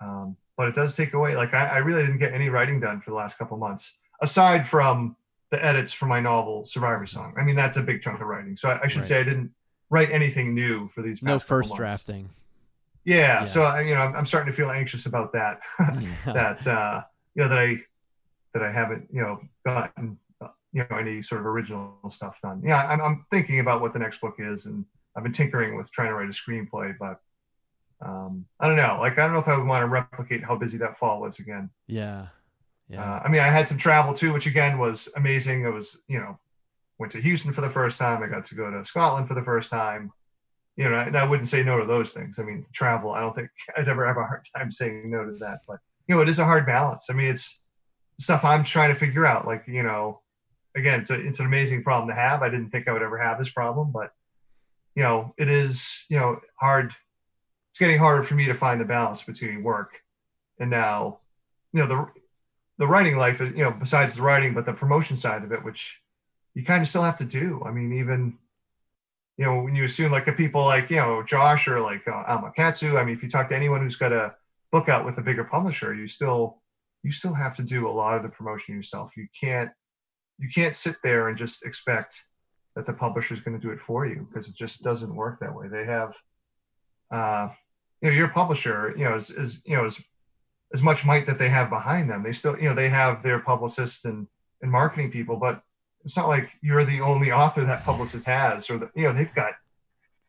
um, 0.00 0.36
but 0.56 0.68
it 0.68 0.74
does 0.74 0.96
take 0.96 1.14
away 1.14 1.36
like 1.36 1.54
I, 1.54 1.66
I, 1.66 1.78
really 1.78 2.02
didn't 2.02 2.18
get 2.18 2.32
any 2.32 2.48
writing 2.48 2.80
done 2.80 3.00
for 3.00 3.10
the 3.10 3.16
last 3.16 3.38
couple 3.38 3.56
months 3.56 3.98
aside 4.22 4.68
from 4.68 5.16
the 5.50 5.64
edits 5.64 5.92
for 5.92 6.06
my 6.06 6.20
novel 6.20 6.64
survivor 6.64 7.06
song 7.06 7.34
i 7.38 7.42
mean 7.42 7.56
that's 7.56 7.76
a 7.76 7.82
big 7.82 8.02
chunk 8.02 8.20
of 8.20 8.26
writing 8.26 8.56
so 8.56 8.68
i, 8.68 8.80
I 8.82 8.88
should 8.88 9.00
right. 9.00 9.06
say 9.06 9.20
i 9.20 9.24
didn't 9.24 9.50
write 9.90 10.10
anything 10.10 10.54
new 10.54 10.88
for 10.88 11.02
these 11.02 11.22
no 11.22 11.38
first 11.38 11.74
drafting 11.74 12.28
yeah, 13.04 13.40
yeah, 13.40 13.44
so 13.44 13.78
you 13.78 13.94
know 13.94 14.00
I'm, 14.00 14.16
I'm, 14.16 14.26
starting 14.26 14.50
to 14.50 14.56
feel 14.56 14.70
anxious 14.70 15.04
about 15.04 15.32
that 15.34 15.60
that 16.24 16.66
uh 16.66 17.02
you 17.34 17.42
know 17.42 17.48
that 17.50 17.58
i 17.58 17.76
that 18.54 18.62
i 18.62 18.72
haven't 18.72 19.08
you 19.12 19.20
know 19.20 19.40
gotten 19.66 20.18
you 20.74 20.84
know 20.90 20.96
any 20.96 21.22
sort 21.22 21.40
of 21.40 21.46
original 21.46 21.94
stuff 22.10 22.38
done. 22.42 22.60
Yeah, 22.62 22.84
I'm, 22.84 23.00
I'm 23.00 23.26
thinking 23.30 23.60
about 23.60 23.80
what 23.80 23.92
the 23.94 24.00
next 24.00 24.20
book 24.20 24.34
is, 24.38 24.66
and 24.66 24.84
I've 25.16 25.22
been 25.22 25.32
tinkering 25.32 25.76
with 25.76 25.90
trying 25.92 26.08
to 26.08 26.14
write 26.14 26.28
a 26.28 26.32
screenplay, 26.32 26.94
but 26.98 27.20
um, 28.04 28.44
I 28.58 28.66
don't 28.66 28.76
know. 28.76 28.98
Like 29.00 29.18
I 29.18 29.24
don't 29.24 29.32
know 29.32 29.38
if 29.38 29.48
I 29.48 29.56
would 29.56 29.66
want 29.66 29.82
to 29.82 29.88
replicate 29.88 30.42
how 30.42 30.56
busy 30.56 30.76
that 30.78 30.98
fall 30.98 31.20
was 31.20 31.38
again. 31.38 31.70
Yeah, 31.86 32.26
yeah. 32.88 33.02
Uh, 33.02 33.22
I 33.24 33.28
mean, 33.28 33.40
I 33.40 33.48
had 33.48 33.68
some 33.68 33.78
travel 33.78 34.14
too, 34.14 34.32
which 34.32 34.46
again 34.46 34.78
was 34.78 35.08
amazing. 35.16 35.64
It 35.64 35.72
was 35.72 35.98
you 36.08 36.18
know 36.18 36.38
went 36.98 37.12
to 37.12 37.20
Houston 37.20 37.52
for 37.52 37.60
the 37.60 37.70
first 37.70 37.98
time. 37.98 38.22
I 38.22 38.26
got 38.26 38.44
to 38.46 38.54
go 38.54 38.70
to 38.70 38.84
Scotland 38.84 39.28
for 39.28 39.34
the 39.34 39.42
first 39.42 39.70
time. 39.70 40.12
You 40.76 40.88
know, 40.88 40.98
and 40.98 41.16
I 41.16 41.24
wouldn't 41.24 41.48
say 41.48 41.62
no 41.62 41.78
to 41.78 41.86
those 41.86 42.10
things. 42.10 42.38
I 42.38 42.42
mean, 42.42 42.66
travel. 42.72 43.12
I 43.12 43.20
don't 43.20 43.34
think 43.34 43.50
I'd 43.76 43.88
ever 43.88 44.06
have 44.06 44.16
a 44.16 44.24
hard 44.24 44.46
time 44.56 44.70
saying 44.70 45.10
no 45.10 45.24
to 45.24 45.36
that. 45.38 45.60
But 45.66 45.78
you 46.08 46.14
know, 46.14 46.20
it 46.20 46.28
is 46.28 46.38
a 46.38 46.44
hard 46.44 46.66
balance. 46.66 47.06
I 47.10 47.14
mean, 47.14 47.28
it's 47.28 47.58
stuff 48.18 48.44
I'm 48.44 48.64
trying 48.64 48.92
to 48.92 48.98
figure 48.98 49.26
out. 49.26 49.46
Like 49.46 49.64
you 49.66 49.82
know, 49.82 50.20
again, 50.76 51.00
it's, 51.00 51.10
a, 51.10 51.14
it's 51.14 51.40
an 51.40 51.46
amazing 51.46 51.82
problem 51.82 52.08
to 52.08 52.14
have. 52.14 52.42
I 52.42 52.48
didn't 52.48 52.70
think 52.70 52.88
I 52.88 52.92
would 52.92 53.02
ever 53.02 53.18
have 53.18 53.38
this 53.38 53.50
problem, 53.50 53.92
but 53.92 54.12
you 54.94 55.02
know, 55.02 55.34
it 55.38 55.48
is, 55.48 56.04
you 56.08 56.18
know, 56.18 56.40
hard. 56.56 56.94
It's 57.70 57.78
getting 57.78 57.98
harder 57.98 58.22
for 58.22 58.34
me 58.34 58.46
to 58.46 58.54
find 58.54 58.80
the 58.80 58.84
balance 58.84 59.22
between 59.24 59.64
work 59.64 60.00
and 60.60 60.70
now, 60.70 61.18
you 61.72 61.80
know, 61.80 61.88
the, 61.88 62.06
the 62.78 62.86
writing 62.86 63.16
life, 63.16 63.40
you 63.40 63.52
know, 63.52 63.70
besides 63.70 64.16
the 64.16 64.22
writing, 64.22 64.54
but 64.54 64.66
the 64.66 64.72
promotion 64.72 65.16
side 65.16 65.44
of 65.44 65.52
it, 65.52 65.64
which 65.64 66.00
you 66.54 66.64
kind 66.64 66.82
of 66.82 66.88
still 66.88 67.02
have 67.02 67.16
to 67.18 67.24
do. 67.24 67.62
I 67.64 67.70
mean, 67.70 67.92
even, 67.92 68.38
you 69.36 69.44
know, 69.44 69.62
when 69.62 69.74
you 69.74 69.84
assume 69.84 70.12
like 70.12 70.26
the 70.26 70.32
people 70.32 70.64
like, 70.64 70.90
you 70.90 70.96
know, 70.96 71.22
Josh 71.22 71.68
or 71.68 71.80
like 71.80 72.06
uh, 72.06 72.24
Amakatsu, 72.24 73.00
I 73.00 73.04
mean, 73.04 73.14
if 73.14 73.22
you 73.22 73.30
talk 73.30 73.48
to 73.48 73.56
anyone 73.56 73.80
who's 73.80 73.96
got 73.96 74.12
a 74.12 74.34
book 74.72 74.88
out 74.88 75.04
with 75.04 75.18
a 75.18 75.22
bigger 75.22 75.44
publisher, 75.44 75.94
you 75.94 76.08
still, 76.08 76.60
you 77.02 77.10
still 77.10 77.34
have 77.34 77.56
to 77.56 77.62
do 77.62 77.88
a 77.88 77.90
lot 77.90 78.16
of 78.16 78.22
the 78.22 78.28
promotion 78.28 78.74
yourself. 78.74 79.12
You 79.16 79.26
can't, 79.38 79.70
you 80.38 80.48
can't 80.48 80.74
sit 80.74 80.96
there 81.02 81.28
and 81.28 81.38
just 81.38 81.64
expect 81.64 82.24
that 82.74 82.86
the 82.86 82.92
publisher 82.92 83.34
is 83.34 83.40
going 83.40 83.58
to 83.58 83.64
do 83.64 83.72
it 83.72 83.80
for 83.80 84.06
you 84.06 84.26
because 84.28 84.48
it 84.48 84.54
just 84.54 84.82
doesn't 84.82 85.14
work 85.14 85.38
that 85.40 85.54
way. 85.54 85.68
They 85.68 85.84
have, 85.84 86.14
uh, 87.12 87.48
you 88.00 88.10
know, 88.10 88.16
your 88.16 88.28
publisher, 88.28 88.94
you 88.96 89.04
know, 89.04 89.14
is, 89.14 89.30
is 89.30 89.60
you 89.64 89.76
know, 89.76 89.84
as 89.84 90.00
as 90.74 90.82
much 90.82 91.06
might 91.06 91.24
that 91.26 91.38
they 91.38 91.48
have 91.48 91.70
behind 91.70 92.10
them. 92.10 92.22
They 92.22 92.32
still, 92.32 92.58
you 92.58 92.68
know, 92.68 92.74
they 92.74 92.88
have 92.88 93.22
their 93.22 93.38
publicists 93.38 94.04
and 94.04 94.26
and 94.60 94.70
marketing 94.70 95.10
people, 95.10 95.36
but 95.36 95.62
it's 96.04 96.16
not 96.16 96.28
like 96.28 96.50
you're 96.62 96.84
the 96.84 97.00
only 97.00 97.30
author 97.30 97.64
that 97.64 97.84
publicist 97.84 98.26
has, 98.26 98.68
or 98.68 98.78
the, 98.78 98.90
you 98.94 99.04
know, 99.04 99.12
they've 99.12 99.34
got, 99.34 99.52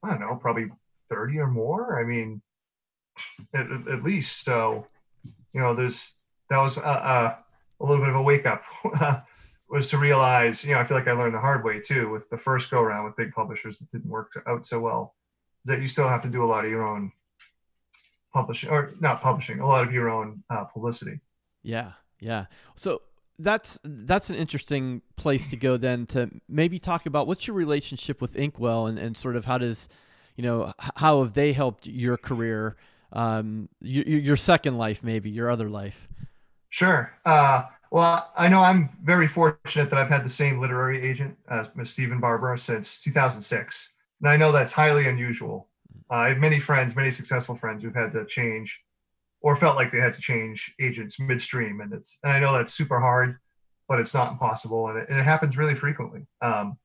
I 0.03 0.09
don't 0.09 0.19
know, 0.19 0.35
probably 0.35 0.71
thirty 1.09 1.39
or 1.39 1.47
more. 1.47 1.99
I 1.99 2.05
mean, 2.05 2.41
at, 3.53 3.69
at 3.71 4.03
least. 4.03 4.45
So, 4.45 4.85
you 5.53 5.61
know, 5.61 5.73
there's 5.73 6.13
that 6.49 6.59
was 6.59 6.77
a, 6.77 6.81
a, 6.81 7.37
a 7.81 7.85
little 7.85 8.03
bit 8.03 8.09
of 8.09 8.15
a 8.15 8.21
wake 8.21 8.45
up 8.45 8.63
was 9.69 9.89
to 9.89 9.97
realize, 9.97 10.63
you 10.63 10.75
know, 10.75 10.79
I 10.79 10.83
feel 10.83 10.95
like 10.95 11.07
I 11.07 11.13
learned 11.13 11.33
the 11.33 11.39
hard 11.39 11.63
way 11.63 11.79
too 11.79 12.11
with 12.11 12.29
the 12.29 12.37
first 12.37 12.69
go 12.69 12.81
around 12.81 13.05
with 13.05 13.15
big 13.15 13.33
publishers 13.33 13.79
that 13.79 13.91
didn't 13.91 14.09
work 14.09 14.31
out 14.47 14.67
so 14.67 14.79
well. 14.79 15.15
that 15.65 15.81
you 15.81 15.87
still 15.87 16.07
have 16.07 16.21
to 16.21 16.29
do 16.29 16.43
a 16.43 16.45
lot 16.45 16.63
of 16.63 16.69
your 16.69 16.85
own 16.85 17.11
publishing 18.35 18.69
or 18.69 18.91
not 18.99 19.21
publishing, 19.21 19.61
a 19.61 19.65
lot 19.65 19.87
of 19.87 19.93
your 19.93 20.09
own 20.09 20.43
uh, 20.49 20.65
publicity. 20.65 21.21
Yeah, 21.63 21.93
yeah. 22.19 22.45
So 22.75 23.01
that's 23.39 23.79
that's 23.83 24.29
an 24.29 24.35
interesting 24.35 25.01
place 25.15 25.49
to 25.49 25.57
go 25.57 25.77
then 25.77 26.05
to 26.07 26.29
maybe 26.47 26.77
talk 26.77 27.05
about 27.05 27.27
what's 27.27 27.47
your 27.47 27.55
relationship 27.55 28.21
with 28.21 28.35
Inkwell 28.35 28.87
and, 28.87 28.99
and 28.99 29.15
sort 29.15 29.35
of 29.35 29.45
how 29.45 29.57
does 29.57 29.89
you 30.35 30.43
know 30.43 30.73
how 30.97 31.23
have 31.23 31.33
they 31.33 31.53
helped 31.53 31.87
your 31.87 32.17
career 32.17 32.75
um, 33.13 33.69
your, 33.81 34.03
your 34.05 34.37
second 34.37 34.77
life 34.77 35.03
maybe 35.03 35.29
your 35.29 35.49
other 35.49 35.69
life 35.69 36.07
sure 36.69 37.13
uh, 37.25 37.63
well 37.91 38.31
i 38.37 38.47
know 38.47 38.61
i'm 38.61 38.89
very 39.03 39.27
fortunate 39.27 39.89
that 39.89 39.99
i've 39.99 40.09
had 40.09 40.23
the 40.23 40.29
same 40.29 40.59
literary 40.59 41.01
agent 41.01 41.37
as 41.49 41.67
Stephen 41.83 42.19
Barbara 42.19 42.57
since 42.57 42.99
2006 43.01 43.93
and 44.21 44.29
i 44.29 44.37
know 44.37 44.51
that's 44.51 44.71
highly 44.71 45.07
unusual 45.07 45.67
uh, 45.67 45.74
i 46.09 46.29
have 46.29 46.37
many 46.37 46.59
friends 46.59 46.95
many 46.95 47.11
successful 47.11 47.55
friends 47.55 47.83
who've 47.83 47.95
had 47.95 48.11
to 48.11 48.25
change 48.25 48.81
or 49.45 49.55
felt 49.55 49.75
like 49.75 49.91
they 49.91 49.99
had 49.99 50.15
to 50.15 50.21
change 50.21 50.73
agents 50.81 51.19
midstream. 51.19 51.79
And 51.79 51.93
it's 51.93 52.17
and 52.23 52.33
I 52.33 52.39
know 52.39 52.51
that's 52.51 52.73
super 52.73 52.99
hard, 52.99 53.37
but 53.87 53.99
it's 53.99 54.11
not 54.11 54.31
impossible, 54.31 54.87
and 54.87 54.97
it, 54.97 55.07
and 55.07 55.19
it 55.19 55.23
happens 55.23 55.55
really 55.55 55.75
frequently. 55.75 56.25
Um, 56.41 56.79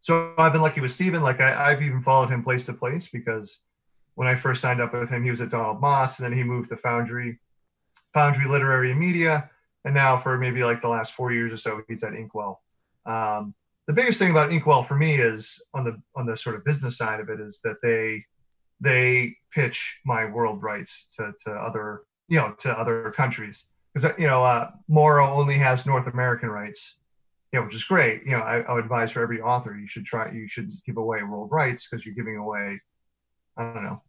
so 0.00 0.32
I've 0.38 0.52
been 0.52 0.62
lucky 0.62 0.80
with 0.80 0.92
Stephen. 0.92 1.22
Like 1.22 1.42
I, 1.42 1.70
have 1.70 1.82
even 1.82 2.02
followed 2.02 2.30
him 2.30 2.42
place 2.42 2.64
to 2.66 2.72
place 2.72 3.10
because 3.10 3.60
when 4.14 4.26
I 4.26 4.34
first 4.34 4.62
signed 4.62 4.80
up 4.80 4.94
with 4.94 5.10
him, 5.10 5.24
he 5.24 5.30
was 5.30 5.42
at 5.42 5.50
Donald 5.50 5.82
Maass, 5.82 6.18
and 6.18 6.24
then 6.24 6.32
he 6.32 6.42
moved 6.42 6.70
to 6.70 6.78
Foundry, 6.78 7.38
Foundry 8.14 8.48
Literary 8.48 8.90
and 8.90 8.98
Media, 8.98 9.50
and 9.84 9.94
now 9.94 10.16
for 10.16 10.38
maybe 10.38 10.64
like 10.64 10.80
the 10.80 10.88
last 10.88 11.12
four 11.12 11.32
years 11.32 11.52
or 11.52 11.58
so, 11.58 11.82
he's 11.86 12.02
at 12.02 12.14
Inkwell. 12.14 12.62
Um, 13.04 13.54
the 13.88 13.92
biggest 13.92 14.18
thing 14.18 14.30
about 14.30 14.52
Inkwell 14.52 14.82
for 14.82 14.96
me 14.96 15.16
is 15.16 15.62
on 15.74 15.84
the 15.84 16.00
on 16.16 16.24
the 16.24 16.34
sort 16.34 16.56
of 16.56 16.64
business 16.64 16.96
side 16.96 17.20
of 17.20 17.28
it 17.28 17.40
is 17.40 17.60
that 17.62 17.76
they 17.82 18.24
they 18.80 19.36
pitch 19.52 20.00
my 20.04 20.24
world 20.24 20.62
rights 20.62 21.08
to, 21.16 21.32
to 21.44 21.52
other 21.52 22.02
you 22.28 22.38
know 22.38 22.54
to 22.58 22.72
other 22.78 23.12
countries 23.14 23.64
because 23.92 24.18
you 24.18 24.26
know 24.26 24.44
uh, 24.44 24.70
Morrow 24.88 25.32
only 25.32 25.54
has 25.58 25.86
North 25.86 26.06
American 26.06 26.48
rights, 26.48 26.96
you 27.52 27.58
know, 27.58 27.66
which 27.66 27.74
is 27.74 27.84
great. 27.84 28.24
You 28.24 28.32
know, 28.32 28.40
I, 28.40 28.60
I 28.60 28.72
would 28.72 28.84
advise 28.84 29.12
for 29.12 29.22
every 29.22 29.40
author 29.40 29.76
you 29.76 29.86
should 29.86 30.04
try 30.04 30.30
you 30.32 30.48
should 30.48 30.70
give 30.84 30.96
away 30.96 31.22
world 31.22 31.50
rights 31.50 31.88
because 31.88 32.04
you're 32.04 32.14
giving 32.14 32.36
away, 32.36 32.80
I 33.56 33.62
don't 33.62 33.84
know, 33.84 34.02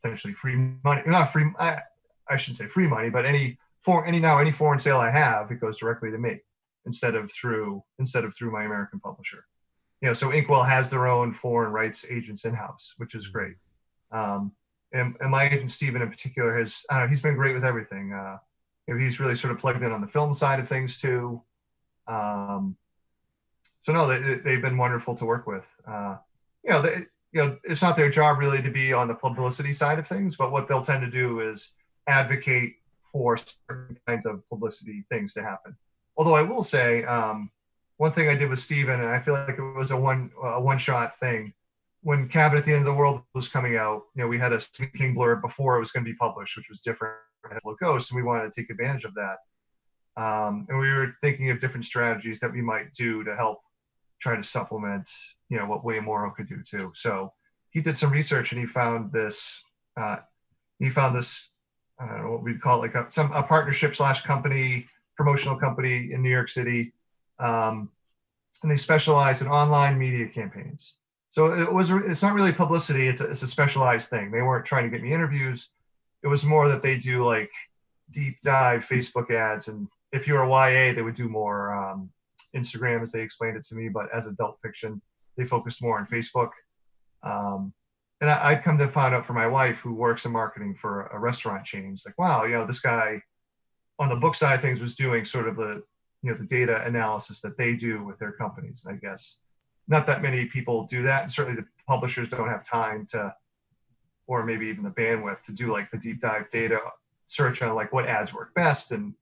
potentially 0.00 0.32
free 0.32 0.56
money. 0.84 1.02
Not 1.06 1.32
free. 1.32 1.50
I, 1.58 1.80
I 2.28 2.36
shouldn't 2.36 2.58
say 2.58 2.66
free 2.66 2.86
money, 2.86 3.10
but 3.10 3.26
any 3.26 3.58
for 3.80 4.06
any 4.06 4.20
now 4.20 4.38
any 4.38 4.52
foreign 4.52 4.78
sale 4.78 4.98
I 4.98 5.10
have 5.10 5.50
it 5.50 5.60
goes 5.60 5.78
directly 5.78 6.10
to 6.10 6.18
me 6.18 6.40
instead 6.86 7.14
of 7.14 7.30
through 7.32 7.82
instead 7.98 8.24
of 8.24 8.34
through 8.34 8.52
my 8.52 8.64
American 8.64 9.00
publisher. 9.00 9.44
You 10.00 10.08
know, 10.08 10.14
so 10.14 10.32
Inkwell 10.32 10.64
has 10.64 10.90
their 10.90 11.06
own 11.06 11.32
foreign 11.32 11.72
rights 11.72 12.04
agents 12.10 12.44
in 12.44 12.54
house, 12.54 12.94
which 12.96 13.14
is 13.14 13.28
great. 13.28 13.54
Um, 14.12 14.52
and, 14.92 15.16
and, 15.20 15.30
my 15.30 15.46
agent 15.46 15.70
Stephen 15.70 16.02
in 16.02 16.10
particular 16.10 16.58
has 16.58 16.84
uh, 16.90 17.06
he's 17.06 17.22
been 17.22 17.34
great 17.34 17.54
with 17.54 17.64
everything. 17.64 18.12
Uh, 18.12 18.36
he's 18.86 19.18
really 19.18 19.34
sort 19.34 19.52
of 19.52 19.58
plugged 19.58 19.82
in 19.82 19.90
on 19.90 20.02
the 20.02 20.06
film 20.06 20.34
side 20.34 20.60
of 20.60 20.68
things 20.68 21.00
too. 21.00 21.40
Um, 22.06 22.76
so 23.80 23.92
no, 23.92 24.06
they, 24.06 24.34
they've 24.34 24.62
been 24.62 24.76
wonderful 24.76 25.14
to 25.16 25.24
work 25.24 25.46
with. 25.46 25.64
Uh, 25.86 26.16
you 26.62 26.70
know, 26.70 26.82
they, 26.82 27.06
you 27.32 27.42
know, 27.42 27.56
it's 27.64 27.80
not 27.80 27.96
their 27.96 28.10
job 28.10 28.38
really 28.38 28.60
to 28.62 28.70
be 28.70 28.92
on 28.92 29.08
the 29.08 29.14
publicity 29.14 29.72
side 29.72 29.98
of 29.98 30.06
things, 30.06 30.36
but 30.36 30.52
what 30.52 30.68
they'll 30.68 30.84
tend 30.84 31.00
to 31.00 31.10
do 31.10 31.40
is 31.40 31.72
advocate 32.06 32.74
for 33.10 33.38
certain 33.38 33.98
kinds 34.06 34.26
of 34.26 34.46
publicity 34.48 35.04
things 35.08 35.32
to 35.34 35.42
happen. 35.42 35.76
Although 36.16 36.34
I 36.34 36.42
will 36.42 36.62
say, 36.62 37.04
um, 37.04 37.50
one 37.96 38.12
thing 38.12 38.28
I 38.28 38.34
did 38.34 38.50
with 38.50 38.58
Stephen, 38.58 39.00
and 39.00 39.08
I 39.08 39.18
feel 39.20 39.34
like 39.34 39.56
it 39.58 39.62
was 39.62 39.90
a 39.90 39.96
one 39.96 40.30
a 40.42 40.60
one 40.60 40.78
shot 40.78 41.18
thing 41.18 41.54
when 42.02 42.28
Cabin 42.28 42.58
at 42.58 42.64
the 42.64 42.72
End 42.72 42.80
of 42.80 42.86
the 42.86 42.94
World 42.94 43.22
was 43.32 43.48
coming 43.48 43.76
out, 43.76 44.02
you 44.14 44.22
know, 44.22 44.28
we 44.28 44.38
had 44.38 44.52
a 44.52 44.60
King 44.96 45.14
blurb 45.14 45.40
before 45.40 45.76
it 45.76 45.80
was 45.80 45.92
going 45.92 46.04
to 46.04 46.10
be 46.10 46.16
published, 46.16 46.56
which 46.56 46.68
was 46.68 46.80
different 46.80 47.14
than 47.48 47.58
Ghost, 47.80 48.10
and 48.10 48.16
we 48.16 48.24
wanted 48.24 48.52
to 48.52 48.60
take 48.60 48.70
advantage 48.70 49.04
of 49.04 49.14
that. 49.14 49.38
Um, 50.16 50.66
and 50.68 50.78
we 50.78 50.92
were 50.92 51.12
thinking 51.22 51.50
of 51.50 51.60
different 51.60 51.86
strategies 51.86 52.40
that 52.40 52.52
we 52.52 52.60
might 52.60 52.92
do 52.94 53.24
to 53.24 53.36
help 53.36 53.60
try 54.20 54.36
to 54.36 54.42
supplement, 54.42 55.08
you 55.48 55.58
know, 55.58 55.66
what 55.66 55.84
William 55.84 56.04
Morrow 56.04 56.32
could 56.36 56.48
do 56.48 56.62
too. 56.62 56.92
So 56.94 57.32
he 57.70 57.80
did 57.80 57.96
some 57.96 58.10
research 58.10 58.52
and 58.52 58.60
he 58.60 58.66
found 58.66 59.12
this. 59.12 59.62
Uh, 59.98 60.16
he 60.78 60.90
found 60.90 61.16
this. 61.16 61.50
I 61.98 62.06
don't 62.06 62.22
know 62.22 62.30
what 62.32 62.42
we'd 62.42 62.60
call 62.60 62.82
it, 62.82 62.94
like 62.94 62.94
a, 62.94 63.10
some 63.10 63.32
a 63.32 63.42
partnership 63.42 63.94
slash 63.94 64.22
company, 64.22 64.86
promotional 65.16 65.56
company 65.56 66.12
in 66.12 66.22
New 66.22 66.30
York 66.30 66.48
City, 66.48 66.92
um, 67.38 67.90
and 68.62 68.70
they 68.70 68.76
specialize 68.76 69.40
in 69.40 69.48
online 69.48 69.98
media 69.98 70.26
campaigns. 70.26 70.96
So 71.32 71.50
it 71.50 71.72
was 71.72 71.90
it's 71.90 72.22
not 72.22 72.34
really 72.34 72.52
publicity. 72.52 73.08
It's 73.08 73.22
a, 73.22 73.30
it's 73.30 73.42
a 73.42 73.48
specialized 73.48 74.10
thing. 74.10 74.30
They 74.30 74.42
weren't 74.42 74.66
trying 74.66 74.84
to 74.84 74.90
get 74.90 75.02
me 75.02 75.14
interviews. 75.14 75.70
It 76.22 76.28
was 76.28 76.44
more 76.44 76.68
that 76.68 76.82
they 76.82 76.98
do 76.98 77.24
like 77.24 77.50
deep 78.10 78.36
dive 78.44 78.84
Facebook 78.84 79.30
ads, 79.30 79.68
and 79.68 79.88
if 80.12 80.28
you're 80.28 80.42
a 80.42 80.46
YA, 80.46 80.94
they 80.94 81.00
would 81.00 81.14
do 81.14 81.30
more 81.30 81.72
um, 81.72 82.10
Instagram, 82.54 83.00
as 83.02 83.12
they 83.12 83.22
explained 83.22 83.56
it 83.56 83.64
to 83.64 83.74
me. 83.74 83.88
But 83.88 84.14
as 84.14 84.26
adult 84.26 84.58
fiction, 84.60 85.00
they 85.38 85.46
focused 85.46 85.80
more 85.80 85.98
on 85.98 86.06
Facebook. 86.06 86.50
Um, 87.22 87.72
and 88.20 88.28
I, 88.28 88.52
would 88.52 88.62
come 88.62 88.76
to 88.76 88.88
find 88.88 89.14
out 89.14 89.24
for 89.24 89.32
my 89.32 89.46
wife, 89.46 89.78
who 89.78 89.94
works 89.94 90.26
in 90.26 90.32
marketing 90.32 90.74
for 90.74 91.06
a 91.06 91.18
restaurant 91.18 91.64
chain. 91.64 91.92
It's 91.94 92.04
like, 92.04 92.18
wow, 92.18 92.44
you 92.44 92.52
know, 92.52 92.66
this 92.66 92.80
guy 92.80 93.22
on 93.98 94.10
the 94.10 94.16
book 94.16 94.34
side 94.34 94.56
of 94.56 94.60
things 94.60 94.82
was 94.82 94.96
doing 94.96 95.24
sort 95.24 95.48
of 95.48 95.56
the 95.56 95.82
you 96.22 96.30
know 96.30 96.36
the 96.36 96.44
data 96.44 96.84
analysis 96.84 97.40
that 97.40 97.56
they 97.56 97.74
do 97.74 98.04
with 98.04 98.18
their 98.18 98.32
companies. 98.32 98.84
I 98.86 98.96
guess 98.96 99.38
not 99.88 100.06
that 100.06 100.22
many 100.22 100.46
people 100.46 100.84
do 100.84 101.02
that. 101.02 101.22
And 101.22 101.32
certainly 101.32 101.60
the 101.60 101.66
publishers 101.86 102.28
don't 102.28 102.48
have 102.48 102.64
time 102.64 103.06
to, 103.10 103.34
or 104.26 104.44
maybe 104.44 104.66
even 104.66 104.84
the 104.84 104.90
bandwidth 104.90 105.42
to 105.42 105.52
do 105.52 105.72
like 105.72 105.90
the 105.90 105.98
deep 105.98 106.20
dive 106.20 106.50
data 106.50 106.78
search 107.26 107.62
on 107.62 107.74
like 107.74 107.92
what 107.92 108.06
ads 108.06 108.32
work 108.32 108.54
best 108.54 108.92
and, 108.92 109.14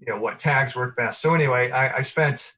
you 0.00 0.06
know, 0.06 0.20
what 0.20 0.38
tags 0.38 0.74
work 0.74 0.96
best. 0.96 1.20
So 1.20 1.34
anyway, 1.34 1.70
I, 1.70 1.98
I 1.98 2.02
spent, 2.02 2.54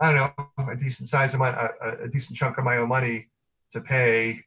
I 0.00 0.12
don't 0.12 0.32
know, 0.58 0.70
a 0.72 0.76
decent 0.76 1.08
size 1.08 1.34
of 1.34 1.40
my, 1.40 1.50
a, 1.50 2.04
a 2.04 2.08
decent 2.08 2.38
chunk 2.38 2.58
of 2.58 2.64
my 2.64 2.78
own 2.78 2.88
money 2.88 3.28
to 3.72 3.80
pay, 3.80 4.44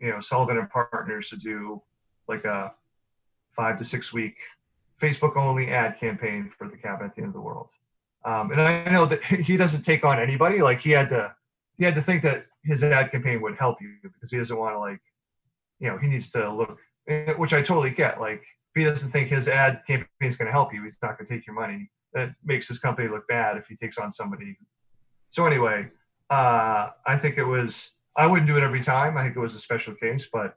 you 0.00 0.10
know, 0.10 0.20
Sullivan 0.20 0.58
and 0.58 0.70
Partners 0.70 1.28
to 1.30 1.36
do 1.36 1.82
like 2.28 2.44
a 2.44 2.74
five 3.52 3.78
to 3.78 3.84
six 3.84 4.12
week 4.12 4.36
Facebook 5.00 5.36
only 5.36 5.70
ad 5.70 5.98
campaign 5.98 6.50
for 6.56 6.68
the 6.68 6.76
cabin 6.76 7.06
at 7.06 7.14
the 7.14 7.22
end 7.22 7.28
of 7.28 7.34
the 7.34 7.40
world. 7.40 7.70
Um, 8.24 8.50
and 8.50 8.60
I 8.60 8.90
know 8.90 9.06
that 9.06 9.22
he 9.24 9.56
doesn't 9.56 9.82
take 9.82 10.04
on 10.04 10.18
anybody. 10.18 10.60
Like 10.60 10.80
he 10.80 10.90
had 10.90 11.08
to 11.10 11.34
he 11.78 11.84
had 11.84 11.94
to 11.94 12.02
think 12.02 12.22
that 12.22 12.46
his 12.64 12.82
ad 12.82 13.10
campaign 13.10 13.40
would 13.42 13.56
help 13.56 13.80
you 13.80 13.94
because 14.02 14.30
he 14.30 14.38
doesn't 14.38 14.56
want 14.56 14.74
to 14.74 14.78
like, 14.78 15.00
you 15.78 15.88
know, 15.88 15.98
he 15.98 16.06
needs 16.06 16.30
to 16.30 16.52
look, 16.52 16.78
eh, 17.08 17.32
which 17.34 17.52
I 17.52 17.62
totally 17.62 17.90
get. 17.90 18.20
Like, 18.20 18.40
if 18.40 18.80
he 18.80 18.84
doesn't 18.84 19.10
think 19.10 19.28
his 19.28 19.48
ad 19.48 19.82
campaign 19.86 20.08
is 20.20 20.36
going 20.36 20.46
to 20.46 20.52
help 20.52 20.72
you, 20.72 20.82
he's 20.82 20.96
not 21.02 21.18
going 21.18 21.26
to 21.26 21.34
take 21.34 21.46
your 21.46 21.54
money. 21.54 21.90
That 22.12 22.34
makes 22.44 22.68
his 22.68 22.78
company 22.78 23.08
look 23.08 23.28
bad 23.28 23.56
if 23.56 23.66
he 23.66 23.76
takes 23.76 23.98
on 23.98 24.10
somebody. 24.10 24.56
So 25.30 25.46
anyway, 25.46 25.90
uh, 26.30 26.90
I 27.06 27.18
think 27.18 27.36
it 27.36 27.44
was. 27.44 27.92
I 28.16 28.26
wouldn't 28.26 28.46
do 28.46 28.56
it 28.56 28.62
every 28.62 28.82
time. 28.82 29.18
I 29.18 29.24
think 29.24 29.36
it 29.36 29.40
was 29.40 29.54
a 29.54 29.60
special 29.60 29.94
case, 29.94 30.26
but 30.32 30.56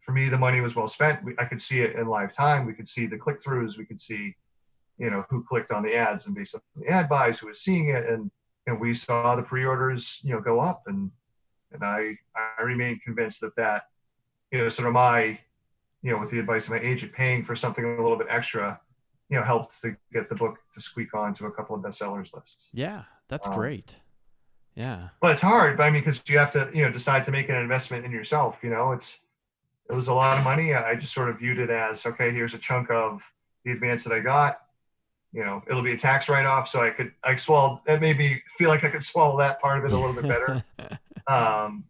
for 0.00 0.12
me, 0.12 0.30
the 0.30 0.38
money 0.38 0.62
was 0.62 0.74
well 0.74 0.88
spent. 0.88 1.22
We, 1.22 1.34
I 1.38 1.44
could 1.44 1.60
see 1.60 1.80
it 1.80 1.96
in 1.96 2.06
live 2.06 2.32
time. 2.32 2.64
We 2.64 2.72
could 2.72 2.88
see 2.88 3.06
the 3.06 3.18
click 3.18 3.38
throughs. 3.42 3.76
We 3.76 3.84
could 3.84 4.00
see, 4.00 4.34
you 4.96 5.10
know, 5.10 5.26
who 5.28 5.44
clicked 5.44 5.70
on 5.70 5.82
the 5.82 5.94
ads 5.94 6.24
and 6.24 6.34
based 6.34 6.54
on 6.54 6.62
the 6.76 6.88
ad 6.88 7.10
buys, 7.10 7.38
who 7.38 7.48
was 7.48 7.60
seeing 7.60 7.90
it, 7.90 8.06
and 8.08 8.30
and 8.68 8.78
we 8.78 8.94
saw 8.94 9.34
the 9.34 9.42
pre-orders, 9.42 10.20
you 10.22 10.34
know, 10.34 10.40
go 10.40 10.60
up, 10.60 10.82
and 10.86 11.10
and 11.72 11.82
I 11.82 12.16
I 12.36 12.62
remain 12.62 13.00
convinced 13.00 13.40
that 13.40 13.56
that, 13.56 13.84
you 14.52 14.58
know, 14.58 14.68
sort 14.68 14.88
of 14.88 14.94
my, 14.94 15.38
you 16.02 16.12
know, 16.12 16.18
with 16.18 16.30
the 16.30 16.38
advice 16.38 16.66
of 16.66 16.72
my 16.72 16.80
agent, 16.80 17.12
paying 17.12 17.44
for 17.44 17.56
something 17.56 17.84
a 17.84 18.02
little 18.02 18.16
bit 18.16 18.28
extra, 18.30 18.80
you 19.28 19.36
know, 19.36 19.42
helped 19.42 19.80
to 19.82 19.96
get 20.12 20.28
the 20.28 20.34
book 20.34 20.58
to 20.72 20.80
squeak 20.80 21.14
onto 21.14 21.46
a 21.46 21.50
couple 21.50 21.74
of 21.74 21.82
bestsellers 21.82 22.34
lists. 22.34 22.68
Yeah, 22.72 23.04
that's 23.28 23.48
um, 23.48 23.54
great. 23.54 23.96
Yeah, 24.74 25.08
but 25.20 25.32
it's 25.32 25.42
hard. 25.42 25.76
But 25.76 25.84
I 25.84 25.90
mean, 25.90 26.02
because 26.02 26.22
you 26.28 26.38
have 26.38 26.52
to, 26.52 26.70
you 26.74 26.84
know, 26.84 26.92
decide 26.92 27.24
to 27.24 27.30
make 27.30 27.48
an 27.48 27.56
investment 27.56 28.04
in 28.04 28.12
yourself. 28.12 28.58
You 28.62 28.70
know, 28.70 28.92
it's 28.92 29.20
it 29.90 29.94
was 29.94 30.08
a 30.08 30.14
lot 30.14 30.38
of 30.38 30.44
money. 30.44 30.74
I 30.74 30.94
just 30.94 31.14
sort 31.14 31.30
of 31.30 31.38
viewed 31.38 31.58
it 31.58 31.70
as 31.70 32.04
okay. 32.06 32.30
Here's 32.30 32.54
a 32.54 32.58
chunk 32.58 32.90
of 32.90 33.22
the 33.64 33.72
advance 33.72 34.04
that 34.04 34.12
I 34.12 34.20
got 34.20 34.60
you 35.32 35.44
know, 35.44 35.62
it'll 35.68 35.82
be 35.82 35.92
a 35.92 35.98
tax 35.98 36.28
write-off. 36.28 36.68
So 36.68 36.80
I 36.80 36.90
could, 36.90 37.12
I 37.24 37.36
swallow 37.36 37.82
that 37.86 38.00
made 38.00 38.18
me 38.18 38.42
feel 38.56 38.68
like 38.68 38.84
I 38.84 38.90
could 38.90 39.04
swallow 39.04 39.38
that 39.38 39.60
part 39.60 39.78
of 39.78 39.84
it 39.84 39.92
a 39.92 39.98
little 39.98 40.14
bit 40.14 40.28
better. 40.28 40.64
um, 41.26 41.84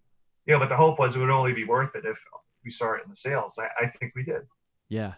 you 0.46 0.54
know, 0.54 0.58
but 0.58 0.68
the 0.68 0.76
hope 0.76 0.98
was 0.98 1.14
it 1.14 1.20
would 1.20 1.30
only 1.30 1.52
be 1.52 1.64
worth 1.64 1.94
it 1.94 2.04
if 2.04 2.18
we 2.64 2.70
saw 2.70 2.94
it 2.94 3.02
in 3.04 3.10
the 3.10 3.16
sales. 3.16 3.58
I, 3.58 3.84
I 3.84 3.88
think 3.88 4.14
we 4.14 4.22
did. 4.22 4.42
Yeah. 4.88 5.14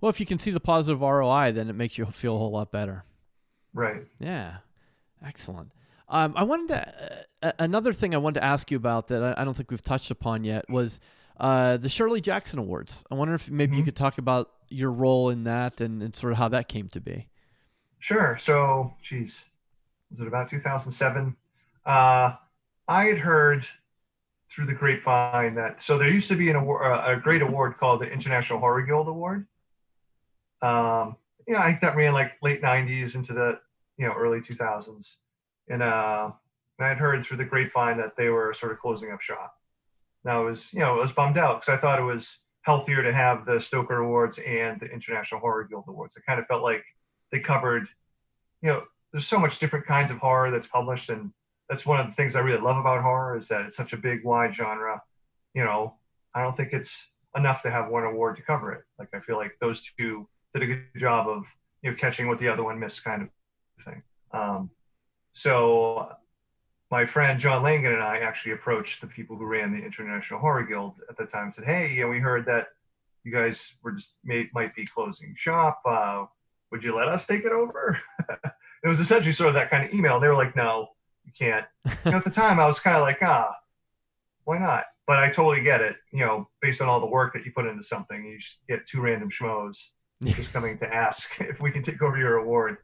Well, 0.00 0.10
if 0.10 0.20
you 0.20 0.26
can 0.26 0.38
see 0.38 0.50
the 0.50 0.60
positive 0.60 1.00
ROI, 1.00 1.52
then 1.52 1.68
it 1.68 1.74
makes 1.74 1.96
you 1.98 2.04
feel 2.06 2.36
a 2.36 2.38
whole 2.38 2.50
lot 2.50 2.70
better. 2.70 3.04
Right. 3.72 4.04
Yeah. 4.18 4.56
Excellent. 5.24 5.72
Um, 6.08 6.34
I 6.36 6.44
wanted 6.44 6.68
to, 6.68 7.24
uh, 7.42 7.52
another 7.58 7.92
thing 7.92 8.14
I 8.14 8.18
wanted 8.18 8.40
to 8.40 8.44
ask 8.44 8.70
you 8.70 8.76
about 8.76 9.08
that 9.08 9.22
I, 9.22 9.40
I 9.40 9.44
don't 9.44 9.54
think 9.54 9.70
we've 9.70 9.82
touched 9.82 10.10
upon 10.10 10.44
yet 10.44 10.68
was 10.68 11.00
uh, 11.40 11.78
the 11.78 11.88
Shirley 11.88 12.20
Jackson 12.20 12.58
Awards. 12.58 13.04
I 13.10 13.14
wonder 13.14 13.34
if 13.34 13.50
maybe 13.50 13.72
mm-hmm. 13.72 13.78
you 13.78 13.84
could 13.84 13.96
talk 13.96 14.18
about 14.18 14.50
your 14.68 14.92
role 14.92 15.30
in 15.30 15.44
that 15.44 15.80
and, 15.80 16.02
and 16.02 16.14
sort 16.14 16.32
of 16.32 16.38
how 16.38 16.48
that 16.48 16.68
came 16.68 16.88
to 16.88 17.00
be. 17.00 17.28
Sure. 18.04 18.36
So, 18.38 18.92
geez, 19.02 19.46
was 20.10 20.20
it 20.20 20.26
about 20.26 20.50
2007? 20.50 21.34
Uh, 21.86 22.34
I 22.86 23.04
had 23.06 23.16
heard 23.16 23.66
through 24.50 24.66
the 24.66 24.74
grapevine 24.74 25.54
that 25.54 25.80
so 25.80 25.96
there 25.96 26.10
used 26.10 26.28
to 26.28 26.36
be 26.36 26.50
an 26.50 26.56
award, 26.56 26.84
uh, 26.84 27.02
a 27.06 27.16
great 27.16 27.40
award 27.40 27.78
called 27.78 28.02
the 28.02 28.12
International 28.12 28.58
Horror 28.58 28.82
Guild 28.82 29.08
Award. 29.08 29.46
Um, 30.60 31.16
know, 31.48 31.56
I 31.56 31.70
think 31.70 31.80
that 31.80 31.96
ran 31.96 32.12
like 32.12 32.32
late 32.42 32.60
'90s 32.60 33.14
into 33.14 33.32
the 33.32 33.58
you 33.96 34.06
know 34.06 34.12
early 34.12 34.42
2000s, 34.42 35.14
and 35.70 35.82
uh, 35.82 36.30
I 36.78 36.86
had 36.86 36.98
heard 36.98 37.24
through 37.24 37.38
the 37.38 37.46
grapevine 37.46 37.96
that 37.96 38.18
they 38.18 38.28
were 38.28 38.52
sort 38.52 38.72
of 38.72 38.80
closing 38.80 39.12
up 39.12 39.22
shop. 39.22 39.54
Now 40.24 40.42
I 40.42 40.44
was 40.44 40.74
you 40.74 40.80
know 40.80 40.96
I 40.98 41.00
was 41.00 41.12
bummed 41.12 41.38
out 41.38 41.62
because 41.62 41.74
I 41.74 41.80
thought 41.80 42.00
it 42.00 42.02
was 42.02 42.40
healthier 42.66 43.02
to 43.02 43.14
have 43.14 43.46
the 43.46 43.58
Stoker 43.58 44.00
Awards 44.00 44.38
and 44.40 44.78
the 44.78 44.92
International 44.92 45.40
Horror 45.40 45.64
Guild 45.64 45.84
Awards. 45.88 46.18
It 46.18 46.26
kind 46.26 46.38
of 46.38 46.46
felt 46.48 46.62
like 46.62 46.84
they 47.34 47.40
covered, 47.40 47.88
you 48.62 48.68
know, 48.68 48.84
there's 49.10 49.26
so 49.26 49.40
much 49.40 49.58
different 49.58 49.86
kinds 49.86 50.12
of 50.12 50.18
horror 50.18 50.52
that's 50.52 50.68
published, 50.68 51.10
and 51.10 51.32
that's 51.68 51.84
one 51.84 51.98
of 51.98 52.06
the 52.06 52.12
things 52.12 52.36
I 52.36 52.40
really 52.40 52.62
love 52.62 52.76
about 52.76 53.02
horror 53.02 53.36
is 53.36 53.48
that 53.48 53.62
it's 53.62 53.76
such 53.76 53.92
a 53.92 53.96
big, 53.96 54.22
wide 54.22 54.54
genre. 54.54 55.02
You 55.52 55.64
know, 55.64 55.94
I 56.32 56.42
don't 56.42 56.56
think 56.56 56.72
it's 56.72 57.08
enough 57.36 57.62
to 57.62 57.72
have 57.72 57.88
one 57.88 58.04
award 58.04 58.36
to 58.36 58.42
cover 58.42 58.70
it. 58.70 58.84
Like 59.00 59.08
I 59.12 59.18
feel 59.18 59.36
like 59.36 59.56
those 59.60 59.82
two 59.82 60.28
did 60.52 60.62
a 60.62 60.66
good 60.66 60.84
job 60.96 61.28
of 61.28 61.44
you 61.82 61.90
know 61.90 61.96
catching 61.96 62.28
what 62.28 62.38
the 62.38 62.48
other 62.48 62.62
one 62.62 62.78
missed, 62.78 63.02
kind 63.02 63.22
of 63.22 63.84
thing. 63.84 64.02
Um, 64.32 64.70
so 65.32 66.12
my 66.92 67.04
friend 67.04 67.40
John 67.40 67.64
Langan 67.64 67.94
and 67.94 68.02
I 68.02 68.18
actually 68.18 68.52
approached 68.52 69.00
the 69.00 69.08
people 69.08 69.36
who 69.36 69.46
ran 69.46 69.72
the 69.72 69.84
International 69.84 70.38
Horror 70.38 70.62
Guild 70.62 71.00
at 71.10 71.16
the 71.16 71.26
time. 71.26 71.46
and 71.46 71.54
Said, 71.54 71.64
"Hey, 71.64 71.94
you 71.94 72.02
know, 72.02 72.10
we 72.10 72.20
heard 72.20 72.46
that 72.46 72.68
you 73.24 73.32
guys 73.32 73.74
were 73.82 73.92
just 73.92 74.18
may, 74.22 74.48
might 74.54 74.72
be 74.76 74.86
closing 74.86 75.34
shop. 75.36 75.80
Uh, 75.84 76.26
would 76.74 76.82
you 76.82 76.96
let 76.96 77.06
us 77.06 77.24
take 77.24 77.44
it 77.44 77.52
over?" 77.52 78.00
it 78.28 78.88
was 78.88 78.98
essentially 78.98 79.32
sort 79.32 79.48
of 79.48 79.54
that 79.54 79.70
kind 79.70 79.84
of 79.84 79.94
email. 79.94 80.18
They 80.18 80.26
were 80.26 80.34
like, 80.34 80.56
"No, 80.56 80.88
you 81.24 81.30
can't." 81.38 81.64
You 82.04 82.10
know, 82.10 82.16
at 82.18 82.24
the 82.24 82.30
time, 82.42 82.58
I 82.58 82.66
was 82.66 82.80
kind 82.80 82.96
of 82.96 83.02
like, 83.02 83.22
"Ah, 83.22 83.54
why 84.42 84.58
not?" 84.58 84.86
But 85.06 85.20
I 85.20 85.30
totally 85.30 85.62
get 85.62 85.80
it. 85.80 85.94
You 86.12 86.26
know, 86.26 86.48
based 86.60 86.82
on 86.82 86.88
all 86.88 86.98
the 86.98 87.06
work 87.06 87.32
that 87.34 87.44
you 87.44 87.52
put 87.52 87.66
into 87.66 87.84
something, 87.84 88.24
you 88.24 88.38
get 88.68 88.86
two 88.88 89.00
random 89.00 89.30
schmoes 89.30 89.78
just 90.24 90.52
coming 90.52 90.76
to 90.78 90.92
ask 90.92 91.40
if 91.40 91.60
we 91.60 91.70
can 91.70 91.82
take 91.82 92.02
over 92.02 92.18
your 92.18 92.38
award. 92.38 92.78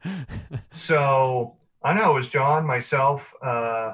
so 0.71 1.57
I 1.83 1.93
know 1.93 2.11
it 2.11 2.15
was 2.15 2.29
John, 2.29 2.65
myself, 2.65 3.33
uh, 3.43 3.93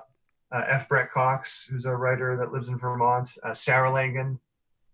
uh, 0.52 0.64
F. 0.68 0.88
Brett 0.90 1.12
Cox, 1.12 1.66
who's 1.70 1.86
a 1.86 1.96
writer 1.96 2.38
that 2.38 2.52
lives 2.52 2.70
in 2.70 2.78
Vermont, 2.78 3.30
uh, 3.44 3.54
Sarah 3.54 3.92
Langan, 3.92 4.40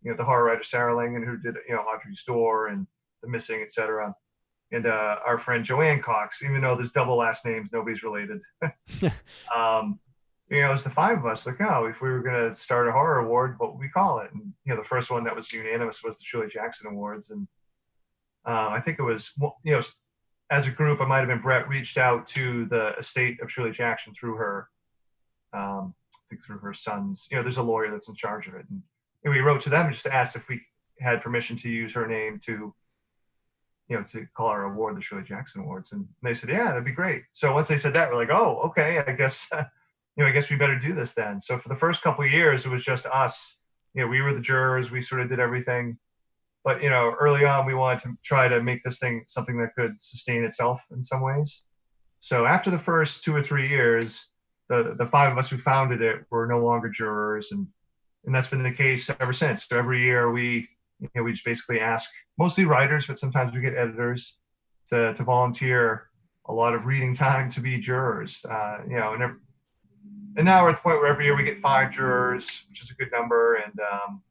you 0.04 0.12
know, 0.12 0.18
the 0.18 0.24
horror 0.24 0.46
writer 0.46 0.64
Sarah 0.64 0.96
Langan, 0.96 1.24
who 1.24 1.38
did, 1.38 1.56
you 1.68 1.76
know, 1.76 1.82
Audrey's 1.82 2.24
Door 2.24 2.68
and 2.68 2.88
The 3.22 3.30
Missing, 3.30 3.62
etc. 3.62 4.16
And 4.74 4.88
uh, 4.88 5.20
our 5.26 5.38
friend 5.38 5.64
JoAnn 5.64 6.02
Cox, 6.02 6.44
even 6.44 6.62
though 6.62 6.76
there's 6.76 6.92
double 6.92 7.16
last 7.16 7.46
names, 7.46 7.70
nobody's 7.72 8.04
related. 8.04 8.42
um, 9.56 10.00
you 10.50 10.62
know, 10.62 10.70
it 10.70 10.74
was 10.74 10.84
the 10.84 10.90
five 10.90 11.20
of 11.20 11.26
us. 11.26 11.46
Like, 11.46 11.62
oh, 11.62 11.86
if 11.86 12.02
we 12.02 12.10
were 12.10 12.22
going 12.22 12.50
to 12.50 12.56
start 12.56 12.88
a 12.88 12.92
horror 12.92 13.20
award, 13.20 13.56
what 13.60 13.74
would 13.74 13.80
we 13.80 13.88
call 13.88 14.20
it? 14.20 14.32
And 14.34 14.54
you 14.66 14.74
know, 14.74 14.82
the 14.82 14.88
first 14.88 15.10
one 15.10 15.24
that 15.24 15.36
was 15.36 15.54
unanimous 15.54 16.04
was 16.04 16.18
the 16.18 16.24
Shirley 16.24 16.48
Jackson 16.48 16.88
Awards, 16.88 17.30
and 17.30 17.48
uh, 18.46 18.70
I 18.70 18.82
think 18.82 19.00
it 19.00 19.04
was, 19.04 19.32
you 19.64 19.74
know, 19.74 19.82
as 20.52 20.68
a 20.68 20.72
group, 20.72 21.02
I 21.02 21.06
might 21.06 21.20
have 21.20 21.28
been 21.28 21.42
Brett 21.42 21.68
reached 21.70 21.98
out 21.98 22.28
to 22.28 22.66
the 22.66 22.96
estate 22.98 23.42
of 23.42 23.52
Shirley 23.52 23.72
Jackson 23.72 24.14
through 24.14 24.36
her, 24.36 24.68
um, 25.54 25.94
I 26.14 26.20
think 26.30 26.44
through 26.44 26.60
her 26.60 26.74
sons. 26.74 27.28
You 27.32 27.38
know, 27.38 27.44
there's 27.44 27.58
a 27.58 27.64
lawyer 27.64 27.92
that's 27.92 28.10
in 28.10 28.16
charge 28.16 28.48
of 28.48 28.56
it, 28.56 28.66
and, 28.70 28.82
and 29.24 29.34
we 29.34 29.40
wrote 29.40 29.62
to 29.62 29.70
them 29.70 29.86
and 29.86 29.94
just 29.94 30.08
asked 30.08 30.36
if 30.36 30.50
we 30.50 30.62
had 31.00 31.22
permission 31.22 31.56
to 31.58 31.70
use 31.70 31.94
her 31.94 32.06
name 32.06 32.40
to, 32.46 32.74
you 33.94 34.00
know, 34.00 34.06
to 34.10 34.28
call 34.36 34.48
our 34.48 34.66
award 34.66 34.98
the 34.98 35.02
Shirley 35.02 35.24
Jackson 35.24 35.62
Awards, 35.62 35.92
and 35.92 36.08
they 36.22 36.34
said, 36.34 36.50
yeah, 36.50 36.70
that'd 36.70 36.84
be 36.84 36.92
great. 36.92 37.24
So 37.34 37.54
once 37.54 37.70
they 37.70 37.78
said 37.78 37.94
that, 37.94 38.10
we're 38.10 38.18
like, 38.18 38.32
oh, 38.32 38.60
okay, 38.66 39.04
I 39.06 39.14
guess, 39.14 39.48
you 39.54 40.24
know, 40.24 40.28
I 40.28 40.32
guess 40.32 40.50
we 40.50 40.56
better 40.56 40.78
do 40.78 40.94
this 40.94 41.14
then. 41.14 41.40
So 41.40 41.58
for 41.58 41.70
the 41.70 41.76
first 41.76 42.02
couple 42.02 42.26
years, 42.26 42.66
it 42.66 42.70
was 42.70 42.84
just 42.84 43.06
us. 43.06 43.58
You 43.94 44.02
know, 44.02 44.08
we 44.08 44.22
were 44.22 44.34
the 44.34 44.42
jurors. 44.42 44.90
We 44.90 45.02
sort 45.02 45.22
of 45.22 45.30
did 45.30 45.40
everything 45.40 45.98
but 46.64 46.82
you 46.82 46.90
know 46.90 47.16
early 47.20 47.46
on 47.46 47.66
we 47.66 47.74
wanted 47.74 48.00
to 48.00 48.18
try 48.24 48.48
to 48.48 48.62
make 48.62 48.84
this 48.84 49.00
thing 49.00 49.24
something 49.28 49.58
that 49.58 49.76
could 49.76 50.02
sustain 50.02 50.44
itself 50.44 50.82
in 50.92 51.04
some 51.04 51.22
ways 51.22 51.64
so 52.20 52.46
after 52.46 52.72
the 52.72 52.80
first 52.80 53.24
two 53.24 53.36
or 53.36 53.42
three 53.42 53.68
years 53.68 54.30
the 54.70 54.96
the 54.98 55.06
five 55.06 55.32
of 55.32 55.38
us 55.38 55.50
who 55.50 55.58
founded 55.58 56.02
it 56.02 56.26
were 56.30 56.48
no 56.48 56.60
longer 56.60 56.90
jurors 56.90 57.52
and 57.52 57.68
and 58.26 58.34
that's 58.34 58.48
been 58.48 58.64
the 58.64 58.72
case 58.72 59.10
ever 59.20 59.34
since 59.34 59.68
so 59.68 59.78
every 59.78 60.02
year 60.02 60.32
we 60.32 60.68
you 61.04 61.10
know 61.16 61.24
we 61.24 61.32
just 61.32 61.46
basically 61.46 61.80
ask 61.80 62.10
mostly 62.38 62.66
writers 62.66 63.06
but 63.08 63.20
sometimes 63.20 63.54
we 63.54 63.62
get 63.62 63.76
editors 63.76 64.38
to 64.88 65.14
to 65.14 65.24
volunteer 65.24 66.10
a 66.48 66.54
lot 66.54 66.74
of 66.74 66.86
reading 66.86 67.14
time 67.14 67.50
to 67.50 67.62
be 67.62 67.78
jurors 67.78 68.44
uh, 68.50 68.78
you 68.88 68.96
know 68.96 69.14
and, 69.14 69.24
every, 69.24 69.38
and 70.38 70.46
now 70.46 70.64
we're 70.64 70.70
at 70.70 70.76
the 70.78 70.82
point 70.82 71.00
where 71.00 71.12
every 71.12 71.26
year 71.26 71.36
we 71.36 71.44
get 71.44 71.62
five 71.62 71.92
jurors 71.92 72.66
which 72.70 72.82
is 72.82 72.92
a 72.92 72.96
good 72.96 73.12
number 73.12 73.56
and 73.56 73.74
um, 73.80 74.22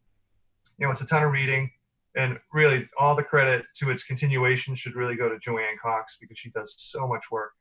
you 0.78 0.86
know 0.86 0.92
it's 0.92 1.02
a 1.02 1.06
ton 1.06 1.22
of 1.22 1.32
reading 1.32 1.70
and 2.16 2.38
really 2.52 2.88
all 2.98 3.16
the 3.16 3.22
credit 3.22 3.64
to 3.74 3.90
its 3.90 4.04
continuation 4.04 4.74
should 4.74 4.94
really 4.94 5.16
go 5.16 5.28
to 5.28 5.36
JoAnn 5.36 5.78
Cox 5.82 6.18
because 6.20 6.38
she 6.38 6.50
does 6.50 6.74
so 6.76 7.06
much 7.06 7.24
work 7.30 7.52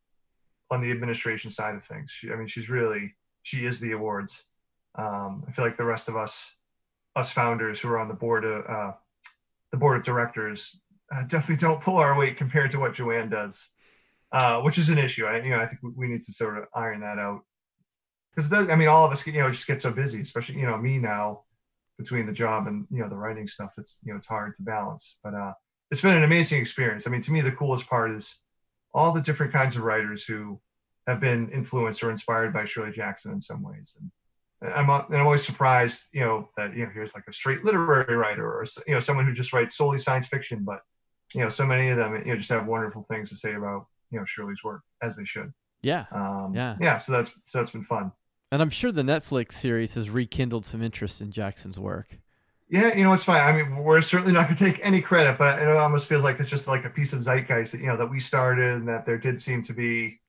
on 0.70 0.82
the 0.82 0.92
administration 0.92 1.52
side 1.52 1.76
of 1.76 1.86
things. 1.86 2.12
She, 2.12 2.32
I 2.32 2.36
mean, 2.36 2.48
she's 2.48 2.70
really 2.70 3.14
she 3.44 3.66
is 3.66 3.80
the 3.80 3.94
awards. 3.94 4.46
Um, 4.96 5.46
I 5.48 5.52
feel 5.52 5.66
like 5.66 5.78
the 5.78 5.86
rest 5.86 6.10
of 6.10 6.18
us, 6.18 6.54
us 7.16 7.32
founders 7.32 7.80
who 7.80 7.90
are 7.90 8.00
on 8.00 8.08
the 8.08 8.14
board 8.14 8.46
of 8.46 8.66
uh, 8.66 8.94
the 9.72 9.78
board 9.78 9.98
of 9.98 10.04
directors, 10.04 10.80
uh, 11.14 11.24
definitely 11.24 11.58
don't 11.58 11.82
pull 11.82 11.98
our 11.98 12.18
weight 12.18 12.38
compared 12.38 12.72
to 12.72 12.80
what 12.80 12.94
JoAnn 12.94 13.30
does, 13.30 13.70
uh, 14.32 14.62
which 14.62 14.78
is 14.78 14.90
an 14.90 14.98
issue. 14.98 15.26
I, 15.26 15.42
you 15.42 15.50
know, 15.50 15.60
I 15.60 15.68
think 15.68 15.82
we 15.96 16.08
need 16.08 16.22
to 16.24 16.34
sort 16.34 16.58
of 16.58 16.66
iron 16.76 17.02
that 17.02 17.20
out. 17.20 17.42
Because 18.36 18.52
I 18.54 18.76
mean, 18.76 18.88
all 18.88 19.06
of 19.06 19.12
us, 19.12 19.26
you 19.28 19.34
know, 19.34 19.52
just 19.52 19.68
get 19.68 19.82
so 19.82 19.92
busy, 19.92 20.22
especially 20.22 20.60
you 20.60 20.66
know 20.66 20.78
me 20.78 20.98
now 20.98 21.44
between 21.98 22.26
the 22.26 22.34
job 22.34 22.68
and 22.68 22.88
you 22.90 23.00
know 23.00 23.10
the 23.10 23.16
writing 23.16 23.48
stuff 23.48 23.74
it's 23.78 24.00
you 24.04 24.12
know 24.12 24.18
it's 24.18 24.28
hard 24.28 24.56
to 24.56 24.64
balance. 24.64 25.18
But 25.24 25.34
uh 25.34 25.54
it's 25.92 26.02
been 26.02 26.18
an 26.18 26.24
amazing 26.24 26.60
experience. 26.60 27.08
I 27.08 27.12
mean 27.12 27.22
to 27.22 27.32
me 27.32 27.42
the 27.42 27.52
coolest 27.52 27.88
part 27.88 28.12
is 28.12 28.42
all 28.94 29.14
the 29.14 29.22
different 29.22 29.54
kinds 29.54 29.76
of 29.76 29.84
writers 29.84 30.24
who 30.24 30.60
have 31.08 31.20
been 31.20 31.50
influenced 31.50 32.04
or 32.04 32.12
inspired 32.12 32.54
by 32.54 32.66
shirley 32.66 32.92
jackson 32.92 33.34
in 33.34 33.42
some 33.42 33.62
ways. 33.62 33.98
And 34.00 34.12
i'm, 34.62 34.90
and 34.90 35.16
I'm 35.16 35.26
always 35.26 35.46
surprised 35.46 36.06
you 36.12 36.22
know 36.22 36.50
that 36.58 36.76
you 36.76 36.86
know 36.86 36.92
here's 36.94 37.14
like 37.14 37.26
a 37.28 37.34
straight 37.34 37.64
literary 37.64 38.16
writer 38.16 38.46
or 38.46 38.66
you 38.88 38.94
know 38.94 39.00
someone 39.00 39.26
who 39.26 39.34
just 39.34 39.54
writes 39.54 39.76
solely 39.76 40.00
science 40.00 40.28
fiction 40.28 40.64
but 40.64 40.82
you 41.34 41.42
know 41.42 41.50
so 41.50 41.66
many 41.66 41.90
of 41.90 41.98
them 41.98 42.16
you 42.26 42.32
know 42.32 42.38
just 42.38 42.50
have 42.50 42.66
wonderful 42.66 43.06
things 43.10 43.30
to 43.30 43.38
say 43.38 43.54
about 43.54 43.86
you 44.12 44.20
know 44.20 44.26
shirley's 44.26 44.64
work 44.64 44.82
as 45.02 45.16
they 45.16 45.26
should 45.26 45.52
yeah 45.82 46.06
um 46.12 46.52
yeah 46.54 46.76
yeah 46.80 46.98
so 46.98 47.12
that's 47.12 47.32
so 47.46 47.60
that's 47.60 47.72
been 47.72 47.84
fun 47.84 48.12
and 48.52 48.62
I'm 48.62 48.70
sure 48.70 48.92
the 48.92 49.02
Netflix 49.02 49.54
series 49.54 49.96
has 49.96 50.10
rekindled 50.10 50.66
some 50.66 50.84
interest 50.84 51.22
in 51.22 51.32
Jackson's 51.32 51.80
work. 51.80 52.18
Yeah, 52.70 52.96
you 52.96 53.04
know, 53.04 53.14
it's 53.14 53.24
fine. 53.24 53.42
I 53.42 53.52
mean, 53.52 53.78
we're 53.78 54.02
certainly 54.02 54.34
not 54.34 54.48
going 54.48 54.58
to 54.58 54.72
take 54.72 54.86
any 54.86 55.02
credit, 55.02 55.38
but 55.38 55.62
it 55.62 55.68
almost 55.70 56.08
feels 56.08 56.24
like 56.24 56.40
it's 56.40 56.50
just 56.50 56.68
like 56.68 56.86
a 56.86 56.90
piece 56.90 57.14
of 57.14 57.24
zeitgeist 57.24 57.72
that, 57.72 57.82
you 57.82 57.88
know, 57.88 57.98
that 57.98 58.10
we 58.10 58.20
started 58.20 58.76
and 58.76 58.88
that 58.88 59.06
there 59.06 59.18
did 59.18 59.42
seem 59.42 59.62
to 59.64 59.74
be, 59.74 60.21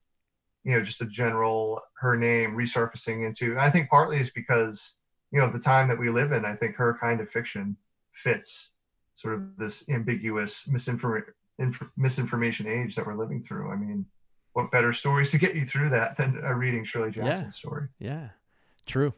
you 0.65 0.73
know, 0.73 0.83
just 0.83 1.03
a 1.03 1.07
general 1.07 1.81
her 1.95 2.17
name 2.17 2.53
resurfacing 2.53 3.27
into. 3.27 3.59
I 3.59 3.71
think 3.71 3.89
partly 3.89 4.19
is 4.19 4.31
because, 4.31 4.97
you 5.31 5.41
know, 5.41 5.51
the 5.51 5.59
time 5.59 5.89
that 5.89 5.99
we 5.99 6.09
live 6.09 6.33
in, 6.33 6.45
I 6.45 6.55
think 6.55 6.77
her 6.77 6.97
kind 7.01 7.21
of 7.21 7.31
fiction 7.31 7.77
fits 8.13 8.73
sort 9.15 9.35
of 9.35 9.57
this 9.57 9.89
ambiguous 9.89 10.69
misinformation 10.69 11.35
misinformation 11.97 12.67
age 12.67 12.97
that 12.97 13.07
we're 13.07 13.15
living 13.19 13.43
through. 13.43 13.71
I 13.71 13.77
mean, 13.77 14.07
what 14.53 14.71
better 14.71 14.93
stories 14.93 15.31
to 15.33 15.39
get 15.39 15.55
you 15.55 15.65
through 15.65 15.91
that 15.91 16.17
than 16.17 16.41
a 16.43 16.55
reading 16.55 16.85
Shirley 16.85 17.11
Jackson's 17.11 17.55
yeah. 17.55 17.59
story? 17.59 17.89
Yeah, 17.99 18.29
true. 18.87 19.13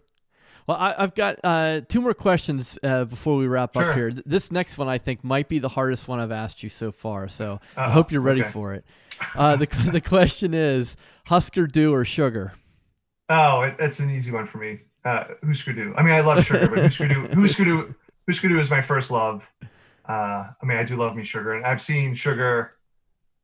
Well, 0.66 0.78
I, 0.78 0.94
have 0.98 1.14
got 1.14 1.38
uh, 1.44 1.82
two 1.88 2.00
more 2.00 2.14
questions 2.14 2.78
uh, 2.82 3.04
before 3.04 3.36
we 3.36 3.46
wrap 3.46 3.74
sure. 3.74 3.90
up 3.90 3.94
here. 3.94 4.10
This 4.24 4.50
next 4.50 4.78
one, 4.78 4.88
I 4.88 4.98
think, 4.98 5.22
might 5.22 5.48
be 5.48 5.58
the 5.58 5.68
hardest 5.68 6.08
one 6.08 6.20
I've 6.20 6.32
asked 6.32 6.62
you 6.62 6.70
so 6.70 6.90
far. 6.90 7.28
So 7.28 7.60
I 7.76 7.90
hope 7.90 8.10
you're 8.10 8.22
ready 8.22 8.42
okay. 8.42 8.50
for 8.50 8.72
it. 8.72 8.84
Uh, 9.34 9.56
the 9.56 9.66
the 9.92 10.00
question 10.00 10.54
is 10.54 10.96
Husker 11.26 11.66
Du 11.66 11.92
or 11.92 12.04
sugar? 12.04 12.54
Oh, 13.28 13.62
it, 13.62 13.76
it's 13.78 14.00
an 14.00 14.10
easy 14.10 14.30
one 14.30 14.46
for 14.46 14.58
me. 14.58 14.80
Uh, 15.04 15.24
Husker 15.44 15.72
Du. 15.72 15.94
I 15.96 16.02
mean, 16.02 16.14
I 16.14 16.20
love 16.20 16.44
sugar, 16.44 16.68
but 16.68 16.78
Husker 16.78 17.08
Du, 17.08 17.28
Husker 17.34 17.64
Du, 17.64 17.94
Husker 18.26 18.58
is 18.58 18.70
my 18.70 18.80
first 18.80 19.10
love. 19.10 19.48
Uh, 20.08 20.48
I 20.60 20.64
mean, 20.66 20.78
I 20.78 20.84
do 20.84 20.96
love 20.96 21.14
me 21.14 21.24
sugar, 21.24 21.54
and 21.54 21.64
I've 21.64 21.82
seen 21.82 22.14
sugar 22.14 22.74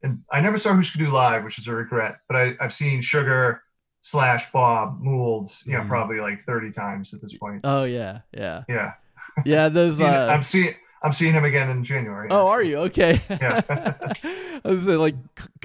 and 0.03 0.23
I 0.31 0.41
never 0.41 0.59
saw 0.59 0.75
Husker 0.75 0.99
Du 0.99 1.11
live, 1.11 1.45
which 1.45 1.59
is 1.59 1.68
a 1.68 1.75
regret. 1.75 2.21
But 2.29 2.37
I, 2.37 2.57
have 2.61 2.73
seen 2.73 3.03
Sugar 3.03 3.62
slash 4.01 4.51
Bob 4.53 5.01
Moulds, 5.01 5.62
you 5.66 5.72
know, 5.72 5.80
mm. 5.80 5.88
probably 5.88 6.20
like 6.20 6.44
thirty 6.44 6.70
times 6.70 7.14
at 7.14 7.20
this 7.20 7.36
point. 7.36 7.61
Oh 7.64 7.84
yeah, 7.84 8.20
yeah, 8.36 8.64
yeah, 8.68 8.92
yeah. 9.44 9.68
Those 9.70 10.01
uh, 10.01 10.28
I'm 10.30 10.42
seeing. 10.42 10.74
I'm 11.03 11.14
seeing 11.14 11.32
him 11.32 11.44
again 11.44 11.70
in 11.70 11.82
January. 11.82 12.28
Oh, 12.30 12.48
are 12.48 12.62
you 12.62 12.76
okay? 12.76 13.22
Yeah. 13.30 13.62
I 14.62 14.68
was 14.68 14.86
like, 14.86 15.14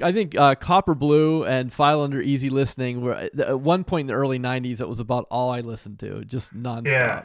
I 0.00 0.10
think 0.10 0.34
uh, 0.34 0.54
Copper 0.54 0.94
Blue 0.94 1.44
and 1.44 1.70
File 1.70 2.00
Under 2.00 2.22
Easy 2.22 2.48
Listening 2.48 3.02
were 3.02 3.12
at 3.12 3.60
one 3.60 3.84
point 3.84 4.04
in 4.04 4.06
the 4.06 4.14
early 4.14 4.38
'90s. 4.38 4.78
That 4.78 4.88
was 4.88 4.98
about 4.98 5.26
all 5.30 5.50
I 5.50 5.60
listened 5.60 5.98
to, 5.98 6.24
just 6.24 6.56
nonstop. 6.56 6.86
Yeah. 6.86 7.24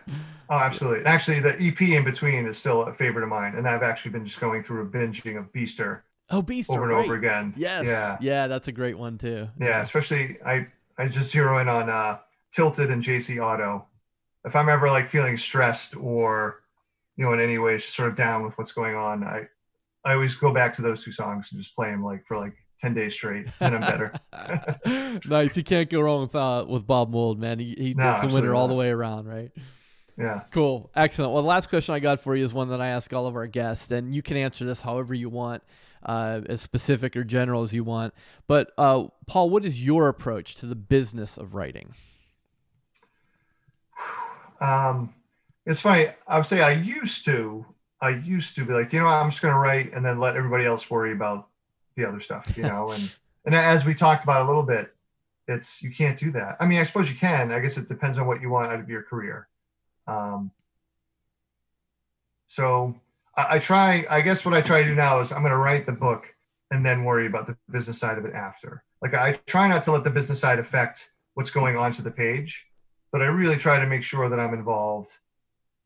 Oh, 0.50 0.58
absolutely. 0.58 1.06
Actually, 1.06 1.40
the 1.40 1.56
EP 1.62 1.82
in 1.82 2.04
between 2.04 2.46
is 2.46 2.58
still 2.58 2.82
a 2.84 2.94
favorite 2.94 3.24
of 3.24 3.30
mine, 3.30 3.56
and 3.56 3.66
I've 3.66 3.84
actually 3.84 4.12
been 4.12 4.26
just 4.26 4.42
going 4.42 4.62
through 4.62 4.82
a 4.82 4.86
binging 4.86 5.38
of 5.38 5.54
Beaster 5.54 6.02
Oh, 6.32 6.42
Beaster 6.42 6.72
over 6.72 6.84
and 6.84 6.92
right. 6.94 7.06
over 7.06 7.16
again. 7.16 7.54
Yes. 7.58 7.86
Yeah. 7.86 8.18
Yeah, 8.22 8.48
that's 8.48 8.70
a 8.70 8.72
great 8.72 8.98
one 8.98 9.18
too. 9.18 9.50
Yeah, 9.60 9.82
especially 9.82 10.38
I 10.46 10.68
I 10.98 11.08
just 11.08 11.32
zero 11.32 11.60
in 11.60 11.68
on 11.68 11.90
uh 11.90 12.20
Tilted 12.52 12.92
and 12.92 13.04
JC 13.04 13.42
Auto. 13.44 13.86
if 14.46 14.56
I'm 14.56 14.70
ever 14.70 14.90
like 14.90 15.08
feeling 15.08 15.38
stressed 15.38 15.96
or, 15.96 16.62
you 17.16 17.26
know, 17.26 17.34
in 17.34 17.40
any 17.40 17.58
way 17.58 17.78
sort 17.80 18.10
of 18.10 18.16
down 18.16 18.44
with 18.44 18.58
what's 18.58 18.74
going 18.74 18.96
on, 18.96 19.24
I, 19.24 19.48
I 20.04 20.14
always 20.14 20.36
go 20.36 20.54
back 20.54 20.76
to 20.76 20.82
those 20.82 21.04
two 21.04 21.12
songs 21.12 21.50
and 21.52 21.62
just 21.62 21.76
play 21.76 21.92
them 21.92 22.04
like 22.04 22.26
for 22.26 22.38
like 22.38 22.54
10 22.80 22.94
days 22.94 23.14
straight 23.14 23.48
and 23.60 23.76
I'm 23.76 23.82
better. 23.82 24.14
nice. 25.26 25.56
You 25.56 25.64
can't 25.64 25.90
go 25.90 26.02
wrong 26.02 26.22
with, 26.22 26.36
uh, 26.36 26.66
with 26.68 26.86
Bob 26.86 27.12
Mould, 27.12 27.40
man. 27.40 27.60
He, 27.60 27.76
he 27.78 27.94
no, 27.94 28.18
a 28.22 28.28
winner 28.28 28.54
all 28.54 28.68
the 28.68 28.74
way 28.74 28.90
around, 28.90 29.28
right? 29.28 29.52
Yeah. 30.18 30.44
Cool. 30.52 30.92
Excellent. 30.96 31.32
Well, 31.32 31.44
the 31.44 31.48
last 31.48 31.70
question 31.70 31.96
I 31.96 32.00
got 32.00 32.20
for 32.20 32.36
you 32.36 32.44
is 32.44 32.54
one 32.54 32.70
that 32.70 32.82
I 32.82 32.90
ask 32.90 33.14
all 33.14 33.28
of 33.28 33.36
our 33.36 33.48
guests, 33.48 33.92
and 33.92 34.14
you 34.14 34.22
can 34.22 34.38
answer 34.38 34.66
this 34.66 34.82
however 34.82 35.14
you 35.14 35.30
want, 35.30 35.64
uh, 36.06 36.42
as 36.48 36.62
specific 36.62 37.16
or 37.16 37.24
general 37.24 37.64
as 37.64 37.74
you 37.74 37.84
want. 37.84 38.14
But, 38.48 38.72
uh, 38.78 39.06
Paul, 39.28 39.50
what 39.50 39.66
is 39.66 39.84
your 39.84 40.08
approach 40.08 40.56
to 40.56 40.66
the 40.66 40.76
business 40.76 41.38
of 41.38 41.54
writing? 41.56 41.94
Um, 44.60 45.16
it's 45.66 45.82
funny. 45.82 46.10
I 46.28 46.38
would 46.38 46.46
say 46.46 46.62
I 46.62 46.74
used 46.74 47.26
to, 47.26 47.66
I 48.00 48.10
used 48.10 48.54
to 48.58 48.64
be 48.64 48.74
like, 48.74 48.94
you 48.94 49.00
know, 49.00 49.08
I'm 49.08 49.32
just 49.32 49.42
going 49.42 49.56
to 49.56 49.60
write 49.60 49.92
and 49.92 50.06
then 50.06 50.20
let 50.20 50.36
everybody 50.36 50.66
else 50.66 50.88
worry 50.88 51.14
about 51.14 51.48
the 51.96 52.06
other 52.08 52.20
stuff, 52.20 52.56
you 52.56 52.62
know, 52.62 52.92
and, 52.92 53.12
and 53.46 53.56
as 53.56 53.86
we 53.86 53.96
talked 53.96 54.24
about 54.24 54.44
a 54.44 54.46
little 54.46 54.62
bit, 54.62 54.94
it's, 55.48 55.82
you 55.82 55.90
can't 55.90 56.20
do 56.20 56.30
that. 56.34 56.58
I 56.60 56.68
mean, 56.68 56.78
I 56.78 56.84
suppose 56.84 57.10
you 57.10 57.16
can, 57.16 57.52
I 57.52 57.60
guess 57.60 57.78
it 57.78 57.88
depends 57.88 58.20
on 58.20 58.28
what 58.28 58.40
you 58.40 58.52
want 58.52 58.72
out 58.72 58.80
of 58.80 58.88
your 58.88 59.02
career. 59.02 59.48
Um, 60.06 60.52
so 62.46 62.96
I, 63.38 63.60
try, 63.60 64.06
I 64.10 64.22
guess 64.22 64.46
what 64.46 64.54
I 64.54 64.62
try 64.62 64.82
to 64.82 64.90
do 64.90 64.96
now 64.96 65.20
is 65.20 65.32
I'm 65.32 65.42
going 65.42 65.52
to 65.52 65.58
write 65.58 65.86
the 65.86 65.92
book 65.92 66.26
and 66.72 66.86
then 66.86 67.04
worry 67.04 67.28
about 67.28 67.48
the 67.48 67.58
business 67.72 68.00
side 68.00 68.18
of 68.18 68.26
it 68.26 68.34
after. 68.34 68.84
Like 69.02 69.14
I 69.14 69.34
try 69.48 69.68
not 69.68 69.84
to 69.84 69.92
let 69.92 70.04
the 70.04 70.10
business 70.10 70.40
side 70.40 70.60
affect 70.60 71.12
what's 71.34 71.52
going 71.52 71.78
on 71.78 71.92
to 71.94 72.02
the 72.02 72.12
page, 72.12 72.66
but 73.12 73.22
I 73.22 73.26
really 73.26 73.58
try 73.58 73.80
to 73.80 73.88
make 73.88 74.04
sure 74.04 74.30
that 74.30 74.40
I'm 74.40 74.54
involved 74.54 75.10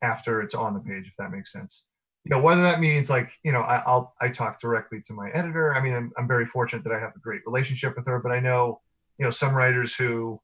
after 0.02 0.42
it's 0.42 0.54
on 0.54 0.74
the 0.74 0.80
page, 0.80 1.06
if 1.06 1.14
that 1.18 1.30
makes 1.30 1.52
sense. 1.52 1.86
You 2.24 2.30
know, 2.30 2.40
whether 2.40 2.62
that 2.62 2.80
means 2.80 3.08
like, 3.08 3.30
you 3.44 3.52
know, 3.52 3.62
I, 3.62 3.82
will 3.86 4.12
I 4.20 4.28
talk 4.28 4.60
directly 4.60 5.00
to 5.02 5.12
my 5.12 5.30
editor. 5.30 5.74
I 5.74 5.80
mean, 5.80 5.94
I'm, 5.94 6.12
I'm 6.18 6.26
very 6.26 6.46
fortunate 6.46 6.82
that 6.84 6.92
I 6.92 6.98
have 6.98 7.14
a 7.14 7.20
great 7.20 7.42
relationship 7.46 7.96
with 7.96 8.06
her, 8.06 8.18
but 8.18 8.32
I 8.32 8.40
know, 8.40 8.80
you 9.18 9.24
know, 9.24 9.30
some 9.30 9.54
writers 9.54 9.94
who, 9.94 10.40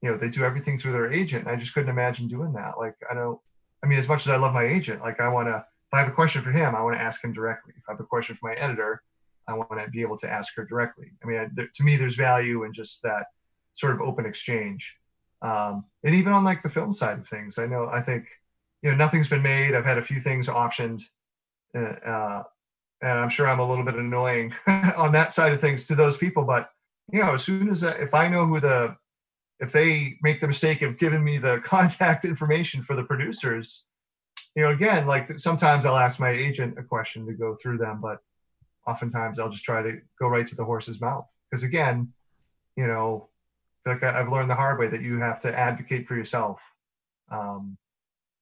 you 0.00 0.10
know, 0.10 0.16
they 0.16 0.30
do 0.30 0.44
everything 0.44 0.78
through 0.78 0.92
their 0.92 1.12
agent. 1.12 1.46
I 1.46 1.56
just 1.56 1.74
couldn't 1.74 1.90
imagine 1.90 2.28
doing 2.28 2.54
that. 2.54 2.78
Like, 2.78 2.96
I 3.10 3.14
don't, 3.14 3.38
I 3.82 3.86
mean, 3.86 3.98
as 3.98 4.08
much 4.08 4.22
as 4.26 4.28
I 4.28 4.36
love 4.36 4.54
my 4.54 4.64
agent, 4.64 5.02
like 5.02 5.20
I 5.20 5.28
want 5.28 5.48
to, 5.48 5.64
I 5.94 6.00
have 6.00 6.08
a 6.08 6.14
question 6.14 6.42
for 6.42 6.50
him, 6.50 6.74
I 6.74 6.82
want 6.82 6.96
to 6.96 7.02
ask 7.02 7.22
him 7.22 7.32
directly. 7.32 7.74
If 7.76 7.84
I 7.88 7.92
have 7.92 8.00
a 8.00 8.04
question 8.04 8.36
for 8.36 8.48
my 8.48 8.54
editor, 8.54 9.02
I 9.46 9.54
want 9.54 9.70
to 9.72 9.90
be 9.90 10.02
able 10.02 10.16
to 10.18 10.30
ask 10.30 10.54
her 10.56 10.64
directly. 10.64 11.10
I 11.22 11.26
mean, 11.26 11.38
I, 11.38 11.62
to 11.74 11.84
me, 11.84 11.96
there's 11.96 12.16
value 12.16 12.64
in 12.64 12.72
just 12.72 13.02
that 13.02 13.26
sort 13.74 13.94
of 13.94 14.00
open 14.00 14.26
exchange. 14.26 14.96
Um, 15.42 15.84
and 16.02 16.14
even 16.14 16.32
on 16.32 16.44
like 16.44 16.62
the 16.62 16.70
film 16.70 16.92
side 16.92 17.18
of 17.18 17.28
things, 17.28 17.58
I 17.58 17.66
know, 17.66 17.86
I 17.86 18.00
think, 18.00 18.26
you 18.82 18.90
know, 18.90 18.96
nothing's 18.96 19.28
been 19.28 19.42
made. 19.42 19.74
I've 19.74 19.84
had 19.84 19.98
a 19.98 20.02
few 20.02 20.20
things 20.20 20.48
optioned, 20.48 21.02
uh, 21.76 21.80
uh, 21.80 22.42
and 23.02 23.12
I'm 23.12 23.28
sure 23.28 23.46
I'm 23.46 23.60
a 23.60 23.68
little 23.68 23.84
bit 23.84 23.96
annoying 23.96 24.54
on 24.66 25.12
that 25.12 25.34
side 25.34 25.52
of 25.52 25.60
things 25.60 25.86
to 25.86 25.94
those 25.94 26.16
people. 26.16 26.44
But 26.44 26.70
you 27.12 27.20
know, 27.20 27.34
as 27.34 27.44
soon 27.44 27.68
as 27.68 27.84
I, 27.84 27.92
if 27.92 28.14
I 28.14 28.28
know 28.28 28.46
who 28.46 28.60
the, 28.60 28.96
if 29.60 29.72
they 29.72 30.16
make 30.22 30.40
the 30.40 30.46
mistake 30.46 30.82
of 30.82 30.98
giving 30.98 31.22
me 31.22 31.38
the 31.38 31.60
contact 31.64 32.24
information 32.24 32.82
for 32.82 32.96
the 32.96 33.04
producers, 33.04 33.84
you 34.54 34.62
know, 34.62 34.70
again, 34.70 35.06
like 35.06 35.38
sometimes 35.38 35.84
I'll 35.84 35.96
ask 35.96 36.20
my 36.20 36.30
agent 36.30 36.78
a 36.78 36.82
question 36.82 37.26
to 37.26 37.32
go 37.32 37.56
through 37.56 37.78
them, 37.78 38.00
but 38.00 38.22
oftentimes 38.86 39.38
I'll 39.38 39.50
just 39.50 39.64
try 39.64 39.82
to 39.82 40.00
go 40.20 40.28
right 40.28 40.46
to 40.46 40.54
the 40.54 40.64
horse's 40.64 41.00
mouth 41.00 41.28
because 41.50 41.64
again, 41.64 42.12
you 42.76 42.86
know, 42.86 43.28
like 43.86 44.02
I've 44.02 44.30
learned 44.30 44.50
the 44.50 44.54
hard 44.54 44.78
way 44.78 44.88
that 44.88 45.02
you 45.02 45.18
have 45.18 45.40
to 45.40 45.58
advocate 45.58 46.06
for 46.06 46.16
yourself. 46.16 46.60
Um, 47.30 47.76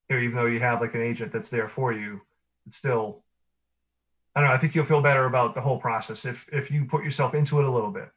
you 0.08 0.16
know, 0.16 0.22
even 0.22 0.36
though 0.36 0.46
you 0.46 0.60
have 0.60 0.80
like 0.80 0.94
an 0.94 1.02
agent 1.02 1.32
that's 1.32 1.50
there 1.50 1.68
for 1.68 1.92
you, 1.92 2.20
it's 2.66 2.76
still, 2.76 3.24
I 4.36 4.40
don't 4.40 4.50
know. 4.50 4.54
I 4.54 4.58
think 4.58 4.74
you'll 4.74 4.84
feel 4.84 5.02
better 5.02 5.24
about 5.24 5.54
the 5.54 5.60
whole 5.60 5.78
process 5.78 6.24
if 6.24 6.48
if 6.52 6.70
you 6.70 6.84
put 6.84 7.04
yourself 7.04 7.34
into 7.34 7.58
it 7.58 7.64
a 7.64 7.70
little 7.70 7.90
bit. 7.90 8.08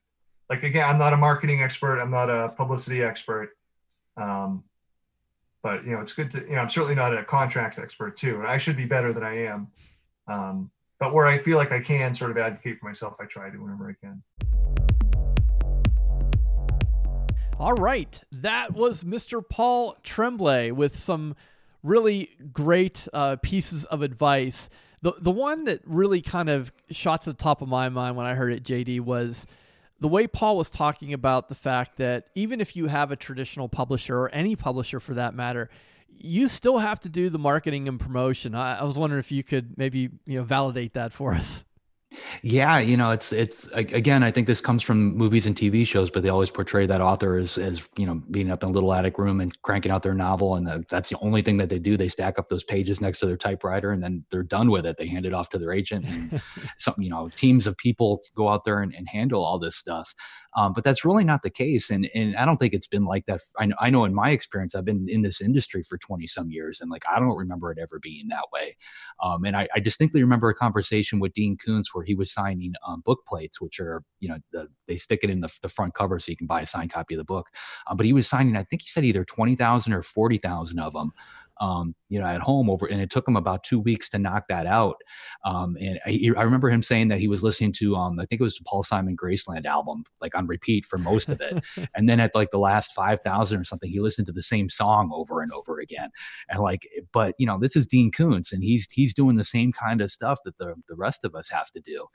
Like 0.49 0.63
again, 0.63 0.87
I'm 0.87 0.97
not 0.97 1.13
a 1.13 1.17
marketing 1.17 1.63
expert. 1.63 1.99
I'm 1.99 2.11
not 2.11 2.29
a 2.29 2.49
publicity 2.55 3.03
expert. 3.03 3.51
Um, 4.17 4.63
but 5.65 5.83
you 5.83 5.93
know, 5.93 5.99
it's 5.99 6.13
good 6.13 6.29
to 6.29 6.41
you 6.41 6.53
know. 6.53 6.61
I'm 6.61 6.69
certainly 6.69 6.93
not 6.93 7.17
a 7.17 7.23
contracts 7.23 7.79
expert 7.79 8.15
too, 8.17 8.35
and 8.35 8.45
I 8.45 8.59
should 8.59 8.77
be 8.77 8.85
better 8.85 9.11
than 9.11 9.23
I 9.23 9.47
am. 9.47 9.67
Um, 10.27 10.69
but 10.99 11.11
where 11.11 11.25
I 11.25 11.39
feel 11.39 11.57
like 11.57 11.71
I 11.71 11.79
can 11.79 12.13
sort 12.13 12.29
of 12.29 12.37
advocate 12.37 12.77
for 12.79 12.85
myself, 12.85 13.15
I 13.19 13.25
try 13.25 13.49
to 13.49 13.57
whenever 13.57 13.89
I 13.89 13.93
can. 13.99 14.21
All 17.59 17.73
right, 17.73 18.21
that 18.31 18.75
was 18.75 19.03
Mr. 19.03 19.41
Paul 19.43 19.97
Tremblay 20.03 20.69
with 20.69 20.95
some 20.95 21.35
really 21.81 22.29
great 22.53 23.07
uh, 23.11 23.37
pieces 23.37 23.85
of 23.85 24.03
advice. 24.03 24.69
The 25.01 25.13
the 25.19 25.31
one 25.31 25.63
that 25.63 25.81
really 25.83 26.21
kind 26.21 26.47
of 26.47 26.71
shot 26.91 27.23
to 27.23 27.31
the 27.31 27.37
top 27.37 27.63
of 27.63 27.67
my 27.67 27.89
mind 27.89 28.15
when 28.15 28.27
I 28.27 28.35
heard 28.35 28.53
it, 28.53 28.63
JD, 28.63 28.99
was 28.99 29.47
the 29.99 30.07
way 30.07 30.27
Paul 30.27 30.57
was 30.57 30.69
talking 30.69 31.13
about 31.13 31.49
the 31.49 31.55
fact 31.55 31.97
that 31.97 32.27
even 32.35 32.61
if 32.61 32.75
you 32.75 32.87
have 32.87 33.11
a 33.11 33.15
traditional 33.15 33.67
publisher 33.67 34.17
or 34.17 34.29
any 34.29 34.55
publisher 34.55 34.99
for 34.99 35.13
that 35.15 35.33
matter, 35.33 35.69
you 36.17 36.47
still 36.47 36.77
have 36.77 36.99
to 37.01 37.09
do 37.09 37.29
the 37.29 37.39
marketing 37.39 37.87
and 37.87 37.99
promotion. 37.99 38.55
I, 38.55 38.79
I 38.79 38.83
was 38.83 38.97
wondering 38.97 39.19
if 39.19 39.31
you 39.31 39.43
could 39.43 39.77
maybe 39.77 40.09
you 40.25 40.37
know 40.37 40.43
validate 40.43 40.93
that 40.93 41.11
for 41.11 41.33
us. 41.33 41.64
Yeah, 42.41 42.79
you 42.79 42.97
know, 42.97 43.11
it's 43.11 43.31
it's 43.31 43.67
again. 43.73 44.23
I 44.23 44.31
think 44.31 44.47
this 44.47 44.61
comes 44.61 44.83
from 44.83 45.15
movies 45.15 45.45
and 45.45 45.55
TV 45.55 45.85
shows, 45.85 46.09
but 46.09 46.23
they 46.23 46.29
always 46.29 46.49
portray 46.51 46.85
that 46.85 47.01
author 47.01 47.37
as 47.37 47.57
as 47.57 47.87
you 47.97 48.05
know 48.05 48.21
being 48.31 48.51
up 48.51 48.63
in 48.63 48.69
a 48.69 48.71
little 48.71 48.93
attic 48.93 49.17
room 49.17 49.41
and 49.41 49.59
cranking 49.61 49.91
out 49.91 50.03
their 50.03 50.13
novel, 50.13 50.55
and 50.55 50.85
that's 50.89 51.09
the 51.09 51.17
only 51.19 51.41
thing 51.41 51.57
that 51.57 51.69
they 51.69 51.79
do. 51.79 51.97
They 51.97 52.07
stack 52.07 52.37
up 52.37 52.49
those 52.49 52.63
pages 52.63 53.01
next 53.01 53.19
to 53.19 53.25
their 53.25 53.37
typewriter, 53.37 53.91
and 53.91 54.01
then 54.03 54.25
they're 54.31 54.43
done 54.43 54.69
with 54.69 54.85
it. 54.85 54.97
They 54.97 55.07
hand 55.07 55.25
it 55.25 55.33
off 55.33 55.49
to 55.49 55.57
their 55.57 55.71
agent, 55.73 56.05
and 56.05 56.41
some 56.77 56.95
you 56.97 57.09
know 57.09 57.29
teams 57.29 57.67
of 57.67 57.77
people 57.77 58.21
go 58.35 58.49
out 58.49 58.65
there 58.65 58.81
and, 58.81 58.93
and 58.93 59.07
handle 59.09 59.43
all 59.43 59.59
this 59.59 59.75
stuff. 59.75 60.13
Um, 60.55 60.71
but 60.73 60.83
that's 60.83 61.03
really 61.03 61.23
not 61.23 61.41
the 61.41 61.49
case, 61.49 61.89
and 61.89 62.09
and 62.13 62.35
I 62.35 62.45
don't 62.45 62.57
think 62.57 62.73
it's 62.73 62.87
been 62.87 63.03
like 63.05 63.25
that. 63.25 63.41
I 63.59 63.65
know, 63.65 63.75
I 63.79 63.89
know 63.89 64.05
in 64.05 64.13
my 64.13 64.29
experience, 64.29 64.75
I've 64.75 64.85
been 64.85 65.07
in 65.09 65.21
this 65.21 65.41
industry 65.41 65.83
for 65.83 65.97
twenty 65.97 66.27
some 66.27 66.49
years, 66.49 66.79
and 66.79 66.89
like 66.91 67.03
I 67.13 67.19
don't 67.19 67.35
remember 67.35 67.71
it 67.71 67.79
ever 67.79 67.99
being 67.99 68.27
that 68.29 68.45
way. 68.53 68.77
Um, 69.23 69.45
and 69.45 69.55
I, 69.57 69.67
I 69.75 69.79
distinctly 69.79 70.21
remember 70.21 70.49
a 70.49 70.55
conversation 70.55 71.19
with 71.19 71.33
Dean 71.33 71.57
Koontz 71.57 71.93
where 71.93 72.04
he 72.05 72.15
was 72.15 72.31
signing 72.31 72.73
um, 72.87 73.01
book 73.01 73.19
plates, 73.27 73.61
which 73.61 73.79
are 73.79 74.03
you 74.19 74.29
know 74.29 74.37
the, 74.51 74.67
they 74.87 74.97
stick 74.97 75.19
it 75.23 75.29
in 75.29 75.41
the, 75.41 75.49
the 75.61 75.69
front 75.69 75.93
cover 75.93 76.19
so 76.19 76.31
you 76.31 76.37
can 76.37 76.47
buy 76.47 76.61
a 76.61 76.65
signed 76.65 76.91
copy 76.91 77.13
of 77.13 77.17
the 77.17 77.25
book. 77.25 77.49
Uh, 77.87 77.95
but 77.95 78.05
he 78.05 78.13
was 78.13 78.27
signing, 78.27 78.55
I 78.55 78.63
think 78.63 78.81
he 78.81 78.87
said 78.87 79.05
either 79.05 79.25
twenty 79.25 79.55
thousand 79.55 79.93
or 79.93 80.01
forty 80.01 80.37
thousand 80.37 80.79
of 80.79 80.93
them 80.93 81.11
um, 81.61 81.95
you 82.09 82.19
know, 82.19 82.25
at 82.25 82.41
home 82.41 82.69
over, 82.69 82.85
and 82.85 83.01
it 83.01 83.09
took 83.09 83.27
him 83.27 83.35
about 83.35 83.63
two 83.63 83.79
weeks 83.79 84.09
to 84.09 84.19
knock 84.19 84.45
that 84.49 84.65
out. 84.65 84.97
Um, 85.45 85.77
and 85.79 85.99
I, 86.05 86.31
I, 86.37 86.41
remember 86.43 86.69
him 86.69 86.81
saying 86.81 87.07
that 87.09 87.19
he 87.19 87.27
was 87.27 87.43
listening 87.43 87.73
to, 87.73 87.95
um, 87.95 88.19
I 88.19 88.25
think 88.25 88.41
it 88.41 88.43
was 88.43 88.55
the 88.55 88.63
Paul 88.65 88.83
Simon 88.83 89.15
Graceland 89.15 89.65
album, 89.65 90.03
like 90.21 90.35
on 90.35 90.47
repeat 90.47 90.85
for 90.85 90.97
most 90.97 91.29
of 91.29 91.39
it. 91.41 91.63
and 91.95 92.09
then 92.09 92.19
at 92.19 92.35
like 92.35 92.51
the 92.51 92.57
last 92.57 92.93
5,000 92.93 93.59
or 93.59 93.63
something, 93.63 93.89
he 93.89 93.99
listened 93.99 94.27
to 94.27 94.33
the 94.33 94.41
same 94.41 94.69
song 94.69 95.11
over 95.13 95.41
and 95.41 95.51
over 95.53 95.79
again. 95.79 96.09
And 96.49 96.59
like, 96.59 96.87
but 97.13 97.35
you 97.37 97.45
know, 97.45 97.57
this 97.59 97.75
is 97.75 97.87
Dean 97.87 98.11
Koontz 98.11 98.51
and 98.51 98.63
he's, 98.63 98.89
he's 98.91 99.13
doing 99.13 99.37
the 99.37 99.43
same 99.43 99.71
kind 99.71 100.01
of 100.01 100.11
stuff 100.11 100.39
that 100.45 100.57
the, 100.57 100.75
the 100.89 100.95
rest 100.95 101.23
of 101.23 101.35
us 101.35 101.49
have 101.49 101.71
to 101.71 101.79
do 101.79 102.07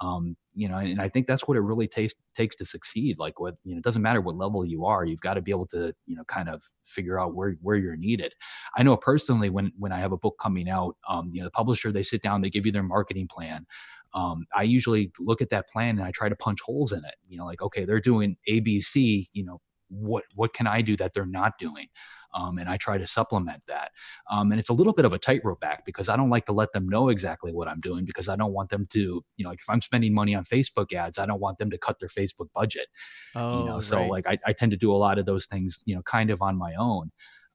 um, 0.00 0.36
you 0.54 0.68
know, 0.68 0.76
and 0.76 1.00
I 1.00 1.08
think 1.08 1.26
that's 1.26 1.46
what 1.46 1.56
it 1.56 1.60
really 1.60 1.86
takes 1.88 2.14
takes 2.36 2.56
to 2.56 2.64
succeed. 2.64 3.18
Like 3.18 3.40
what 3.40 3.54
you 3.64 3.74
know, 3.74 3.78
it 3.78 3.84
doesn't 3.84 4.02
matter 4.02 4.20
what 4.20 4.36
level 4.36 4.64
you 4.64 4.84
are, 4.84 5.04
you've 5.04 5.20
got 5.20 5.34
to 5.34 5.42
be 5.42 5.50
able 5.50 5.66
to 5.68 5.94
you 6.06 6.16
know 6.16 6.24
kind 6.24 6.48
of 6.48 6.62
figure 6.84 7.18
out 7.18 7.34
where 7.34 7.56
where 7.62 7.76
you're 7.76 7.96
needed. 7.96 8.32
I 8.76 8.82
know 8.82 8.96
personally 8.96 9.50
when 9.50 9.72
when 9.78 9.92
I 9.92 10.00
have 10.00 10.12
a 10.12 10.16
book 10.18 10.36
coming 10.40 10.68
out, 10.68 10.96
um, 11.08 11.30
you 11.32 11.40
know, 11.40 11.46
the 11.46 11.52
publisher 11.52 11.92
they 11.92 12.02
sit 12.02 12.22
down, 12.22 12.42
they 12.42 12.50
give 12.50 12.66
you 12.66 12.72
their 12.72 12.82
marketing 12.82 13.28
plan. 13.28 13.66
Um, 14.14 14.44
I 14.54 14.64
usually 14.64 15.10
look 15.18 15.40
at 15.40 15.50
that 15.50 15.68
plan 15.68 15.98
and 15.98 16.02
I 16.06 16.10
try 16.10 16.28
to 16.28 16.36
punch 16.36 16.60
holes 16.62 16.92
in 16.92 16.98
it. 16.98 17.14
You 17.28 17.38
know, 17.38 17.46
like 17.46 17.62
okay, 17.62 17.84
they're 17.84 18.00
doing 18.00 18.36
ABC. 18.48 19.26
You 19.32 19.44
know, 19.44 19.60
what 19.88 20.24
what 20.34 20.52
can 20.52 20.66
I 20.66 20.82
do 20.82 20.96
that 20.96 21.12
they're 21.14 21.26
not 21.26 21.52
doing? 21.58 21.86
Um, 22.34 22.58
and 22.58 22.68
I 22.68 22.76
try 22.76 22.98
to 22.98 23.06
supplement 23.06 23.62
that. 23.68 23.90
Um, 24.30 24.52
and 24.52 24.60
it's 24.60 24.70
a 24.70 24.72
little 24.72 24.92
bit 24.92 25.04
of 25.04 25.12
a 25.12 25.18
tightrope 25.18 25.64
act 25.64 25.84
because 25.84 26.08
I 26.08 26.16
don't 26.16 26.30
like 26.30 26.46
to 26.46 26.52
let 26.52 26.72
them 26.72 26.88
know 26.88 27.08
exactly 27.08 27.52
what 27.52 27.68
I'm 27.68 27.80
doing 27.80 28.04
because 28.04 28.28
I 28.28 28.36
don't 28.36 28.52
want 28.52 28.70
them 28.70 28.86
to, 28.90 28.98
you 29.36 29.44
know, 29.44 29.50
like 29.50 29.60
if 29.60 29.68
I'm 29.68 29.80
spending 29.80 30.14
money 30.14 30.34
on 30.34 30.44
Facebook 30.44 30.92
ads, 30.92 31.18
I 31.18 31.26
don't 31.26 31.40
want 31.40 31.58
them 31.58 31.70
to 31.70 31.78
cut 31.78 31.98
their 31.98 32.08
Facebook 32.08 32.48
budget. 32.54 32.86
Oh, 33.34 33.60
you 33.60 33.66
know, 33.66 33.80
so 33.80 33.98
right. 33.98 34.10
like 34.10 34.26
I, 34.26 34.38
I 34.46 34.52
tend 34.52 34.72
to 34.72 34.78
do 34.78 34.92
a 34.92 34.96
lot 34.96 35.18
of 35.18 35.26
those 35.26 35.46
things, 35.46 35.80
you 35.84 35.94
know, 35.94 36.02
kind 36.02 36.30
of 36.30 36.42
on 36.42 36.56
my 36.56 36.74
own. 36.78 37.10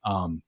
Um, 0.05 0.41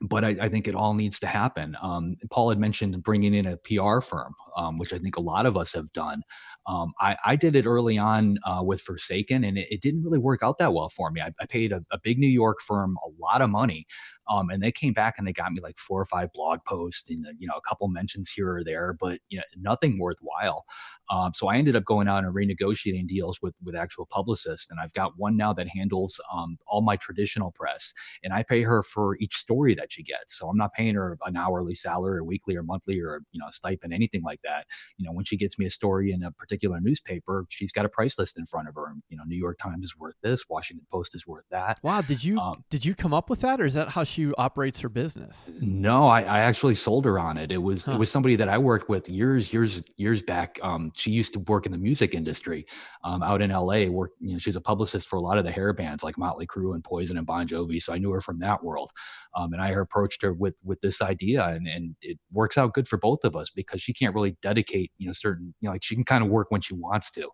but 0.00 0.24
I, 0.24 0.36
I, 0.40 0.48
think 0.48 0.68
it 0.68 0.74
all 0.74 0.94
needs 0.94 1.18
to 1.20 1.26
happen. 1.26 1.76
Um, 1.80 2.16
Paul 2.30 2.50
had 2.50 2.58
mentioned 2.58 3.02
bringing 3.02 3.34
in 3.34 3.46
a 3.46 3.56
PR 3.56 4.00
firm, 4.00 4.34
um, 4.56 4.78
which 4.78 4.92
I 4.92 4.98
think 4.98 5.16
a 5.16 5.22
lot 5.22 5.46
of 5.46 5.56
us 5.56 5.72
have 5.72 5.90
done. 5.92 6.22
Um, 6.66 6.92
I, 7.00 7.16
I, 7.24 7.36
did 7.36 7.54
it 7.54 7.64
early 7.64 7.96
on 7.96 8.38
uh, 8.44 8.60
with 8.62 8.80
Forsaken, 8.80 9.44
and 9.44 9.56
it, 9.56 9.68
it, 9.70 9.80
didn't 9.80 10.02
really 10.02 10.18
work 10.18 10.40
out 10.42 10.58
that 10.58 10.74
well 10.74 10.88
for 10.88 11.12
me. 11.12 11.20
I, 11.20 11.32
I 11.40 11.46
paid 11.46 11.70
a, 11.70 11.84
a, 11.92 11.98
big 12.02 12.18
New 12.18 12.26
York 12.26 12.60
firm 12.60 12.96
a 13.04 13.08
lot 13.22 13.40
of 13.40 13.50
money 13.50 13.86
Um, 14.28 14.50
and 14.50 14.62
they 14.62 14.72
came 14.72 14.92
back 14.92 15.14
and 15.18 15.26
they 15.26 15.32
got 15.32 15.52
me 15.52 15.60
like 15.60 15.78
four 15.78 16.00
or 16.00 16.04
five 16.04 16.32
blog 16.32 16.60
posts 16.66 17.08
and 17.10 17.26
you 17.38 17.46
know 17.46 17.54
a 17.56 17.68
couple 17.68 17.88
mentions 17.88 18.30
here 18.30 18.56
or 18.56 18.64
there, 18.64 18.96
but 18.98 19.18
you 19.28 19.38
know 19.38 19.44
nothing 19.56 19.98
worthwhile. 19.98 20.64
Um, 21.10 21.32
so 21.34 21.48
I 21.48 21.56
ended 21.56 21.76
up 21.76 21.84
going 21.84 22.08
out 22.08 22.24
and 22.24 22.34
renegotiating 22.34 23.06
deals 23.06 23.40
with 23.40 23.54
with 23.62 23.76
actual 23.76 24.06
publicists, 24.06 24.70
and 24.70 24.80
I've 24.80 24.92
got 24.92 25.12
one 25.16 25.36
now 25.36 25.52
that 25.52 25.68
handles 25.68 26.20
um, 26.32 26.58
all 26.66 26.82
my 26.82 26.96
traditional 26.96 27.52
press, 27.52 27.92
and 28.24 28.32
I 28.32 28.42
pay 28.42 28.62
her 28.62 28.82
for 28.82 29.16
each 29.20 29.36
story 29.36 29.74
that 29.76 29.92
she 29.92 30.02
gets. 30.02 30.36
So 30.38 30.48
I'm 30.48 30.56
not 30.56 30.72
paying 30.72 30.94
her 30.94 31.16
an 31.24 31.36
hourly 31.36 31.74
salary, 31.74 32.18
or 32.18 32.24
weekly, 32.24 32.56
or 32.56 32.62
monthly, 32.62 33.00
or 33.00 33.20
you 33.32 33.40
know 33.40 33.46
a 33.48 33.52
stipend, 33.52 33.92
anything 33.92 34.22
like 34.22 34.40
that. 34.42 34.66
You 34.96 35.06
know, 35.06 35.12
when 35.12 35.24
she 35.24 35.36
gets 35.36 35.58
me 35.58 35.66
a 35.66 35.70
story 35.70 36.12
in 36.12 36.22
a 36.22 36.32
particular 36.32 36.80
newspaper, 36.80 37.46
she's 37.48 37.72
got 37.72 37.84
a 37.84 37.88
price 37.88 38.18
list 38.18 38.38
in 38.38 38.46
front 38.46 38.68
of 38.68 38.74
her. 38.74 38.92
You 39.08 39.16
know, 39.16 39.24
New 39.26 39.38
York 39.38 39.58
Times 39.58 39.84
is 39.86 39.96
worth 39.96 40.16
this, 40.22 40.44
Washington 40.48 40.86
Post 40.90 41.14
is 41.14 41.26
worth 41.26 41.44
that. 41.50 41.78
Wow, 41.82 42.00
did 42.00 42.24
you 42.24 42.38
um, 42.38 42.64
did 42.70 42.84
you 42.84 42.94
come 42.94 43.14
up 43.14 43.30
with 43.30 43.40
that, 43.40 43.60
or 43.60 43.66
is 43.66 43.74
that 43.74 43.90
how 43.90 44.04
she 44.04 44.15
operates 44.38 44.80
her 44.80 44.88
business? 44.88 45.50
No, 45.60 46.08
I, 46.08 46.22
I 46.22 46.38
actually 46.40 46.74
sold 46.74 47.04
her 47.04 47.18
on 47.18 47.36
it. 47.36 47.52
It 47.52 47.58
was 47.58 47.86
huh. 47.86 47.92
it 47.92 47.98
was 47.98 48.10
somebody 48.10 48.36
that 48.36 48.48
I 48.48 48.58
worked 48.58 48.88
with 48.88 49.08
years 49.08 49.52
years 49.52 49.82
years 49.96 50.22
back. 50.22 50.58
Um, 50.62 50.92
she 50.96 51.10
used 51.10 51.32
to 51.34 51.40
work 51.40 51.66
in 51.66 51.72
the 51.72 51.78
music 51.78 52.14
industry 52.14 52.66
um, 53.04 53.22
out 53.22 53.42
in 53.42 53.50
LA. 53.50 53.86
Work, 53.86 54.12
you 54.20 54.32
know, 54.32 54.38
she's 54.38 54.56
a 54.56 54.60
publicist 54.60 55.08
for 55.08 55.16
a 55.16 55.20
lot 55.20 55.38
of 55.38 55.44
the 55.44 55.50
hair 55.50 55.72
bands 55.72 56.02
like 56.02 56.18
Motley 56.18 56.46
Crue 56.46 56.74
and 56.74 56.82
Poison 56.82 57.18
and 57.18 57.26
Bon 57.26 57.46
Jovi. 57.46 57.80
So 57.80 57.92
I 57.92 57.98
knew 57.98 58.10
her 58.10 58.20
from 58.20 58.38
that 58.40 58.62
world. 58.62 58.90
Um, 59.36 59.52
and 59.52 59.60
I 59.60 59.70
approached 59.70 60.22
her 60.22 60.32
with 60.32 60.54
with 60.64 60.80
this 60.80 61.02
idea, 61.02 61.44
and 61.46 61.66
and 61.66 61.94
it 62.00 62.18
works 62.32 62.56
out 62.56 62.74
good 62.74 62.88
for 62.88 62.98
both 62.98 63.24
of 63.24 63.36
us 63.36 63.50
because 63.50 63.82
she 63.82 63.92
can't 63.92 64.14
really 64.14 64.36
dedicate, 64.42 64.90
you 64.98 65.06
know, 65.06 65.12
certain, 65.12 65.54
you 65.60 65.68
know, 65.68 65.72
like 65.72 65.84
she 65.84 65.94
can 65.94 66.04
kind 66.04 66.24
of 66.24 66.30
work 66.30 66.50
when 66.50 66.60
she 66.60 66.74
wants 66.74 67.10
to, 67.12 67.28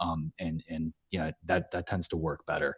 um, 0.00 0.32
and 0.38 0.62
and 0.68 0.92
you 1.10 1.18
know 1.18 1.32
that 1.46 1.70
that 1.70 1.86
tends 1.86 2.08
to 2.08 2.16
work 2.16 2.40
better 2.46 2.76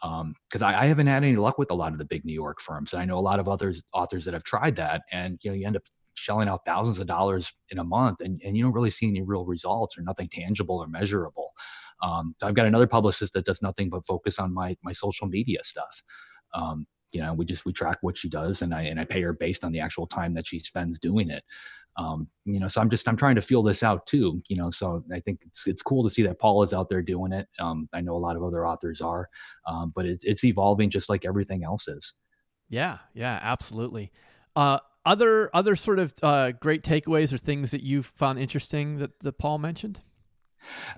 because 0.00 0.62
um, 0.62 0.64
I, 0.64 0.82
I, 0.82 0.86
haven't 0.86 1.08
had 1.08 1.22
any 1.22 1.36
luck 1.36 1.58
with 1.58 1.70
a 1.70 1.74
lot 1.74 1.92
of 1.92 1.98
the 1.98 2.06
big 2.06 2.24
New 2.24 2.32
York 2.32 2.60
firms. 2.60 2.94
And 2.94 3.02
I 3.02 3.04
know 3.04 3.18
a 3.18 3.20
lot 3.20 3.38
of 3.38 3.48
others 3.48 3.82
authors 3.92 4.24
that 4.24 4.34
have 4.34 4.44
tried 4.44 4.76
that, 4.76 5.02
and 5.12 5.38
you 5.42 5.50
know 5.50 5.54
you 5.54 5.66
end 5.66 5.76
up 5.76 5.82
shelling 6.14 6.48
out 6.48 6.64
thousands 6.64 6.98
of 6.98 7.06
dollars 7.06 7.52
in 7.70 7.78
a 7.78 7.84
month 7.84 8.20
and, 8.20 8.40
and 8.44 8.56
you 8.56 8.62
don't 8.62 8.74
really 8.74 8.90
see 8.90 9.08
any 9.08 9.22
real 9.22 9.46
results 9.46 9.96
or 9.96 10.02
nothing 10.02 10.28
tangible 10.30 10.76
or 10.76 10.86
measurable. 10.86 11.52
Um, 12.02 12.34
so 12.40 12.46
I've 12.46 12.54
got 12.54 12.66
another 12.66 12.86
publicist 12.86 13.32
that 13.34 13.44
does 13.44 13.62
nothing 13.62 13.90
but 13.90 14.06
focus 14.06 14.38
on 14.38 14.52
my 14.54 14.76
my 14.82 14.92
social 14.92 15.26
media 15.26 15.60
stuff. 15.62 16.02
Um, 16.54 16.86
you 17.12 17.20
know, 17.20 17.34
we 17.34 17.44
just 17.44 17.64
we 17.64 17.72
track 17.72 17.98
what 18.02 18.16
she 18.16 18.28
does 18.28 18.62
and 18.62 18.74
I 18.74 18.82
and 18.82 19.00
I 19.00 19.04
pay 19.04 19.20
her 19.22 19.32
based 19.32 19.64
on 19.64 19.72
the 19.72 19.80
actual 19.80 20.06
time 20.06 20.34
that 20.34 20.46
she 20.46 20.60
spends 20.60 20.98
doing 20.98 21.30
it. 21.30 21.42
Um, 22.00 22.28
you 22.46 22.58
know, 22.58 22.66
so 22.66 22.80
I'm 22.80 22.88
just 22.88 23.06
I'm 23.06 23.16
trying 23.16 23.34
to 23.34 23.42
feel 23.42 23.62
this 23.62 23.82
out 23.82 24.06
too. 24.06 24.40
You 24.48 24.56
know, 24.56 24.70
so 24.70 25.04
I 25.12 25.20
think 25.20 25.40
it's 25.46 25.66
it's 25.66 25.82
cool 25.82 26.02
to 26.02 26.10
see 26.10 26.22
that 26.22 26.38
Paul 26.38 26.62
is 26.62 26.72
out 26.72 26.88
there 26.88 27.02
doing 27.02 27.32
it. 27.32 27.46
Um, 27.58 27.88
I 27.92 28.00
know 28.00 28.16
a 28.16 28.18
lot 28.18 28.36
of 28.36 28.42
other 28.42 28.66
authors 28.66 29.02
are, 29.02 29.28
um, 29.66 29.92
but 29.94 30.06
it's 30.06 30.24
it's 30.24 30.44
evolving 30.44 30.88
just 30.88 31.10
like 31.10 31.26
everything 31.26 31.62
else 31.62 31.88
is. 31.88 32.14
Yeah, 32.70 32.98
yeah, 33.12 33.38
absolutely. 33.42 34.12
Uh, 34.56 34.78
other 35.04 35.50
other 35.54 35.76
sort 35.76 35.98
of 35.98 36.14
uh, 36.22 36.52
great 36.52 36.82
takeaways 36.82 37.32
or 37.32 37.38
things 37.38 37.70
that 37.72 37.82
you 37.82 38.02
found 38.02 38.38
interesting 38.38 38.98
that, 38.98 39.18
that 39.20 39.38
Paul 39.38 39.58
mentioned? 39.58 40.00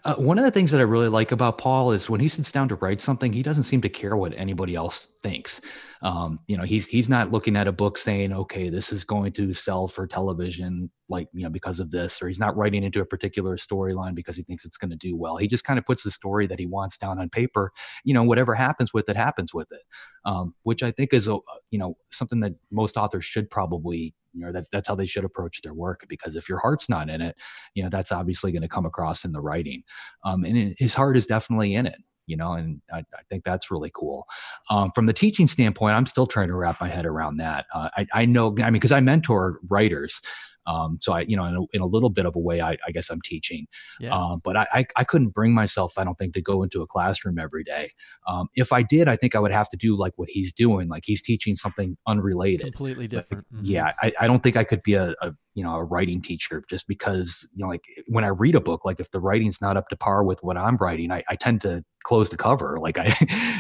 Uh, 0.04 0.14
one 0.16 0.38
of 0.38 0.44
the 0.44 0.50
things 0.50 0.70
that 0.70 0.80
I 0.80 0.84
really 0.84 1.08
like 1.08 1.32
about 1.32 1.58
Paul 1.58 1.92
is 1.92 2.10
when 2.10 2.20
he 2.20 2.28
sits 2.28 2.52
down 2.52 2.68
to 2.68 2.74
write 2.76 3.00
something, 3.00 3.32
he 3.32 3.42
doesn't 3.42 3.64
seem 3.64 3.80
to 3.82 3.88
care 3.88 4.16
what 4.16 4.34
anybody 4.36 4.74
else 4.74 5.08
thinks. 5.22 5.60
Um, 6.02 6.40
you 6.46 6.56
know, 6.56 6.64
he's 6.64 6.88
he's 6.88 7.08
not 7.08 7.30
looking 7.30 7.56
at 7.56 7.68
a 7.68 7.72
book 7.72 7.96
saying, 7.96 8.32
"Okay, 8.32 8.68
this 8.68 8.92
is 8.92 9.04
going 9.04 9.32
to 9.32 9.54
sell 9.54 9.86
for 9.88 10.06
television," 10.06 10.90
like 11.08 11.28
you 11.32 11.44
know, 11.44 11.50
because 11.50 11.80
of 11.80 11.90
this, 11.90 12.20
or 12.20 12.28
he's 12.28 12.40
not 12.40 12.56
writing 12.56 12.82
into 12.82 13.00
a 13.00 13.06
particular 13.06 13.56
storyline 13.56 14.14
because 14.14 14.36
he 14.36 14.42
thinks 14.42 14.64
it's 14.64 14.76
going 14.76 14.90
to 14.90 14.96
do 14.96 15.16
well. 15.16 15.36
He 15.36 15.46
just 15.46 15.64
kind 15.64 15.78
of 15.78 15.86
puts 15.86 16.02
the 16.02 16.10
story 16.10 16.46
that 16.48 16.58
he 16.58 16.66
wants 16.66 16.98
down 16.98 17.18
on 17.20 17.28
paper. 17.28 17.72
You 18.04 18.14
know, 18.14 18.24
whatever 18.24 18.54
happens 18.54 18.92
with 18.92 19.08
it, 19.08 19.16
happens 19.16 19.54
with 19.54 19.70
it, 19.70 19.82
um, 20.24 20.54
which 20.64 20.82
I 20.82 20.90
think 20.90 21.12
is 21.12 21.28
a 21.28 21.38
you 21.70 21.78
know 21.78 21.96
something 22.10 22.40
that 22.40 22.54
most 22.70 22.96
authors 22.96 23.24
should 23.24 23.48
probably 23.50 24.14
you 24.32 24.44
know 24.44 24.52
that 24.52 24.64
that's 24.70 24.88
how 24.88 24.94
they 24.94 25.06
should 25.06 25.24
approach 25.24 25.60
their 25.62 25.74
work 25.74 26.04
because 26.08 26.36
if 26.36 26.48
your 26.48 26.58
heart's 26.58 26.88
not 26.88 27.08
in 27.08 27.20
it 27.20 27.36
you 27.74 27.82
know 27.82 27.88
that's 27.88 28.12
obviously 28.12 28.52
going 28.52 28.62
to 28.62 28.68
come 28.68 28.86
across 28.86 29.24
in 29.24 29.32
the 29.32 29.40
writing. 29.40 29.82
Um, 30.24 30.44
and 30.44 30.74
his 30.78 30.94
heart 30.94 31.16
is 31.16 31.26
definitely 31.26 31.74
in 31.74 31.86
it 31.86 31.98
you 32.26 32.36
know 32.36 32.52
and 32.52 32.80
i, 32.92 32.98
I 32.98 33.22
think 33.28 33.44
that's 33.44 33.70
really 33.70 33.90
cool. 33.94 34.26
Um, 34.70 34.92
from 34.94 35.06
the 35.06 35.12
teaching 35.12 35.46
standpoint 35.46 35.94
i'm 35.94 36.06
still 36.06 36.26
trying 36.26 36.48
to 36.48 36.54
wrap 36.54 36.80
my 36.80 36.88
head 36.88 37.06
around 37.06 37.38
that. 37.38 37.66
Uh, 37.74 37.88
I, 37.96 38.06
I 38.12 38.24
know 38.26 38.54
i 38.58 38.64
mean 38.64 38.74
because 38.74 38.92
i 38.92 39.00
mentor 39.00 39.58
writers 39.68 40.20
um, 40.66 40.98
so 41.00 41.12
I, 41.12 41.20
you 41.22 41.36
know, 41.36 41.44
in 41.44 41.56
a, 41.56 41.60
in 41.72 41.80
a, 41.80 41.86
little 41.86 42.10
bit 42.10 42.24
of 42.24 42.36
a 42.36 42.38
way, 42.38 42.60
I, 42.60 42.76
I 42.86 42.92
guess 42.92 43.10
I'm 43.10 43.20
teaching. 43.22 43.66
Yeah. 44.00 44.14
Um, 44.14 44.40
but 44.42 44.56
I, 44.56 44.66
I, 44.72 44.84
I, 44.96 45.04
couldn't 45.04 45.34
bring 45.34 45.52
myself, 45.52 45.94
I 45.98 46.04
don't 46.04 46.14
think, 46.14 46.34
to 46.34 46.42
go 46.42 46.62
into 46.62 46.82
a 46.82 46.86
classroom 46.86 47.38
every 47.38 47.64
day. 47.64 47.90
Um, 48.28 48.48
if 48.54 48.72
I 48.72 48.82
did, 48.82 49.08
I 49.08 49.16
think 49.16 49.34
I 49.34 49.40
would 49.40 49.52
have 49.52 49.68
to 49.70 49.76
do 49.76 49.96
like 49.96 50.12
what 50.16 50.28
he's 50.30 50.52
doing, 50.52 50.88
like 50.88 51.02
he's 51.04 51.22
teaching 51.22 51.56
something 51.56 51.96
unrelated, 52.06 52.66
completely 52.66 53.08
different. 53.08 53.44
mm-hmm. 53.52 53.64
Yeah, 53.64 53.92
I, 54.00 54.12
I 54.20 54.26
don't 54.26 54.42
think 54.42 54.56
I 54.56 54.64
could 54.64 54.82
be 54.82 54.94
a, 54.94 55.14
a 55.20 55.32
you 55.54 55.62
know 55.62 55.74
a 55.74 55.84
writing 55.84 56.20
teacher 56.20 56.62
just 56.68 56.86
because 56.88 57.48
you 57.54 57.62
know 57.62 57.68
like 57.68 57.84
when 58.06 58.24
i 58.24 58.28
read 58.28 58.54
a 58.54 58.60
book 58.60 58.84
like 58.84 59.00
if 59.00 59.10
the 59.10 59.20
writing's 59.20 59.60
not 59.60 59.76
up 59.76 59.88
to 59.88 59.96
par 59.96 60.24
with 60.24 60.42
what 60.42 60.56
i'm 60.56 60.76
writing 60.76 61.10
i, 61.10 61.22
I 61.28 61.36
tend 61.36 61.60
to 61.62 61.84
close 62.04 62.30
the 62.30 62.36
cover 62.36 62.78
like 62.82 62.98
i 62.98 63.14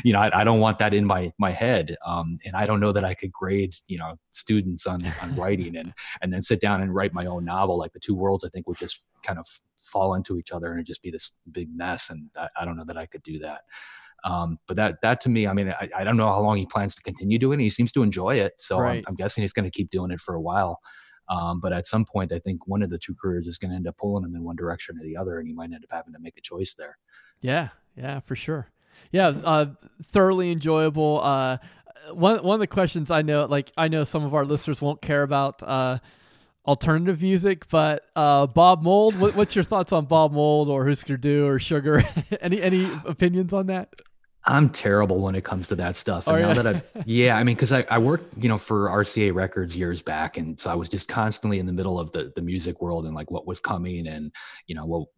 you 0.04 0.12
know 0.12 0.20
I, 0.20 0.40
I, 0.40 0.44
don't 0.44 0.60
want 0.60 0.78
that 0.78 0.94
in 0.94 1.04
my 1.04 1.32
my 1.38 1.52
head 1.52 1.96
um, 2.06 2.38
and 2.44 2.56
i 2.56 2.64
don't 2.64 2.80
know 2.80 2.92
that 2.92 3.04
i 3.04 3.14
could 3.14 3.32
grade 3.32 3.74
you 3.86 3.98
know 3.98 4.14
students 4.30 4.86
on 4.86 5.04
on 5.22 5.34
writing 5.36 5.76
and 5.76 5.92
and 6.20 6.32
then 6.32 6.42
sit 6.42 6.60
down 6.60 6.82
and 6.82 6.94
write 6.94 7.12
my 7.12 7.26
own 7.26 7.44
novel 7.44 7.78
like 7.78 7.92
the 7.92 8.00
two 8.00 8.14
worlds 8.14 8.44
i 8.44 8.48
think 8.48 8.66
would 8.66 8.78
just 8.78 9.00
kind 9.24 9.38
of 9.38 9.46
fall 9.82 10.14
into 10.14 10.38
each 10.38 10.52
other 10.52 10.70
and 10.70 10.80
it 10.80 10.86
just 10.86 11.02
be 11.02 11.10
this 11.10 11.32
big 11.50 11.68
mess 11.74 12.10
and 12.10 12.30
I, 12.36 12.48
I 12.60 12.64
don't 12.64 12.76
know 12.76 12.84
that 12.86 12.96
i 12.96 13.06
could 13.06 13.22
do 13.22 13.38
that 13.40 13.62
um, 14.24 14.58
but 14.68 14.76
that 14.76 14.98
that 15.02 15.20
to 15.22 15.28
me, 15.28 15.48
I 15.48 15.52
mean, 15.52 15.68
I, 15.70 15.88
I, 15.96 16.04
don't 16.04 16.16
know 16.16 16.28
how 16.28 16.40
long 16.40 16.56
he 16.56 16.64
plans 16.64 16.94
to 16.94 17.02
continue 17.02 17.40
doing 17.40 17.58
it. 17.58 17.64
He 17.64 17.70
seems 17.70 17.90
to 17.90 18.04
enjoy 18.04 18.36
it, 18.36 18.52
so 18.58 18.78
right. 18.78 18.98
I'm, 18.98 19.04
I'm, 19.08 19.14
guessing 19.16 19.42
he's 19.42 19.52
going 19.52 19.64
to 19.64 19.70
keep 19.70 19.90
doing 19.90 20.12
it 20.12 20.20
for 20.20 20.36
a 20.36 20.40
while. 20.40 20.78
Um, 21.32 21.60
but 21.60 21.72
at 21.72 21.86
some 21.86 22.04
point, 22.04 22.30
I 22.30 22.38
think 22.38 22.66
one 22.66 22.82
of 22.82 22.90
the 22.90 22.98
two 22.98 23.14
careers 23.14 23.46
is 23.46 23.56
going 23.56 23.70
to 23.70 23.76
end 23.76 23.86
up 23.86 23.96
pulling 23.96 24.22
him 24.24 24.34
in 24.34 24.44
one 24.44 24.54
direction 24.54 24.98
or 24.98 25.02
the 25.02 25.16
other, 25.16 25.38
and 25.38 25.48
he 25.48 25.54
might 25.54 25.72
end 25.72 25.82
up 25.82 25.90
having 25.90 26.12
to 26.12 26.18
make 26.20 26.36
a 26.36 26.42
choice 26.42 26.74
there. 26.74 26.98
Yeah, 27.40 27.68
yeah, 27.96 28.20
for 28.20 28.36
sure. 28.36 28.70
Yeah, 29.12 29.28
uh, 29.28 29.66
thoroughly 30.04 30.52
enjoyable. 30.52 31.20
Uh, 31.22 31.56
one 32.12 32.42
one 32.42 32.54
of 32.54 32.60
the 32.60 32.66
questions 32.66 33.10
I 33.10 33.22
know, 33.22 33.46
like 33.46 33.72
I 33.78 33.88
know 33.88 34.04
some 34.04 34.24
of 34.24 34.34
our 34.34 34.44
listeners 34.44 34.82
won't 34.82 35.00
care 35.00 35.22
about 35.22 35.62
uh, 35.62 35.98
alternative 36.66 37.22
music, 37.22 37.66
but 37.70 38.04
uh, 38.14 38.46
Bob 38.46 38.82
Mould. 38.82 39.18
What, 39.18 39.34
what's 39.34 39.54
your 39.54 39.64
thoughts 39.64 39.90
on 39.90 40.04
Bob 40.04 40.32
Mould 40.32 40.68
or 40.68 40.86
Husker 40.86 41.16
Du 41.16 41.46
or 41.46 41.58
Sugar? 41.58 42.02
any 42.42 42.60
any 42.60 42.90
opinions 43.06 43.54
on 43.54 43.68
that? 43.68 43.88
I'm 44.44 44.70
terrible 44.70 45.20
when 45.20 45.36
it 45.36 45.44
comes 45.44 45.68
to 45.68 45.76
that 45.76 45.96
stuff. 45.96 46.26
And 46.26 46.36
oh, 46.36 46.48
now 46.48 46.62
that 46.62 46.76
I, 46.76 46.82
yeah, 47.06 47.36
I 47.36 47.44
mean, 47.44 47.54
because 47.54 47.70
I, 47.70 47.84
I 47.88 47.98
worked, 47.98 48.36
you 48.36 48.48
know, 48.48 48.58
for 48.58 48.88
RCA 48.88 49.32
Records 49.32 49.76
years 49.76 50.02
back, 50.02 50.36
and 50.36 50.58
so 50.58 50.70
I 50.70 50.74
was 50.74 50.88
just 50.88 51.06
constantly 51.06 51.60
in 51.60 51.66
the 51.66 51.72
middle 51.72 52.00
of 52.00 52.10
the 52.10 52.32
the 52.34 52.42
music 52.42 52.80
world 52.80 53.06
and 53.06 53.14
like 53.14 53.30
what 53.30 53.46
was 53.46 53.60
coming, 53.60 54.08
and 54.08 54.32
you 54.66 54.74
know, 54.74 54.84
what, 54.84 55.08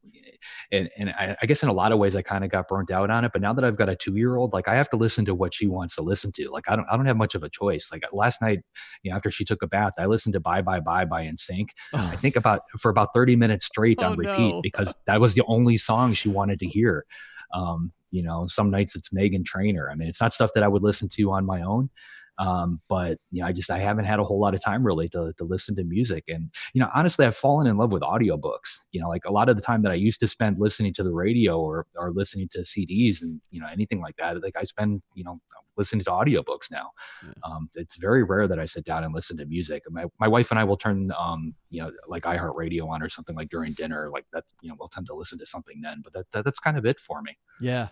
and 0.70 0.90
and 0.98 1.10
I, 1.10 1.36
I 1.40 1.46
guess 1.46 1.62
in 1.62 1.70
a 1.70 1.72
lot 1.72 1.90
of 1.92 1.98
ways 1.98 2.14
I 2.14 2.20
kind 2.20 2.44
of 2.44 2.50
got 2.50 2.68
burnt 2.68 2.90
out 2.90 3.10
on 3.10 3.24
it. 3.24 3.32
But 3.32 3.40
now 3.40 3.54
that 3.54 3.64
I've 3.64 3.76
got 3.76 3.88
a 3.88 3.96
two 3.96 4.16
year 4.16 4.36
old, 4.36 4.52
like 4.52 4.68
I 4.68 4.74
have 4.74 4.90
to 4.90 4.96
listen 4.96 5.24
to 5.24 5.34
what 5.34 5.54
she 5.54 5.66
wants 5.66 5.94
to 5.96 6.02
listen 6.02 6.30
to. 6.32 6.50
Like 6.50 6.68
I 6.68 6.76
don't 6.76 6.86
I 6.90 6.96
don't 6.96 7.06
have 7.06 7.16
much 7.16 7.34
of 7.34 7.42
a 7.42 7.48
choice. 7.48 7.88
Like 7.90 8.04
last 8.12 8.42
night, 8.42 8.60
you 9.02 9.10
know, 9.10 9.16
after 9.16 9.30
she 9.30 9.46
took 9.46 9.62
a 9.62 9.66
bath, 9.66 9.94
I 9.98 10.04
listened 10.04 10.34
to 10.34 10.40
Bye 10.40 10.60
Bye 10.60 10.80
Bye 10.80 11.06
by 11.06 11.24
NSYNC. 11.24 11.68
Oh. 11.94 12.10
I 12.12 12.16
think 12.16 12.36
about 12.36 12.60
for 12.78 12.90
about 12.90 13.14
30 13.14 13.36
minutes 13.36 13.64
straight 13.64 14.00
oh, 14.02 14.08
on 14.08 14.18
repeat 14.18 14.50
no. 14.50 14.60
because 14.60 14.94
that 15.06 15.20
was 15.20 15.34
the 15.34 15.44
only 15.46 15.78
song 15.78 16.12
she 16.12 16.28
wanted 16.28 16.58
to 16.58 16.66
hear. 16.66 17.06
Um, 17.54 17.92
you 18.10 18.22
know, 18.22 18.46
some 18.46 18.70
nights 18.70 18.96
it's 18.96 19.10
Meghan 19.10 19.44
Trainor. 19.44 19.90
I 19.90 19.94
mean, 19.94 20.08
it's 20.08 20.20
not 20.20 20.32
stuff 20.32 20.50
that 20.54 20.64
I 20.64 20.68
would 20.68 20.82
listen 20.82 21.08
to 21.10 21.32
on 21.32 21.44
my 21.46 21.62
own. 21.62 21.90
Um, 22.38 22.80
but 22.88 23.18
you 23.30 23.40
know, 23.40 23.48
I 23.48 23.52
just 23.52 23.70
I 23.70 23.78
haven't 23.78 24.04
had 24.04 24.18
a 24.18 24.24
whole 24.24 24.40
lot 24.40 24.54
of 24.54 24.62
time 24.62 24.84
really 24.84 25.08
to 25.10 25.32
to 25.38 25.44
listen 25.44 25.76
to 25.76 25.84
music. 25.84 26.24
And 26.28 26.50
you 26.72 26.80
know, 26.80 26.88
honestly, 26.94 27.26
I've 27.26 27.36
fallen 27.36 27.66
in 27.66 27.76
love 27.76 27.92
with 27.92 28.02
audiobooks. 28.02 28.78
You 28.92 29.00
know, 29.00 29.08
like 29.08 29.24
a 29.24 29.32
lot 29.32 29.48
of 29.48 29.56
the 29.56 29.62
time 29.62 29.82
that 29.82 29.92
I 29.92 29.96
used 29.96 30.20
to 30.20 30.26
spend 30.26 30.58
listening 30.58 30.92
to 30.94 31.02
the 31.02 31.12
radio 31.12 31.60
or 31.60 31.86
or 31.96 32.12
listening 32.12 32.48
to 32.52 32.60
CDs 32.60 33.22
and 33.22 33.40
you 33.50 33.60
know 33.60 33.68
anything 33.72 34.00
like 34.00 34.16
that, 34.16 34.42
like 34.42 34.56
I 34.56 34.64
spend 34.64 35.02
you 35.14 35.24
know 35.24 35.40
listening 35.76 36.04
to 36.04 36.10
audiobooks 36.10 36.70
now. 36.70 36.90
Yeah. 37.22 37.32
Um, 37.42 37.68
it's 37.74 37.96
very 37.96 38.22
rare 38.22 38.46
that 38.46 38.58
I 38.58 38.66
sit 38.66 38.84
down 38.84 39.04
and 39.04 39.14
listen 39.14 39.36
to 39.38 39.46
music. 39.46 39.82
My 39.90 40.06
my 40.18 40.28
wife 40.28 40.50
and 40.50 40.58
I 40.58 40.64
will 40.64 40.76
turn 40.76 41.12
um, 41.18 41.54
you 41.70 41.82
know 41.82 41.90
like 42.08 42.24
iHeartRadio 42.24 42.88
on 42.88 43.02
or 43.02 43.08
something 43.08 43.36
like 43.36 43.50
during 43.50 43.74
dinner, 43.74 44.10
like 44.12 44.26
that. 44.32 44.44
You 44.62 44.70
know, 44.70 44.76
we'll 44.78 44.88
tend 44.88 45.06
to 45.06 45.14
listen 45.14 45.38
to 45.38 45.46
something 45.46 45.80
then. 45.82 46.00
But 46.02 46.12
that, 46.14 46.30
that 46.32 46.44
that's 46.44 46.58
kind 46.58 46.76
of 46.76 46.86
it 46.86 46.98
for 46.98 47.22
me. 47.22 47.36
Yeah, 47.60 47.88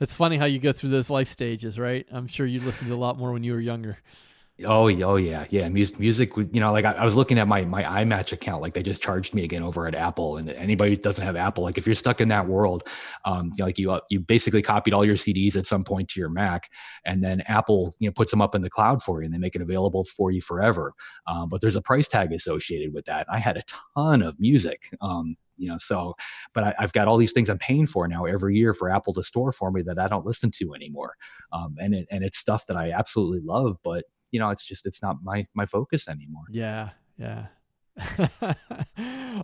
it's 0.00 0.14
funny 0.14 0.36
how 0.36 0.44
you 0.44 0.58
go 0.58 0.72
through 0.72 0.90
those 0.90 1.10
life 1.10 1.28
stages, 1.28 1.78
right? 1.78 2.06
I'm 2.10 2.26
sure 2.26 2.46
you 2.46 2.60
listened 2.60 2.88
to 2.88 2.94
a 2.94 2.96
lot 2.96 3.18
more 3.18 3.32
when 3.32 3.44
you 3.44 3.52
were 3.52 3.60
younger. 3.60 3.98
Oh, 4.64 4.88
oh 4.88 5.16
yeah, 5.16 5.44
yeah. 5.50 5.68
Music, 5.68 6.00
music. 6.00 6.34
You 6.34 6.60
know, 6.60 6.72
like 6.72 6.86
I, 6.86 6.92
I, 6.92 7.04
was 7.04 7.14
looking 7.14 7.38
at 7.38 7.46
my 7.46 7.62
my 7.66 7.82
iMatch 7.82 8.32
account, 8.32 8.62
like 8.62 8.72
they 8.72 8.82
just 8.82 9.02
charged 9.02 9.34
me 9.34 9.44
again 9.44 9.62
over 9.62 9.86
at 9.86 9.94
Apple. 9.94 10.38
And 10.38 10.48
anybody 10.48 10.92
who 10.92 10.96
doesn't 10.96 11.22
have 11.22 11.36
Apple, 11.36 11.62
like 11.62 11.76
if 11.76 11.84
you're 11.84 11.94
stuck 11.94 12.22
in 12.22 12.28
that 12.28 12.48
world, 12.48 12.88
um, 13.26 13.46
you 13.48 13.52
know, 13.58 13.64
like 13.66 13.78
you 13.78 13.90
uh, 13.90 14.00
you 14.08 14.18
basically 14.18 14.62
copied 14.62 14.94
all 14.94 15.04
your 15.04 15.16
CDs 15.16 15.56
at 15.56 15.66
some 15.66 15.82
point 15.82 16.08
to 16.08 16.20
your 16.20 16.30
Mac, 16.30 16.70
and 17.04 17.22
then 17.22 17.42
Apple, 17.42 17.94
you 17.98 18.08
know, 18.08 18.12
puts 18.12 18.30
them 18.30 18.40
up 18.40 18.54
in 18.54 18.62
the 18.62 18.70
cloud 18.70 19.02
for 19.02 19.20
you, 19.20 19.26
and 19.26 19.34
they 19.34 19.38
make 19.38 19.54
it 19.54 19.60
available 19.60 20.04
for 20.04 20.30
you 20.30 20.40
forever. 20.40 20.94
Um, 21.26 21.50
but 21.50 21.60
there's 21.60 21.76
a 21.76 21.82
price 21.82 22.08
tag 22.08 22.32
associated 22.32 22.94
with 22.94 23.04
that. 23.04 23.26
I 23.30 23.38
had 23.38 23.58
a 23.58 23.62
ton 23.94 24.22
of 24.22 24.40
music. 24.40 24.88
Um, 25.02 25.36
you 25.56 25.68
know 25.68 25.78
so 25.78 26.14
but 26.54 26.64
I, 26.64 26.74
have 26.78 26.92
got 26.92 27.08
all 27.08 27.16
these 27.16 27.32
things 27.32 27.48
i'm 27.48 27.58
paying 27.58 27.86
for 27.86 28.06
now 28.08 28.24
every 28.24 28.56
year 28.56 28.72
for 28.74 28.90
apple 28.90 29.12
to 29.14 29.22
store 29.22 29.52
for 29.52 29.70
me 29.70 29.82
that 29.82 29.98
i 29.98 30.06
don't 30.06 30.26
listen 30.26 30.50
to 30.58 30.74
anymore 30.74 31.14
um, 31.52 31.76
and 31.78 31.94
it, 31.94 32.06
and 32.10 32.24
it's 32.24 32.38
stuff 32.38 32.66
that 32.66 32.76
i 32.76 32.90
absolutely 32.90 33.40
love 33.40 33.76
but 33.82 34.04
you 34.30 34.40
know, 34.40 34.50
it's 34.50 34.66
just 34.66 34.86
it's 34.86 35.02
not 35.02 35.16
my 35.22 35.46
my 35.54 35.66
focus 35.66 36.08
anymore. 36.08 36.44
Yeah, 36.50 36.90
yeah. 37.18 37.46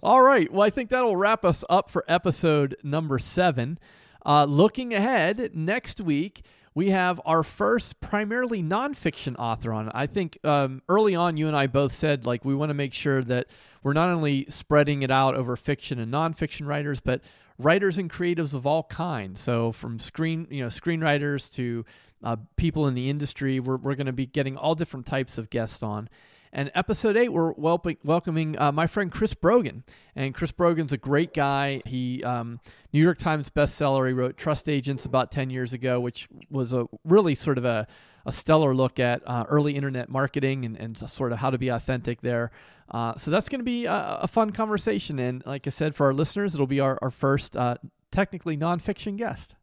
All 0.03 0.21
right. 0.21 0.53
Well, 0.53 0.63
I 0.63 0.71
think 0.71 0.91
that'll 0.91 1.17
wrap 1.17 1.45
us 1.45 1.65
up 1.71 1.89
for 1.89 2.05
episode 2.09 2.77
number 2.83 3.19
seven. 3.19 3.79
Uh, 4.25 4.45
looking 4.45 4.95
ahead, 4.95 5.51
next 5.55 6.01
week 6.01 6.45
we 6.75 6.91
have 6.91 7.21
our 7.25 7.43
first 7.43 8.01
primarily 8.01 8.63
nonfiction 8.63 9.37
author 9.39 9.73
on. 9.73 9.91
I 9.95 10.07
think 10.07 10.39
um, 10.45 10.83
early 10.89 11.15
on, 11.15 11.37
you 11.37 11.49
and 11.49 11.57
I 11.57 11.67
both 11.67 11.93
said 11.93 12.27
like 12.27 12.45
we 12.45 12.55
want 12.55 12.71
to 12.71 12.75
make 12.75 12.95
sure 12.95 13.23
that 13.25 13.49
we're 13.83 13.93
not 13.93 14.09
only 14.09 14.47
spreading 14.49 15.03
it 15.03 15.11
out 15.11 15.35
over 15.35 15.57
fiction 15.57 15.99
and 15.99 16.13
nonfiction 16.13 16.67
writers, 16.67 17.01
but 17.01 17.21
writers 17.59 17.99
and 17.99 18.11
creatives 18.11 18.55
of 18.55 18.67
all 18.67 18.85
kinds. 18.85 19.41
So 19.41 19.73
from 19.73 19.99
screen, 19.99 20.47
you 20.51 20.63
know, 20.63 20.69
screenwriters 20.69 21.53
to 21.55 21.85
uh, 22.25 22.37
people 22.57 22.87
in 22.89 22.95
the 22.95 23.11
industry, 23.11 23.61
we're 23.61 23.77
we're 23.77 23.95
going 23.95 24.07
to 24.07 24.13
be 24.13 24.27
getting 24.27 24.57
all 24.57 24.75
different 24.75 25.07
types 25.07 25.39
of 25.39 25.51
guests 25.51 25.83
on. 25.83 26.09
And 26.55 26.71
episode 26.75 27.17
eight, 27.17 27.31
we're 27.31 27.53
welcoming 27.53 28.59
uh, 28.59 28.73
my 28.73 28.87
friend 28.87 29.11
Chris 29.11 29.33
Brogan. 29.33 29.85
And 30.15 30.35
Chris 30.35 30.53
Brogan's 30.53 30.93
a 30.93 30.99
great 30.99 31.33
guy. 31.33 31.81
He 31.87 32.23
um, 32.25 32.61
New 32.93 33.01
York 33.01 33.17
Times 33.17 33.49
bestseller. 33.49 34.07
He 34.07 34.13
wrote 34.13 34.37
Trust 34.37 34.69
Agents 34.69 35.07
about 35.07 35.31
ten 35.31 35.49
years 35.49 35.73
ago, 35.73 35.99
which 35.99 36.29
was 36.51 36.75
a 36.75 36.87
really 37.05 37.35
sort 37.35 37.57
of 37.57 37.65
a, 37.65 37.87
a 38.27 38.33
stellar 38.33 38.75
look 38.75 39.01
at 39.01 39.23
uh, 39.27 39.45
early 39.49 39.77
internet 39.77 40.11
marketing 40.11 40.67
and, 40.67 40.77
and 40.77 40.99
sort 41.09 41.33
of 41.33 41.39
how 41.39 41.49
to 41.49 41.57
be 41.57 41.69
authentic 41.69 42.21
there. 42.21 42.51
Uh, 42.91 43.17
so 43.17 43.31
that's 43.31 43.49
going 43.49 43.61
to 43.61 43.65
be 43.65 43.87
a, 43.87 44.19
a, 44.21 44.29
fun 44.29 44.51
conversation. 44.51 45.19
And 45.19 45.43
like 45.47 45.67
I 45.67 45.71
said, 45.71 45.95
for 45.95 46.05
our 46.07 46.13
listeners, 46.13 46.55
it'll 46.55 46.67
be 46.67 46.81
our, 46.81 46.99
our 47.01 47.11
first 47.11 47.57
uh, 47.57 47.77
technically 48.11 48.55
nonfiction 48.55 49.17
guest. 49.17 49.55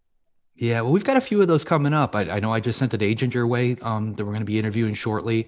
Yeah, 0.59 0.81
well, 0.81 0.91
we've 0.91 1.05
got 1.05 1.15
a 1.15 1.21
few 1.21 1.41
of 1.41 1.47
those 1.47 1.63
coming 1.63 1.93
up. 1.93 2.15
I, 2.15 2.29
I 2.29 2.39
know 2.41 2.53
I 2.53 2.59
just 2.59 2.77
sent 2.79 2.93
an 2.93 3.01
agent 3.01 3.33
your 3.33 3.47
way 3.47 3.77
um, 3.81 4.13
that 4.15 4.25
we're 4.25 4.31
going 4.31 4.41
to 4.41 4.45
be 4.45 4.59
interviewing 4.59 4.93
shortly. 4.93 5.47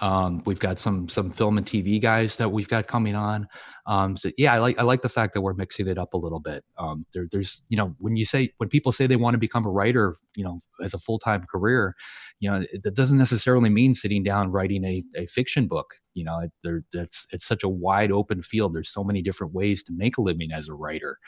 Um, 0.00 0.42
we've 0.44 0.58
got 0.58 0.78
some 0.78 1.08
some 1.08 1.30
film 1.30 1.56
and 1.56 1.66
TV 1.66 2.00
guys 2.00 2.36
that 2.36 2.50
we've 2.50 2.68
got 2.68 2.86
coming 2.86 3.14
on. 3.14 3.48
Um, 3.86 4.16
so 4.16 4.30
yeah, 4.36 4.54
I 4.54 4.58
like 4.58 4.78
I 4.78 4.82
like 4.82 5.02
the 5.02 5.08
fact 5.08 5.34
that 5.34 5.40
we're 5.40 5.54
mixing 5.54 5.88
it 5.88 5.98
up 5.98 6.14
a 6.14 6.16
little 6.16 6.40
bit. 6.40 6.64
Um, 6.78 7.04
there, 7.12 7.26
there's 7.30 7.62
you 7.68 7.76
know 7.76 7.94
when 7.98 8.16
you 8.16 8.24
say 8.24 8.52
when 8.58 8.68
people 8.68 8.92
say 8.92 9.06
they 9.06 9.16
want 9.16 9.34
to 9.34 9.38
become 9.38 9.66
a 9.66 9.70
writer, 9.70 10.16
you 10.36 10.44
know, 10.44 10.60
as 10.82 10.94
a 10.94 10.98
full 10.98 11.18
time 11.18 11.44
career, 11.44 11.94
you 12.40 12.50
know, 12.50 12.64
that 12.82 12.94
doesn't 12.94 13.18
necessarily 13.18 13.70
mean 13.70 13.94
sitting 13.94 14.22
down 14.22 14.50
writing 14.50 14.84
a, 14.84 15.02
a 15.16 15.26
fiction 15.26 15.66
book. 15.66 15.94
You 16.14 16.24
know, 16.24 16.48
there 16.62 16.82
that's 16.92 17.26
it's 17.30 17.46
such 17.46 17.62
a 17.62 17.68
wide 17.68 18.12
open 18.12 18.42
field. 18.42 18.74
There's 18.74 18.92
so 18.92 19.04
many 19.04 19.22
different 19.22 19.52
ways 19.52 19.82
to 19.84 19.92
make 19.92 20.18
a 20.18 20.22
living 20.22 20.52
as 20.52 20.68
a 20.68 20.74
writer, 20.74 21.18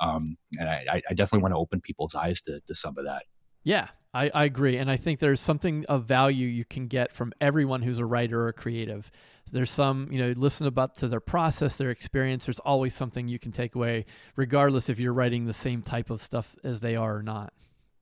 um, 0.00 0.36
and 0.58 0.68
I, 0.68 1.02
I 1.08 1.14
definitely 1.14 1.42
want 1.42 1.52
to 1.52 1.58
open 1.58 1.80
people's 1.80 2.14
eyes 2.14 2.40
to 2.42 2.60
to 2.66 2.74
some 2.74 2.98
of 2.98 3.04
that. 3.04 3.24
Yeah, 3.62 3.88
I, 4.14 4.30
I 4.32 4.44
agree. 4.44 4.78
And 4.78 4.90
I 4.90 4.96
think 4.96 5.20
there's 5.20 5.40
something 5.40 5.84
of 5.88 6.04
value 6.04 6.46
you 6.46 6.64
can 6.64 6.86
get 6.86 7.12
from 7.12 7.32
everyone 7.40 7.82
who's 7.82 7.98
a 7.98 8.06
writer 8.06 8.46
or 8.46 8.52
creative. 8.52 9.10
There's 9.50 9.70
some, 9.70 10.08
you 10.10 10.18
know, 10.18 10.32
listen 10.36 10.66
about 10.66 10.96
to 10.98 11.08
their 11.08 11.20
process, 11.20 11.76
their 11.76 11.90
experience. 11.90 12.46
There's 12.46 12.60
always 12.60 12.94
something 12.94 13.28
you 13.28 13.38
can 13.38 13.52
take 13.52 13.74
away, 13.74 14.06
regardless 14.36 14.88
if 14.88 14.98
you're 14.98 15.12
writing 15.12 15.46
the 15.46 15.52
same 15.52 15.82
type 15.82 16.10
of 16.10 16.22
stuff 16.22 16.56
as 16.64 16.80
they 16.80 16.96
are 16.96 17.16
or 17.16 17.22
not. 17.22 17.52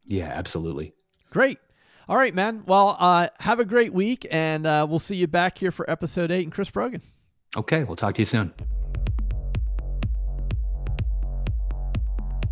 Yeah, 0.04 0.26
absolutely. 0.26 0.94
Great. 1.30 1.58
All 2.08 2.16
right, 2.16 2.34
man. 2.34 2.62
Well, 2.66 2.96
uh, 2.98 3.28
have 3.40 3.60
a 3.60 3.66
great 3.66 3.92
week, 3.92 4.26
and 4.30 4.66
uh, 4.66 4.86
we'll 4.88 4.98
see 4.98 5.16
you 5.16 5.26
back 5.26 5.58
here 5.58 5.70
for 5.70 5.88
episode 5.90 6.30
eight 6.30 6.44
and 6.44 6.52
Chris 6.52 6.70
Brogan. 6.70 7.02
Okay, 7.56 7.84
we'll 7.84 7.96
talk 7.96 8.14
to 8.14 8.22
you 8.22 8.26
soon. 8.26 8.54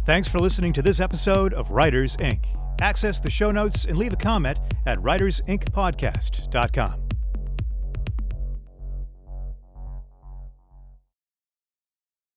Thanks 0.05 0.28
for 0.28 0.38
listening 0.38 0.72
to 0.74 0.82
this 0.82 1.01
episode 1.01 1.53
of 1.53 1.70
Writers 1.70 2.16
Ink. 2.20 2.47
Access 2.80 3.18
the 3.18 3.30
show 3.30 3.51
notes 3.51 3.86
and 3.86 3.99
leave 3.99 4.12
a 4.12 4.16
comment 4.16 4.59
at 4.86 4.99
writersinkpodcast.com. 4.99 7.15